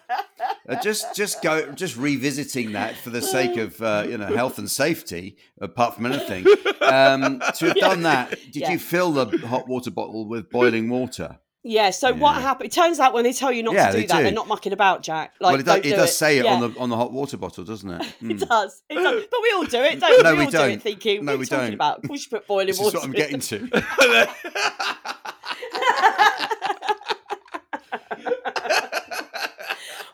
Uh, 0.68 0.82
just 0.82 1.14
just 1.14 1.42
go 1.42 1.72
just 1.74 1.98
revisiting 1.98 2.72
that 2.72 2.96
for 2.96 3.10
the 3.10 3.22
sake 3.22 3.58
of 3.58 3.82
uh, 3.82 4.06
you 4.08 4.18
know 4.18 4.28
health 4.28 4.58
and 4.58 4.70
safety 4.72 5.36
apart 5.60 5.94
from 5.96 6.06
anything 6.06 6.46
um, 6.82 7.42
to 7.56 7.66
have 7.68 7.76
done 7.76 8.04
that 8.04 8.30
did 8.52 8.56
Yeah. 8.64 8.72
you 8.72 8.80
fill 8.80 9.12
the 9.12 9.26
hot 9.46 9.68
water 9.68 9.92
bottle 9.92 10.26
with 10.28 10.50
boiling 10.50 10.90
water 10.90 11.38
Yeah, 11.66 11.92
so 11.92 12.12
what 12.14 12.36
Yeah. 12.36 12.42
happened? 12.42 12.68
It 12.68 12.74
turns 12.74 13.00
out 13.00 13.14
when 13.14 13.24
they 13.24 13.32
tell 13.32 13.50
you 13.52 13.64
not 13.64 13.74
Yeah, 13.74 13.92
to 13.92 14.02
do 14.02 14.08
that, 14.08 14.18
do. 14.18 14.24
they're 14.24 14.32
not 14.34 14.50
mucking 14.50 14.74
about, 14.74 15.02
Jack. 15.02 15.34
Like, 15.40 15.52
well 15.54 15.60
it, 15.62 15.66
does, 15.66 15.78
it 15.78 15.84
do 15.84 15.90
does 15.92 16.18
say 16.18 16.38
it 16.40 16.44
Yeah. 16.46 16.56
on 16.56 16.60
the 16.74 16.78
on 16.80 16.90
the 16.90 16.98
hot 16.98 17.14
water 17.14 17.38
bottle 17.38 17.64
doesn't 17.64 17.90
it 17.90 18.02
It 18.22 18.22
Mm. 18.22 18.50
does. 18.50 18.84
It 18.90 18.96
does. 18.96 19.24
But 19.32 19.40
we 19.42 19.52
all 19.56 19.64
do 19.66 19.78
it, 19.80 20.00
don't 20.02 20.24
No, 20.24 20.32
we? 20.34 20.40
we 20.40 20.46
all 20.46 20.52
do 20.52 20.58
don't. 20.58 20.72
it 20.72 20.82
thinking, 20.82 21.24
No, 21.24 21.32
what 21.34 21.40
we 21.40 21.46
talking 21.46 21.66
don't. 21.68 21.74
about? 21.76 22.10
We 22.10 22.18
should 22.18 22.32
put 22.32 22.48
boiling 22.48 22.68
this 22.68 22.78
is 22.80 22.84
water 22.84 22.98
what 22.98 23.06
I'm 23.06 23.14
in. 23.14 23.18
getting 23.18 23.40
to 23.40 23.70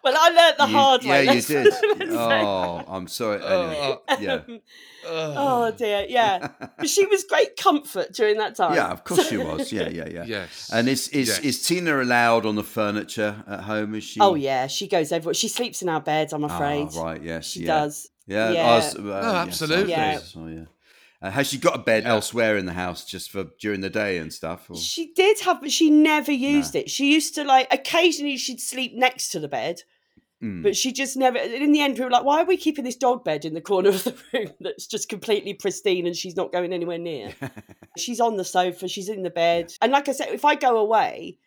Well, 0.01 0.15
I 0.17 0.29
learnt 0.29 0.57
the 0.57 0.65
You- 0.67 0.77
hard 0.77 1.03
way. 1.03 1.25
yeah 1.25 1.31
you 1.33 1.41
did 1.41 1.73
oh 2.11 2.83
I'm 2.87 3.07
sorry 3.07 3.43
anyway 3.43 3.97
yeah 4.21 4.39
Oh 5.37 5.71
dear, 5.71 6.05
yeah. 6.09 6.47
But 6.77 6.89
she 6.89 7.05
was 7.05 7.23
great 7.25 7.55
comfort 7.57 8.13
during 8.13 8.37
that 8.37 8.55
time. 8.55 8.75
yeah 8.75 8.91
of 8.91 9.03
course 9.03 9.27
she 9.29 9.37
was 9.49 9.71
yeah 9.71 9.89
yeah 9.89 10.07
yeah 10.07 10.23
Yes. 10.25 10.69
and 10.73 10.87
is 10.87 11.07
is, 11.09 11.27
Yes. 11.27 11.39
is 11.39 11.61
Tina 11.67 12.01
allowed 12.01 12.45
on 12.45 12.55
the 12.55 12.63
furniture 12.63 13.43
at 13.47 13.61
home 13.61 13.95
is 13.95 14.03
she 14.03 14.19
Oh 14.19 14.35
yeah, 14.35 14.67
she 14.67 14.87
goes 14.87 15.11
everywhere. 15.11 15.33
She 15.33 15.47
sleeps 15.47 15.81
in 15.81 15.89
our 15.89 16.01
beds. 16.01 16.33
I'm 16.33 16.43
Ah, 16.43 16.55
afraid. 16.55 16.87
right 16.95 17.21
yes 17.21 17.45
She 17.51 17.61
yeah. 17.61 17.67
does. 17.79 18.09
Yeah, 18.27 18.51
Yeah. 18.51 18.65
I 18.71 18.75
was- 18.75 18.95
uh, 18.95 19.01
yes, 19.03 19.25
I 19.25 19.41
absolutely. 19.41 19.91
Yeah. 19.91 20.17
suppose 20.17 20.31
so, 20.31 20.45
yeah. 20.47 20.65
Uh, 21.21 21.31
has 21.31 21.47
she 21.49 21.57
got 21.57 21.75
a 21.75 21.79
bed 21.79 22.05
elsewhere 22.05 22.55
in 22.57 22.65
the 22.65 22.73
house 22.73 23.03
just 23.03 23.29
for 23.29 23.47
during 23.59 23.81
the 23.81 23.89
day 23.89 24.19
and 24.19 24.31
stuff? 24.31 24.69
Or? 24.69 24.77
She 24.77 25.11
did 25.13 25.39
have, 25.41 25.59
but 25.61 25.69
she 25.69 25.89
never 25.89 26.31
used 26.31 26.75
it. 26.75 26.89
She 26.89 27.11
used 27.13 27.35
to 27.35 27.43
like 27.43 27.67
occasionally 27.73 28.37
she'd 28.37 28.61
sleep 28.61 28.93
next 28.95 29.29
to 29.31 29.39
the 29.41 29.49
bed, 29.49 29.81
Mm. 30.41 30.63
but 30.63 30.75
she 30.75 30.93
just 30.93 31.17
never. 31.17 31.37
In 31.37 31.73
the 31.73 31.81
end, 31.81 31.97
we 31.97 32.05
were 32.05 32.09
like, 32.11 32.23
"Why 32.23 32.41
are 32.41 32.45
we 32.45 32.55
keeping 32.55 32.85
this 32.85 32.95
dog 32.95 33.25
bed 33.25 33.43
in 33.43 33.53
the 33.53 33.61
corner 33.61 33.89
of 33.89 34.03
the 34.05 34.15
room 34.33 34.47
that's 34.61 34.87
just 34.87 35.09
completely 35.09 35.53
pristine 35.53 36.07
and 36.07 36.15
she's 36.15 36.35
not 36.37 36.53
going 36.53 36.71
anywhere 36.71 36.97
near?" 36.97 37.33
she's 37.97 38.21
on 38.21 38.37
the 38.37 38.45
sofa, 38.45 38.87
she's 38.87 39.09
in 39.09 39.23
the 39.23 39.29
bed, 39.29 39.73
and 39.81 39.91
like 39.91 40.07
I 40.07 40.13
said, 40.13 40.29
if 40.29 40.45
I 40.45 40.55
go 40.55 40.77
away, 40.77 41.37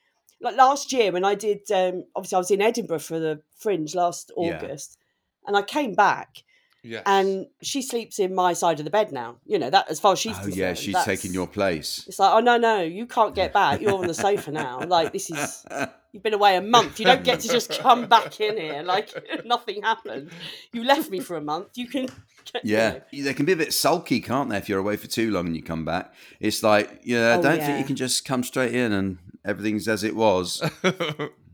like 0.43 0.57
last 0.57 0.93
year 0.93 1.11
when 1.11 1.25
I 1.25 1.35
did, 1.35 1.71
um, 1.71 2.05
obviously 2.15 2.37
I 2.37 2.39
was 2.39 2.51
in 2.51 2.61
Edinburgh 2.61 2.99
for 2.99 3.19
the 3.19 3.41
Fringe 3.57 3.95
last 3.95 4.31
Yeah. 4.37 4.57
August, 4.59 4.99
and 5.47 5.57
I 5.57 5.63
came 5.63 5.95
back. 5.95 6.43
yes. 6.83 7.03
And 7.07 7.47
she 7.63 7.81
sleeps 7.81 8.19
in 8.19 8.35
my 8.35 8.53
side 8.53 8.79
of 8.79 8.85
the 8.85 8.91
bed 8.91 9.11
now. 9.11 9.37
You 9.47 9.59
know 9.59 9.71
that 9.71 9.89
as 9.89 10.01
far 10.01 10.13
as 10.13 10.19
she's 10.19 10.33
oh 10.37 10.41
concerned. 10.43 10.57
yeah, 10.57 10.75
she's 10.75 11.03
taking 11.05 11.33
your 11.33 11.47
place. 11.47 12.05
it's 12.09 12.19
like, 12.19 12.35
oh 12.35 12.41
no, 12.41 12.59
no, 12.59 12.83
you 12.83 13.07
can't 13.07 13.35
get 13.35 13.55
back. 13.55 13.81
You're 13.81 13.95
on 13.95 14.07
the 14.07 14.13
sofa 14.15 14.51
now. 14.65 14.83
Like 14.85 15.13
this 15.15 15.31
is 15.31 15.65
you've 16.13 16.23
been 16.23 16.35
away 16.35 16.57
a 16.57 16.63
month. 16.63 16.99
You 17.01 17.07
don't 17.07 17.25
get 17.25 17.41
to 17.41 17.49
just 17.49 17.79
come 17.81 18.07
back 18.07 18.41
in 18.41 18.57
here 18.57 18.83
like 18.83 19.11
nothing 19.45 19.83
happened. 19.83 20.31
You 20.73 20.85
left 20.85 21.11
me 21.11 21.21
for 21.21 21.37
a 21.37 21.41
month. 21.41 21.69
You 21.77 21.89
can 21.89 22.03
you 22.05 22.61
Yeah, 22.65 22.91
know. 23.13 23.23
they 23.25 23.35
can 23.35 23.47
be 23.47 23.53
a 23.53 23.57
bit 23.57 23.73
sulky, 23.73 24.21
can't 24.21 24.51
they? 24.51 24.57
If 24.59 24.69
you're 24.69 24.79
away 24.79 24.97
for 24.97 25.07
too 25.07 25.31
long 25.31 25.47
and 25.47 25.57
you 25.57 25.63
come 25.63 25.85
back, 25.85 26.13
it's 26.41 26.63
like, 26.63 27.01
yeah, 27.05 27.31
I 27.35 27.39
Oh, 27.39 27.43
don't 27.43 27.57
yeah. 27.59 27.67
think 27.67 27.79
you 27.79 27.85
can 27.85 27.97
just 27.97 28.25
come 28.25 28.43
straight 28.43 28.75
in 28.75 28.93
and 28.93 29.19
everything's 29.45 29.89
as 29.89 30.05
it 30.05 30.15
was. 30.15 30.63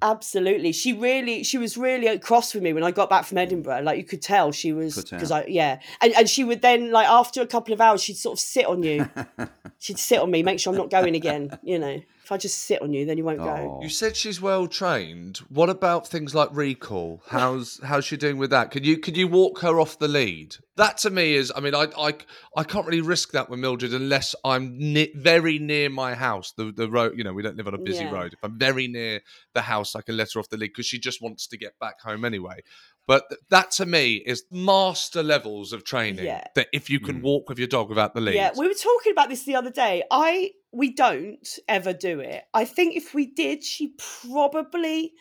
Absolutely. 0.01 0.71
She 0.73 0.93
really 0.93 1.43
she 1.43 1.59
was 1.59 1.77
really 1.77 2.19
cross 2.21 2.55
with 2.55 2.63
me 2.63 2.73
when 2.73 2.85
I 2.85 2.93
got 2.93 3.11
back 3.11 3.25
from 3.25 3.39
Edinburgh. 3.39 3.81
Like 3.83 3.99
you 3.99 4.05
could 4.05 4.23
tell 4.23 4.53
she 4.53 4.73
was 4.73 5.03
because. 5.03 5.33
I 5.33 5.45
yeah. 5.47 5.81
And 6.01 6.13
and 6.15 6.29
she 6.29 6.45
would 6.45 6.63
then 6.63 6.93
like 6.93 7.09
after 7.09 7.43
a 7.43 7.47
couple 7.47 7.75
of 7.75 7.81
hours 7.81 8.01
she'd 8.03 8.17
sort 8.17 8.35
of 8.35 8.41
sit 8.41 8.67
on 8.67 8.83
you. 8.85 9.09
she'd 9.81 9.99
sit 9.99 10.21
on 10.21 10.31
me, 10.31 10.43
make 10.45 10.61
sure 10.61 10.73
I'm 10.73 10.79
not 10.79 10.91
going 10.91 11.17
again, 11.17 11.59
you 11.65 11.79
know. 11.81 12.01
If 12.29 12.33
I 12.33 12.37
just 12.37 12.59
sit 12.65 12.83
on 12.83 12.93
you, 12.93 13.07
then 13.07 13.17
you 13.17 13.25
won't 13.25 13.39
go. 13.39 13.79
Oh. 13.79 13.83
You 13.83 13.89
said 13.89 14.15
she's 14.15 14.39
well 14.39 14.67
trained. 14.67 15.39
What 15.49 15.71
about 15.71 16.07
things 16.07 16.35
like 16.35 16.51
recall? 16.53 17.23
How's 17.29 17.81
how's 17.85 18.05
she 18.05 18.19
doing 18.19 18.37
with 18.37 18.51
that? 18.51 18.71
Can 18.71 18.85
you 18.85 18.99
could 18.99 19.17
you 19.17 19.27
walk 19.29 19.61
her 19.61 19.81
off 19.81 19.99
the 19.99 20.09
lead? 20.09 20.57
That 20.77 20.99
to 20.99 21.11
me 21.11 21.33
is, 21.37 21.51
I 21.57 21.61
mean, 21.61 21.75
I 21.75 21.87
I, 21.97 22.13
I 22.55 22.65
can't 22.65 22.85
really 22.87 23.01
risk 23.01 23.31
that 23.33 23.49
with 23.49 23.61
Mildred 23.61 23.95
unless 23.95 24.35
I'm 24.45 24.77
ne- 24.79 25.11
very 25.15 25.59
near 25.59 25.89
my 25.89 26.15
house. 26.15 26.53
The 26.53 26.71
the 26.71 26.91
road, 26.91 27.15
you 27.17 27.25
know, 27.25 27.33
we 27.33 27.43
don't 27.43 27.57
live 27.57 27.67
on 27.67 27.73
a 27.73 27.79
busy 27.79 28.05
Yeah. 28.05 28.11
road. 28.13 28.35
If 28.35 28.41
I'm 28.43 28.59
very 28.59 28.89
near 28.89 29.23
the 29.55 29.63
house, 29.63 29.97
I 29.97 30.03
can 30.03 30.19
let 30.19 30.31
her 30.35 30.41
off 30.41 30.51
the 30.51 30.59
lead 30.59 30.67
because 30.69 30.85
she 30.85 30.99
just 30.99 31.23
wants 31.23 31.47
to 31.47 31.57
get 31.57 31.79
back 31.81 31.99
home 32.03 32.27
anyway. 32.27 32.61
But 33.07 33.25
th- 33.31 33.41
that 33.49 33.71
to 33.79 33.87
me 33.87 34.17
is 34.17 34.45
master 34.53 35.23
levels 35.23 35.73
of 35.73 35.83
training. 35.83 36.27
Yeah. 36.27 36.45
That 36.57 36.67
if 36.75 36.91
you 36.91 37.01
can 37.01 37.21
Mm. 37.21 37.23
walk 37.23 37.49
with 37.49 37.59
your 37.59 37.69
dog 37.69 37.89
without 37.89 38.13
the 38.13 38.21
lead. 38.21 38.35
Yeah, 38.35 38.51
we 38.55 38.69
were 38.69 38.75
talking 38.75 39.13
about 39.13 39.31
this 39.31 39.45
the 39.45 39.55
other 39.55 39.71
day. 39.71 40.03
I 40.11 40.51
we 40.73 40.93
don't 40.93 41.49
ever 41.67 41.93
do 41.93 42.21
it. 42.21 42.45
I 42.53 42.65
think 42.65 42.97
if 42.97 43.15
we 43.15 43.27
did, 43.27 43.65
she 43.65 43.95
probably 44.23 45.13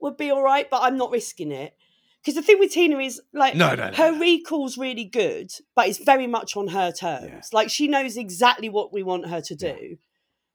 would 0.00 0.16
be 0.16 0.30
all 0.30 0.42
right, 0.42 0.68
but 0.70 0.82
I'm 0.82 0.96
not 0.96 1.10
risking 1.10 1.52
it. 1.52 1.74
Because 2.22 2.34
the 2.34 2.42
thing 2.42 2.58
with 2.58 2.72
Tina 2.72 2.98
is 2.98 3.20
like 3.32 3.54
No, 3.54 3.74
no, 3.74 3.90
no, 3.90 3.96
her 3.96 4.18
recall's 4.18 4.76
really 4.76 5.04
good, 5.04 5.52
but 5.76 5.86
it's 5.86 5.98
very 5.98 6.26
much 6.26 6.56
on 6.56 6.68
her 6.68 6.90
terms. 6.90 7.28
Yeah. 7.28 7.40
Like 7.52 7.70
she 7.70 7.86
knows 7.86 8.16
exactly 8.16 8.68
what 8.68 8.92
we 8.92 9.04
want 9.04 9.28
her 9.28 9.40
to 9.42 9.54
do. 9.54 9.98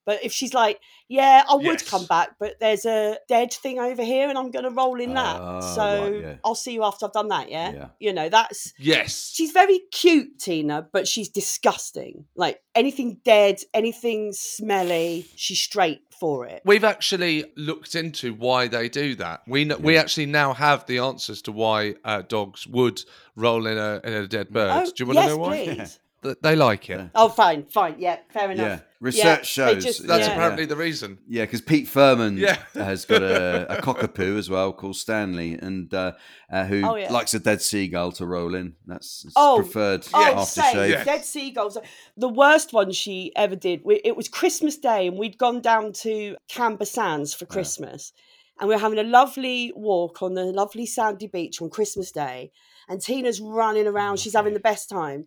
But 0.05 0.23
if 0.23 0.31
she's 0.31 0.53
like, 0.53 0.79
yeah, 1.07 1.43
I 1.49 1.55
would 1.55 1.65
Yes. 1.65 1.89
come 1.89 2.05
back, 2.05 2.35
but 2.39 2.55
there's 2.59 2.85
a 2.85 3.17
dead 3.27 3.53
thing 3.53 3.79
over 3.79 4.03
here 4.03 4.29
and 4.29 4.37
I'm 4.37 4.49
going 4.49 4.63
to 4.65 4.71
roll 4.71 4.99
in 4.99 5.13
that. 5.13 5.39
Ah, 5.41 5.59
so 5.59 6.11
right, 6.11 6.21
yeah. 6.21 6.35
I'll 6.43 6.55
see 6.55 6.73
you 6.73 6.83
after 6.83 7.05
I've 7.05 7.11
done 7.13 7.27
that. 7.27 7.51
Yeah. 7.51 7.71
Yeah. 7.73 7.87
You 7.99 8.13
know, 8.13 8.29
that's 8.29 8.73
yes. 8.79 9.31
She's 9.33 9.51
very 9.51 9.79
cute, 9.91 10.39
Tina, 10.39 10.87
but 10.91 11.07
she's 11.07 11.29
disgusting. 11.29 12.25
Like 12.35 12.61
anything 12.75 13.19
dead, 13.23 13.59
anything 13.73 14.33
smelly, 14.33 15.25
she's 15.35 15.59
straight 15.59 16.01
for 16.19 16.45
it. 16.45 16.61
We've 16.65 16.83
actually 16.83 17.45
looked 17.55 17.95
into 17.95 18.33
why 18.33 18.67
they 18.67 18.89
do 18.89 19.15
that. 19.15 19.41
We 19.47 19.65
kn- 19.65 19.81
we 19.81 19.97
actually 19.97 20.27
now 20.27 20.53
have 20.53 20.85
the 20.85 20.99
answers 20.99 21.41
to 21.43 21.51
why 21.51 21.95
uh, 22.03 22.21
dogs 22.21 22.65
would 22.67 23.01
roll 23.35 23.65
in 23.67 23.77
a 23.77 24.01
in 24.03 24.13
a 24.13 24.27
dead 24.27 24.49
bird. 24.49 24.71
Oh, 24.71 24.85
do 24.85 24.93
you 24.97 25.05
want 25.07 25.19
to 25.19 25.27
know 25.27 25.37
why? 25.37 25.63
please. 25.65 25.99
Th- 26.23 26.37
They 26.41 26.55
like 26.55 26.89
it. 26.89 26.97
Yeah. 26.99 27.07
Oh, 27.15 27.29
fine, 27.29 27.65
fine. 27.65 27.95
Yeah, 27.97 28.17
fair 28.31 28.51
Yeah, 28.51 28.51
enough. 28.51 28.81
research 28.99 29.57
Yeah, 29.57 29.65
they 29.65 29.73
shows. 29.73 29.83
just- 29.83 30.07
That's 30.07 30.27
Yeah. 30.27 30.33
apparently 30.33 30.65
the 30.65 30.75
reason. 30.75 31.17
Yeah, 31.27 31.45
because 31.45 31.61
Pete 31.61 31.87
Firman 31.87 32.37
Yeah. 32.37 32.57
has 32.75 33.05
got 33.05 33.23
a, 33.23 33.77
a 33.77 33.81
cockapoo 33.81 34.37
as 34.37 34.49
well 34.49 34.71
called 34.71 34.95
Stanley, 34.97 35.53
and 35.53 35.91
uh, 35.93 36.11
uh, 36.51 36.65
who 36.65 36.83
Oh, 36.85 36.95
yeah. 36.95 37.11
likes 37.11 37.33
a 37.33 37.39
dead 37.39 37.61
seagull 37.61 38.11
to 38.13 38.25
roll 38.27 38.53
in. 38.53 38.75
That's 38.85 39.23
his 39.23 39.33
Oh, 39.35 39.61
preferred 39.63 40.07
Oh, 40.13 40.33
aftershave. 40.35 40.89
Yes. 40.89 41.05
Dead 41.05 41.25
seagulls. 41.25 41.77
The 42.17 42.29
worst 42.29 42.71
one 42.71 42.91
she 42.91 43.31
ever 43.35 43.55
did. 43.55 43.81
we- 43.83 44.01
It 44.05 44.15
was 44.15 44.27
Christmas 44.29 44.77
Day, 44.77 45.07
and 45.07 45.17
we'd 45.17 45.37
gone 45.39 45.61
down 45.61 45.91
to 46.03 46.35
Camber 46.47 46.85
Sands 46.85 47.33
for 47.33 47.45
Christmas, 47.47 48.13
and 48.59 48.69
we 48.69 48.75
were 48.75 48.81
having 48.81 48.99
a 48.99 49.03
lovely 49.03 49.73
walk 49.75 50.21
on 50.21 50.35
the 50.35 50.45
lovely 50.45 50.85
sandy 50.85 51.25
beach 51.25 51.59
on 51.63 51.71
Christmas 51.71 52.11
Day. 52.11 52.51
And 52.87 53.01
Tina's 53.01 53.39
running 53.41 53.87
around. 53.87 54.19
She's 54.19 54.33
having 54.35 54.53
the 54.53 54.59
best 54.59 54.87
time. 54.89 55.25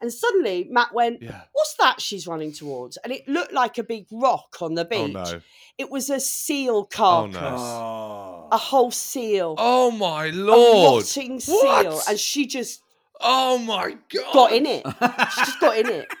And 0.00 0.12
suddenly 0.12 0.66
Matt 0.70 0.94
went, 0.94 1.22
Yeah. 1.22 1.42
What's 1.52 1.74
that 1.74 2.00
she's 2.00 2.26
running 2.26 2.52
towards? 2.52 2.96
And 2.98 3.12
it 3.12 3.28
looked 3.28 3.52
like 3.52 3.78
a 3.78 3.82
big 3.82 4.06
rock 4.10 4.56
on 4.60 4.74
the 4.74 4.82
oh, 4.86 5.06
beach. 5.06 5.16
Oh 5.16 5.32
no. 5.32 5.40
It 5.78 5.90
was 5.90 6.10
a 6.10 6.20
seal 6.20 6.76
Oh 6.76 6.84
carcass. 6.84 7.34
no. 7.40 7.56
Oh. 7.56 8.48
A 8.52 8.56
whole 8.58 8.90
seal. 8.90 9.54
Oh 9.58 9.90
my 9.90 10.26
a 10.26 10.32
lord. 10.32 11.02
rotting 11.04 11.34
What? 11.34 11.42
seal. 11.42 12.00
And 12.08 12.18
she 12.18 12.46
just 12.46 12.82
Oh 13.20 13.58
my 13.58 13.96
god. 14.12 14.32
got 14.32 14.52
in 14.52 14.64
it. 14.66 14.86
She 14.86 15.40
just 15.44 15.60
got 15.60 15.76
in 15.78 15.88
it. 15.88 16.08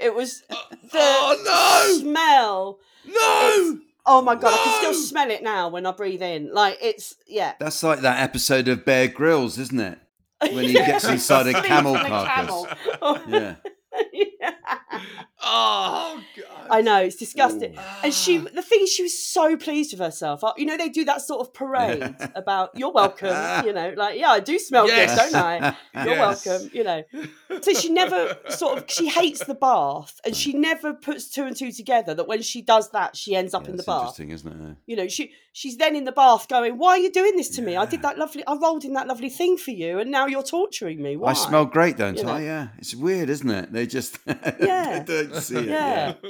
It 0.00 0.14
was 0.14 0.42
uh, 0.48 0.54
the 0.70 0.98
Oh 0.98 1.42
no. 1.44 1.98
smell. 2.00 2.78
No. 3.04 3.78
Oh 4.06 4.22
my 4.22 4.34
god, 4.34 4.54
I 4.54 4.56
can 4.56 4.78
still 4.78 4.94
smell 4.94 5.30
it 5.30 5.42
now 5.42 5.68
when 5.68 5.84
I 5.84 5.92
breathe 5.92 6.22
in. 6.22 6.54
Like 6.54 6.78
it's 6.80 7.16
yeah. 7.28 7.52
That's 7.60 7.82
like 7.82 8.00
that 8.00 8.18
episode 8.22 8.66
of 8.68 8.86
Bear 8.86 9.08
Grylls, 9.08 9.58
isn't 9.58 9.78
it? 9.78 9.98
When 10.40 10.64
he 10.64 10.72
gets 10.72 11.04
inside 11.08 11.46
a 11.48 11.62
camel 11.62 11.94
carcass. 11.94 12.66
camel. 13.00 13.22
Yeah. 13.28 13.56
Yeah. 14.12 14.50
Oh 15.42 16.22
god. 16.36 16.66
I 16.70 16.80
know 16.82 17.02
it's 17.02 17.16
disgusting. 17.16 17.76
And 18.02 18.12
she, 18.14 18.38
the 18.38 18.62
thing 18.62 18.80
is, 18.82 18.92
she 18.92 19.02
was 19.02 19.18
so 19.18 19.56
pleased 19.56 19.92
with 19.92 20.00
herself. 20.00 20.42
You 20.56 20.66
know, 20.66 20.76
they 20.76 20.88
do 20.88 21.04
that 21.06 21.20
sort 21.22 21.40
of 21.40 21.52
parade 21.54 22.14
about 22.34 22.70
"You're 22.74 22.92
welcome." 22.92 23.64
You 23.66 23.72
know, 23.72 23.92
like 23.96 24.18
yeah, 24.18 24.30
I 24.30 24.40
do 24.40 24.58
smell 24.58 24.86
Yes. 24.86 25.14
good, 25.14 25.32
don't 25.32 25.42
I? 25.42 25.76
You're 26.04 26.14
Yes. 26.16 26.46
welcome. 26.46 26.70
You 26.72 26.84
know. 26.84 27.02
So 27.62 27.72
she 27.74 27.90
never 27.90 28.36
sort 28.48 28.78
of 28.78 28.84
she 28.90 29.08
hates 29.08 29.44
the 29.44 29.54
bath, 29.54 30.20
and 30.24 30.34
she 30.36 30.52
never 30.52 30.92
puts 30.94 31.28
two 31.28 31.44
and 31.44 31.56
two 31.56 31.72
together. 31.72 32.14
That 32.14 32.28
when 32.28 32.42
she 32.42 32.62
does 32.62 32.90
that, 32.90 33.16
she 33.16 33.34
ends 33.34 33.54
up 33.54 33.64
Yeah, 33.64 33.70
in 33.70 33.76
the 33.76 33.82
bath. 33.82 34.00
interesting, 34.02 34.30
isn't 34.30 34.70
it? 34.70 34.76
You 34.86 34.96
know, 34.96 35.08
she 35.08 35.32
she's 35.52 35.76
then 35.76 35.96
in 35.96 36.04
the 36.04 36.12
bath 36.12 36.48
going, 36.48 36.78
"Why 36.78 36.90
are 36.90 36.98
you 36.98 37.10
doing 37.10 37.36
this 37.36 37.48
to 37.56 37.62
me? 37.62 37.76
I 37.76 37.86
did 37.86 38.02
that 38.02 38.18
lovely. 38.18 38.44
I 38.46 38.54
rolled 38.54 38.84
in 38.84 38.92
that 38.92 39.06
lovely 39.08 39.30
thing 39.30 39.56
for 39.56 39.72
you, 39.72 39.98
and 39.98 40.10
now 40.10 40.26
you're 40.26 40.42
torturing 40.44 41.02
me. 41.02 41.16
Why?" 41.16 41.30
I 41.30 41.34
smell 41.34 41.64
great, 41.64 41.96
don't 41.96 42.16
You 42.16 42.24
know. 42.24 42.32
I? 42.34 42.42
Yeah. 42.42 42.68
It's 42.78 42.94
weird, 42.94 43.28
isn't 43.30 43.50
it? 43.50 43.72
They 43.72 43.86
just 43.86 44.18
Yeah. 44.60 45.04
They 45.30 45.34
don't 45.34 45.42
see 45.42 45.56
it. 45.56 45.66
Yeah. 45.68 46.14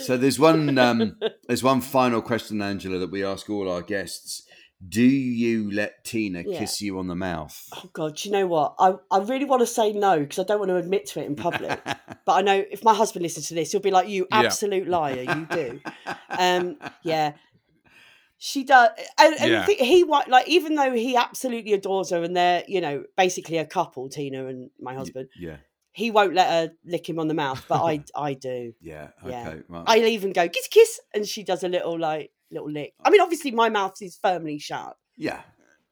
So 0.00 0.16
there's 0.16 0.38
one 0.38 0.78
um, 0.78 1.16
there's 1.46 1.62
one 1.62 1.80
final 1.80 2.22
question, 2.22 2.62
Angela, 2.62 2.98
that 2.98 3.10
we 3.10 3.24
ask 3.24 3.48
all 3.50 3.70
our 3.70 3.82
guests. 3.82 4.42
Do 4.86 5.02
you 5.02 5.70
let 5.72 6.04
Tina 6.04 6.42
Yeah. 6.46 6.58
kiss 6.58 6.82
you 6.82 6.98
on 6.98 7.06
the 7.08 7.14
mouth? 7.14 7.66
Oh 7.74 7.88
God, 7.92 8.16
do 8.16 8.28
you 8.28 8.32
know 8.34 8.46
what? 8.46 8.74
I, 8.78 8.94
I 9.10 9.18
really 9.20 9.46
want 9.46 9.60
to 9.60 9.66
say 9.66 9.92
no 9.92 10.20
because 10.20 10.38
I 10.38 10.42
don't 10.44 10.58
want 10.58 10.68
to 10.68 10.76
admit 10.76 11.06
to 11.06 11.20
it 11.20 11.26
in 11.26 11.34
public. 11.34 11.80
but 12.26 12.32
I 12.32 12.42
know 12.42 12.62
if 12.70 12.84
my 12.84 12.94
husband 12.94 13.22
listens 13.22 13.48
to 13.48 13.54
this, 13.54 13.72
he'll 13.72 13.80
be 13.80 13.90
like, 13.90 14.08
"You 14.08 14.26
Yeah. 14.30 14.40
absolute 14.42 14.86
liar, 14.86 15.22
you 15.22 15.46
do." 15.50 15.80
um, 16.38 16.76
yeah, 17.02 17.32
she 18.38 18.64
does, 18.64 18.90
and, 19.18 19.34
and 19.40 19.50
Yeah. 19.50 19.64
thi- 19.64 19.76
he 19.84 20.04
wa- 20.04 20.24
like 20.28 20.46
even 20.48 20.74
though 20.74 20.92
he 20.92 21.16
absolutely 21.16 21.72
adores 21.72 22.10
her, 22.10 22.22
and 22.22 22.36
they're 22.36 22.62
you 22.68 22.80
know 22.82 23.04
basically 23.16 23.56
a 23.58 23.66
couple, 23.66 24.08
Tina 24.10 24.46
and 24.46 24.70
my 24.80 24.94
husband. 24.94 25.28
Yeah. 25.40 25.56
He 25.96 26.10
won't 26.10 26.34
let 26.34 26.48
her 26.50 26.72
lick 26.84 27.08
him 27.08 27.18
on 27.18 27.26
the 27.28 27.34
mouth, 27.34 27.64
but 27.68 27.80
I 27.82 28.04
I 28.14 28.34
do. 28.34 28.74
Yeah. 28.82 29.08
Yeah. 29.26 29.48
Okay. 29.48 29.62
Right. 29.66 29.84
I'll 29.86 30.04
even 30.04 30.32
go 30.32 30.46
kiss 30.48 30.68
kiss, 30.68 31.00
and 31.14 31.26
she 31.26 31.42
does 31.42 31.64
a 31.64 31.68
little 31.68 31.98
like 31.98 32.30
little 32.50 32.70
lick. 32.70 32.92
I 33.02 33.08
mean, 33.10 33.22
obviously 33.22 33.50
my 33.50 33.70
mouth 33.70 33.94
is 34.02 34.18
firmly 34.22 34.58
shut. 34.58 34.94
yeah. 35.16 35.40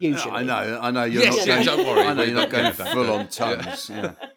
Usually, 0.00 0.32
I 0.34 0.42
know. 0.42 0.78
I 0.82 0.90
know. 0.90 1.04
You're 1.04 1.22
Yes, 1.22 1.36
not 1.36 1.46
yeah, 1.46 1.54
going, 1.64 1.66
don't 1.66 1.86
worry, 1.86 2.06
I 2.06 2.12
know 2.14 2.22
you're 2.24 2.34
not 2.34 2.50
going 2.50 2.72
full 2.72 3.10
on 3.12 3.20
Yeah. 3.20 3.26
tongues. 3.26 3.90
Yeah. 3.90 4.12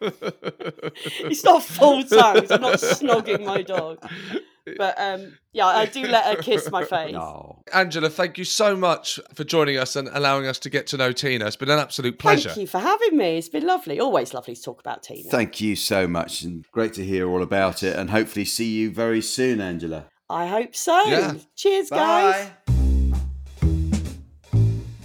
it's 1.32 1.44
not 1.44 1.62
full 1.64 2.04
tongues. 2.04 2.50
I'm 2.50 2.60
not 2.60 2.78
snogging 2.78 3.44
my 3.44 3.62
dog. 3.62 3.98
But 4.76 5.00
um, 5.00 5.38
yeah, 5.52 5.66
I 5.66 5.86
do 5.86 6.02
let 6.06 6.24
her 6.24 6.42
kiss 6.42 6.70
my 6.70 6.84
face. 6.84 7.12
No. 7.12 7.62
Angela, 7.72 8.10
thank 8.10 8.38
you 8.38 8.44
so 8.44 8.76
much 8.76 9.18
for 9.34 9.44
joining 9.44 9.78
us 9.78 9.96
and 9.96 10.08
allowing 10.12 10.46
us 10.46 10.58
to 10.60 10.70
get 10.70 10.86
to 10.88 10.96
know 10.96 11.12
Tina. 11.12 11.46
It's 11.46 11.56
been 11.56 11.70
an 11.70 11.78
absolute 11.78 12.18
pleasure. 12.18 12.50
Thank 12.50 12.60
you 12.60 12.66
for 12.66 12.78
having 12.78 13.16
me. 13.16 13.38
It's 13.38 13.48
been 13.48 13.66
lovely. 13.66 14.00
Always 14.00 14.34
lovely 14.34 14.54
to 14.54 14.62
talk 14.62 14.80
about 14.80 15.02
Tina. 15.02 15.30
Thank 15.30 15.60
you 15.60 15.76
so 15.76 16.06
much, 16.06 16.42
and 16.42 16.64
great 16.72 16.92
to 16.94 17.04
hear 17.04 17.28
all 17.28 17.42
about 17.42 17.82
it. 17.82 17.96
And 17.96 18.10
hopefully, 18.10 18.44
see 18.44 18.70
you 18.70 18.90
very 18.90 19.22
soon, 19.22 19.60
Angela. 19.60 20.06
I 20.30 20.46
hope 20.46 20.76
so. 20.76 21.04
Yeah. 21.04 21.34
Cheers, 21.56 21.90
guys. 21.90 22.50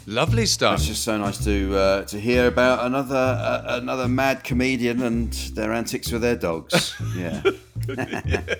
Lovely 0.05 0.45
stuff. 0.45 0.75
It's 0.75 0.87
just 0.87 1.03
so 1.03 1.17
nice 1.17 1.43
to 1.45 1.75
uh, 1.77 2.03
to 2.03 2.19
hear 2.19 2.47
about 2.47 2.85
another 2.85 3.15
uh, 3.15 3.77
another 3.81 4.07
mad 4.09 4.43
comedian 4.43 5.01
and 5.01 5.31
their 5.55 5.71
antics 5.71 6.11
with 6.11 6.21
their 6.21 6.35
dogs. 6.35 6.93
Yeah. 7.15 7.41
yeah, 7.87 8.55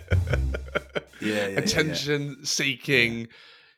yeah, 1.23 1.33
yeah, 1.35 1.47
yeah. 1.47 1.59
Attention 1.59 2.45
seeking 2.45 3.27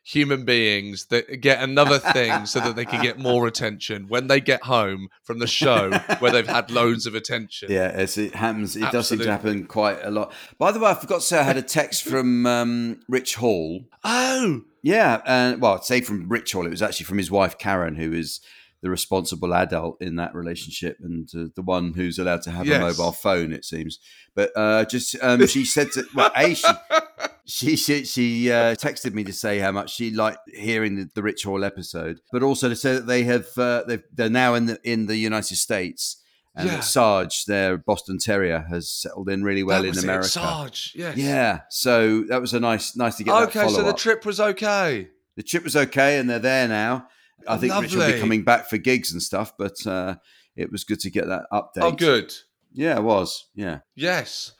human 0.02 0.44
beings 0.44 1.06
that 1.06 1.40
get 1.40 1.60
another 1.60 1.98
thing 1.98 2.46
so 2.46 2.60
that 2.60 2.76
they 2.76 2.84
can 2.84 3.02
get 3.02 3.18
more 3.18 3.46
attention 3.52 4.06
when 4.06 4.28
they 4.28 4.40
get 4.40 4.62
home 4.62 5.08
from 5.24 5.40
the 5.40 5.46
show 5.48 5.90
where 6.20 6.30
they've 6.30 6.46
had 6.46 6.70
loads 6.70 7.06
of 7.06 7.16
attention. 7.16 7.68
Yeah, 7.72 7.88
it 7.88 8.34
happens. 8.34 8.76
It 8.76 8.92
does 8.92 9.08
seem 9.08 9.18
to 9.18 9.30
happen 9.30 9.66
quite 9.66 9.98
a 10.04 10.10
lot. 10.12 10.32
By 10.58 10.70
the 10.70 10.78
way, 10.78 10.90
I 10.90 10.94
forgot 10.94 11.16
to 11.16 11.26
say 11.26 11.38
I 11.40 11.42
had 11.42 11.56
a 11.56 11.62
text 11.62 12.04
from 12.04 12.46
um, 12.46 13.00
Rich 13.08 13.34
Hall. 13.34 13.80
Oh, 14.04 14.62
Yeah, 14.80 15.22
and 15.26 15.60
well, 15.60 15.74
I'd 15.74 15.84
say 15.84 16.00
from 16.02 16.28
Rich 16.28 16.52
Hall. 16.52 16.66
It 16.66 16.70
was 16.70 16.82
actually 16.82 17.06
from 17.06 17.18
his 17.18 17.30
wife 17.32 17.58
Karen, 17.58 17.96
who 17.96 18.12
is 18.12 18.40
the 18.82 18.90
responsible 18.90 19.52
adult 19.54 20.00
in 20.00 20.14
that 20.16 20.34
relationship 20.36 20.98
and 21.02 21.28
uh, 21.34 21.46
the 21.56 21.62
one 21.62 21.94
who's 21.94 22.18
allowed 22.20 22.42
to 22.42 22.50
have 22.52 22.66
Yes. 22.66 22.76
a 22.76 22.80
mobile 22.80 23.10
phone. 23.10 23.52
It 23.52 23.64
seems, 23.64 23.98
but 24.36 24.52
uh, 24.54 24.84
just 24.84 25.16
um, 25.20 25.44
she 25.48 25.64
said 25.64 25.90
to 25.92 26.04
well, 26.14 26.30
a 26.36 26.54
she 26.54 26.68
she 27.46 27.76
she, 27.76 28.04
she 28.04 28.50
uh, 28.50 28.74
texted 28.74 29.14
me 29.14 29.24
to 29.24 29.32
say 29.32 29.58
how 29.58 29.72
much 29.72 29.94
she 29.94 30.10
liked 30.10 30.38
hearing 30.52 30.96
the, 30.96 31.10
the 31.14 31.22
Rich 31.22 31.44
Hall 31.44 31.64
episode, 31.64 32.20
but 32.32 32.42
also 32.42 32.68
to 32.68 32.76
say 32.76 32.94
that 32.94 33.06
they 33.06 33.24
have 33.24 33.46
uh, 33.56 33.84
they've, 33.86 34.02
they're 34.12 34.28
now 34.28 34.54
in 34.54 34.66
the 34.66 34.78
in 34.82 35.06
the 35.06 35.16
United 35.16 35.56
States. 35.56 36.22
And 36.58 36.68
Yeah. 36.68 36.80
Sarge, 36.80 37.44
their 37.44 37.76
Boston 37.76 38.16
Terrier, 38.18 38.64
has 38.70 38.88
settled 38.90 39.28
in 39.28 39.44
really 39.44 39.62
well 39.62 39.82
that 39.82 39.88
in 39.88 39.98
America. 39.98 40.26
It, 40.26 40.30
Sarge. 40.30 40.92
Yes. 40.96 41.18
Yeah, 41.18 41.60
so 41.68 42.22
that 42.28 42.40
was 42.40 42.54
a 42.54 42.60
nice, 42.60 42.96
nice 42.96 43.16
to 43.16 43.24
get 43.24 43.34
Okay, 43.48 43.68
so 43.68 43.82
the 43.82 43.92
trip 43.92 44.24
was 44.24 44.40
okay. 44.40 45.08
The 45.36 45.42
trip 45.42 45.64
was 45.64 45.76
okay, 45.76 46.18
and 46.18 46.30
they're 46.30 46.38
there 46.38 46.66
now. 46.66 47.08
I 47.46 47.58
think 47.58 47.78
Rich 47.78 47.94
will 47.94 48.10
be 48.10 48.18
coming 48.18 48.42
back 48.42 48.70
for 48.70 48.78
gigs 48.78 49.12
and 49.12 49.22
stuff, 49.22 49.52
but 49.58 49.86
uh, 49.86 50.14
it 50.56 50.72
was 50.72 50.84
good 50.84 51.00
to 51.00 51.10
get 51.10 51.26
that 51.26 51.42
update. 51.52 51.82
Oh, 51.82 51.92
good. 51.92 52.32
Yeah, 52.72 52.96
it 52.96 53.02
was. 53.02 53.48
Yeah. 53.54 53.80
Yes. 53.94 54.52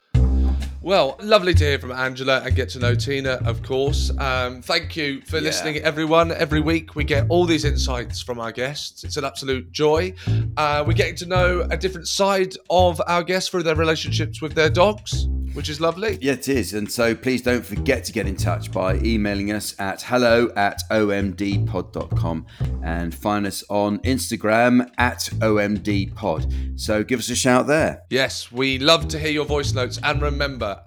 Well, 0.86 1.16
lovely 1.20 1.52
to 1.52 1.64
hear 1.64 1.80
from 1.80 1.90
Angela 1.90 2.42
and 2.44 2.54
get 2.54 2.68
to 2.68 2.78
know 2.78 2.94
Tina, 2.94 3.40
of 3.44 3.60
course. 3.64 4.12
Um, 4.18 4.62
thank 4.62 4.94
you 4.94 5.20
for 5.22 5.38
Yeah. 5.38 5.42
listening, 5.42 5.78
everyone. 5.78 6.30
Every 6.30 6.60
week 6.60 6.94
we 6.94 7.02
get 7.02 7.26
all 7.28 7.44
these 7.44 7.64
insights 7.64 8.22
from 8.22 8.38
our 8.38 8.52
guests. 8.52 9.02
It's 9.02 9.16
an 9.16 9.24
absolute 9.24 9.72
joy. 9.72 10.14
Uh, 10.56 10.84
we're 10.86 10.92
getting 10.92 11.16
to 11.16 11.26
know 11.26 11.66
a 11.68 11.76
different 11.76 12.06
side 12.06 12.54
of 12.70 13.02
our 13.08 13.24
guests 13.24 13.50
through 13.50 13.64
their 13.64 13.74
relationships 13.74 14.40
with 14.40 14.54
their 14.54 14.70
dogs, 14.70 15.26
which 15.54 15.68
is 15.68 15.80
lovely. 15.80 16.18
Yeah, 16.20 16.34
it 16.34 16.48
is. 16.48 16.72
And 16.72 16.88
so 16.88 17.16
please 17.16 17.42
don't 17.42 17.66
forget 17.66 18.04
to 18.04 18.12
get 18.12 18.28
in 18.28 18.36
touch 18.36 18.70
by 18.70 18.94
emailing 18.98 19.50
us 19.50 19.74
at 19.80 20.02
hello 20.02 20.52
at 20.54 20.82
omdpod.com 20.92 22.46
and 22.84 23.12
find 23.12 23.44
us 23.44 23.64
on 23.68 23.98
Instagram 24.00 24.88
at 24.98 25.30
omdpod. 25.40 26.78
So 26.80 27.02
give 27.02 27.18
us 27.18 27.28
a 27.28 27.34
shout 27.34 27.66
there. 27.66 28.02
Yes, 28.08 28.52
we 28.52 28.78
love 28.78 29.08
to 29.08 29.18
hear 29.18 29.32
your 29.32 29.46
voice 29.46 29.72
notes. 29.72 29.98
And 30.04 30.22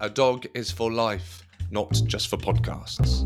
a 0.00 0.10
dog 0.10 0.46
is 0.54 0.70
for 0.70 0.92
life, 0.92 1.42
not 1.70 1.92
just 2.06 2.28
for 2.28 2.36
podcasts. 2.36 3.24